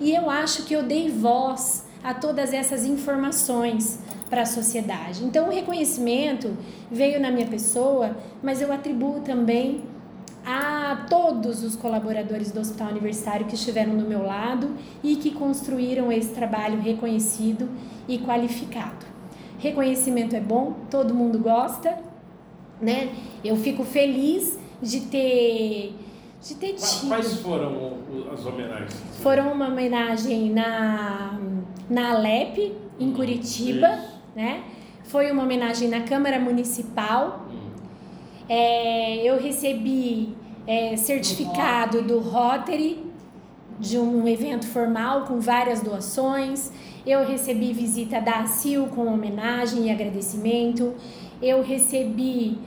[0.00, 3.98] E eu acho que eu dei voz a todas essas informações
[4.30, 5.24] para a sociedade.
[5.24, 6.56] Então, o reconhecimento
[6.90, 9.84] veio na minha pessoa, mas eu atribuo também
[10.44, 14.70] a todos os colaboradores do Hospital Universitário que estiveram do meu lado
[15.02, 17.68] e que construíram esse trabalho reconhecido
[18.08, 19.06] e qualificado.
[19.58, 21.96] Reconhecimento é bom, todo mundo gosta,
[22.80, 23.10] né?
[23.44, 25.94] Eu fico feliz de ter
[26.42, 27.08] de ter tido.
[27.08, 27.98] Quais foram
[28.32, 29.00] as homenagens?
[29.22, 31.38] Foram uma homenagem na
[31.88, 32.58] na Alep
[32.98, 34.18] em hum, Curitiba, Isso.
[34.34, 34.64] né?
[35.04, 37.46] Foi uma homenagem na Câmara Municipal
[38.48, 40.36] é, eu recebi
[40.66, 43.02] é, certificado do Rotary
[43.78, 46.70] de um evento formal com várias doações.
[47.06, 50.94] Eu recebi visita da ACIL com homenagem e agradecimento.
[51.40, 52.58] Eu recebi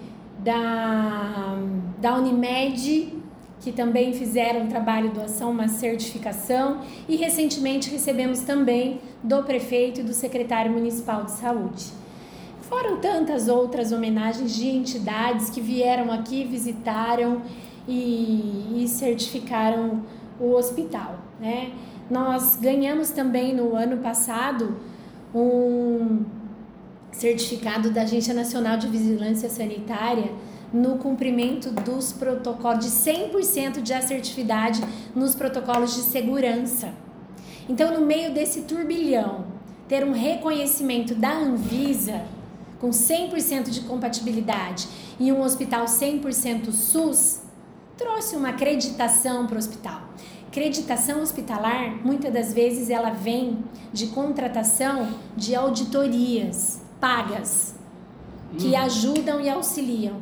[0.46, 1.58] da,
[2.00, 3.12] da Unimed,
[3.60, 10.02] que também fizeram um trabalho de doação, uma certificação, e recentemente recebemos também do prefeito
[10.02, 11.86] e do secretário municipal de saúde.
[12.62, 17.42] Foram tantas outras homenagens de entidades que vieram aqui, visitaram
[17.88, 20.04] e, e certificaram
[20.40, 21.20] o hospital.
[21.40, 21.72] Né?
[22.10, 24.78] Nós ganhamos também no ano passado
[25.34, 26.24] um
[27.18, 30.32] certificado da Agência Nacional de Vigilância Sanitária
[30.74, 34.84] no cumprimento dos protocolos, de 100% de assertividade
[35.16, 36.94] nos protocolos de segurança.
[37.70, 39.46] Então, no meio desse turbilhão,
[39.88, 42.24] ter um reconhecimento da Anvisa
[42.80, 44.88] com 100% de compatibilidade
[45.20, 47.42] e um hospital 100% SUS
[47.98, 50.02] trouxe uma acreditação para o hospital.
[50.48, 53.60] Acreditação hospitalar, muitas das vezes, ela vem
[53.94, 57.76] de contratação de auditorias pagas
[58.57, 58.77] que hum.
[58.77, 60.15] ajudam e auxiliam.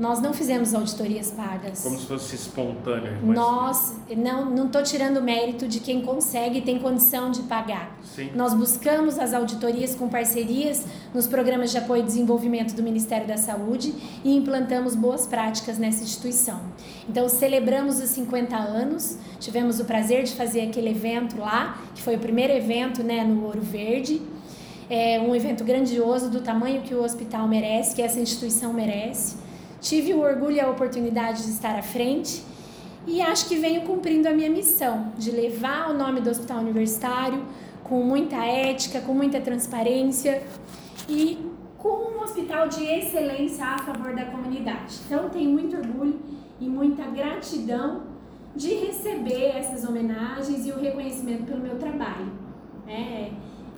[0.00, 1.82] Nós não fizemos auditorias pagas.
[1.82, 3.18] Como se fosse espontâneo.
[3.20, 3.36] Mas...
[3.36, 7.98] Nós, não não estou tirando mérito de quem consegue e tem condição de pagar.
[8.04, 8.30] Sim.
[8.34, 13.36] Nós buscamos as auditorias com parcerias nos programas de apoio e desenvolvimento do Ministério da
[13.36, 13.92] Saúde
[14.24, 16.60] e implantamos boas práticas nessa instituição.
[17.08, 22.14] Então, celebramos os 50 anos, tivemos o prazer de fazer aquele evento lá, que foi
[22.14, 24.22] o primeiro evento né, no Ouro Verde.
[24.90, 29.48] É um evento grandioso do tamanho que o hospital merece, que essa instituição merece
[29.80, 32.42] tive o orgulho e a oportunidade de estar à frente
[33.06, 37.42] e acho que venho cumprindo a minha missão de levar o nome do Hospital Universitário
[37.84, 40.42] com muita ética, com muita transparência
[41.08, 41.38] e
[41.78, 44.96] com um hospital de excelência a favor da comunidade.
[45.06, 46.20] Então, tenho muito orgulho
[46.60, 48.02] e muita gratidão
[48.54, 52.30] de receber essas homenagens e o reconhecimento pelo meu trabalho.
[52.86, 53.30] É,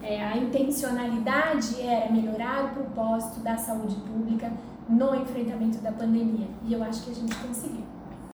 [0.02, 4.50] é, a intencionalidade era melhorar o propósito da saúde pública
[4.88, 6.46] no enfrentamento da pandemia.
[6.64, 7.84] E eu acho que a gente conseguiu.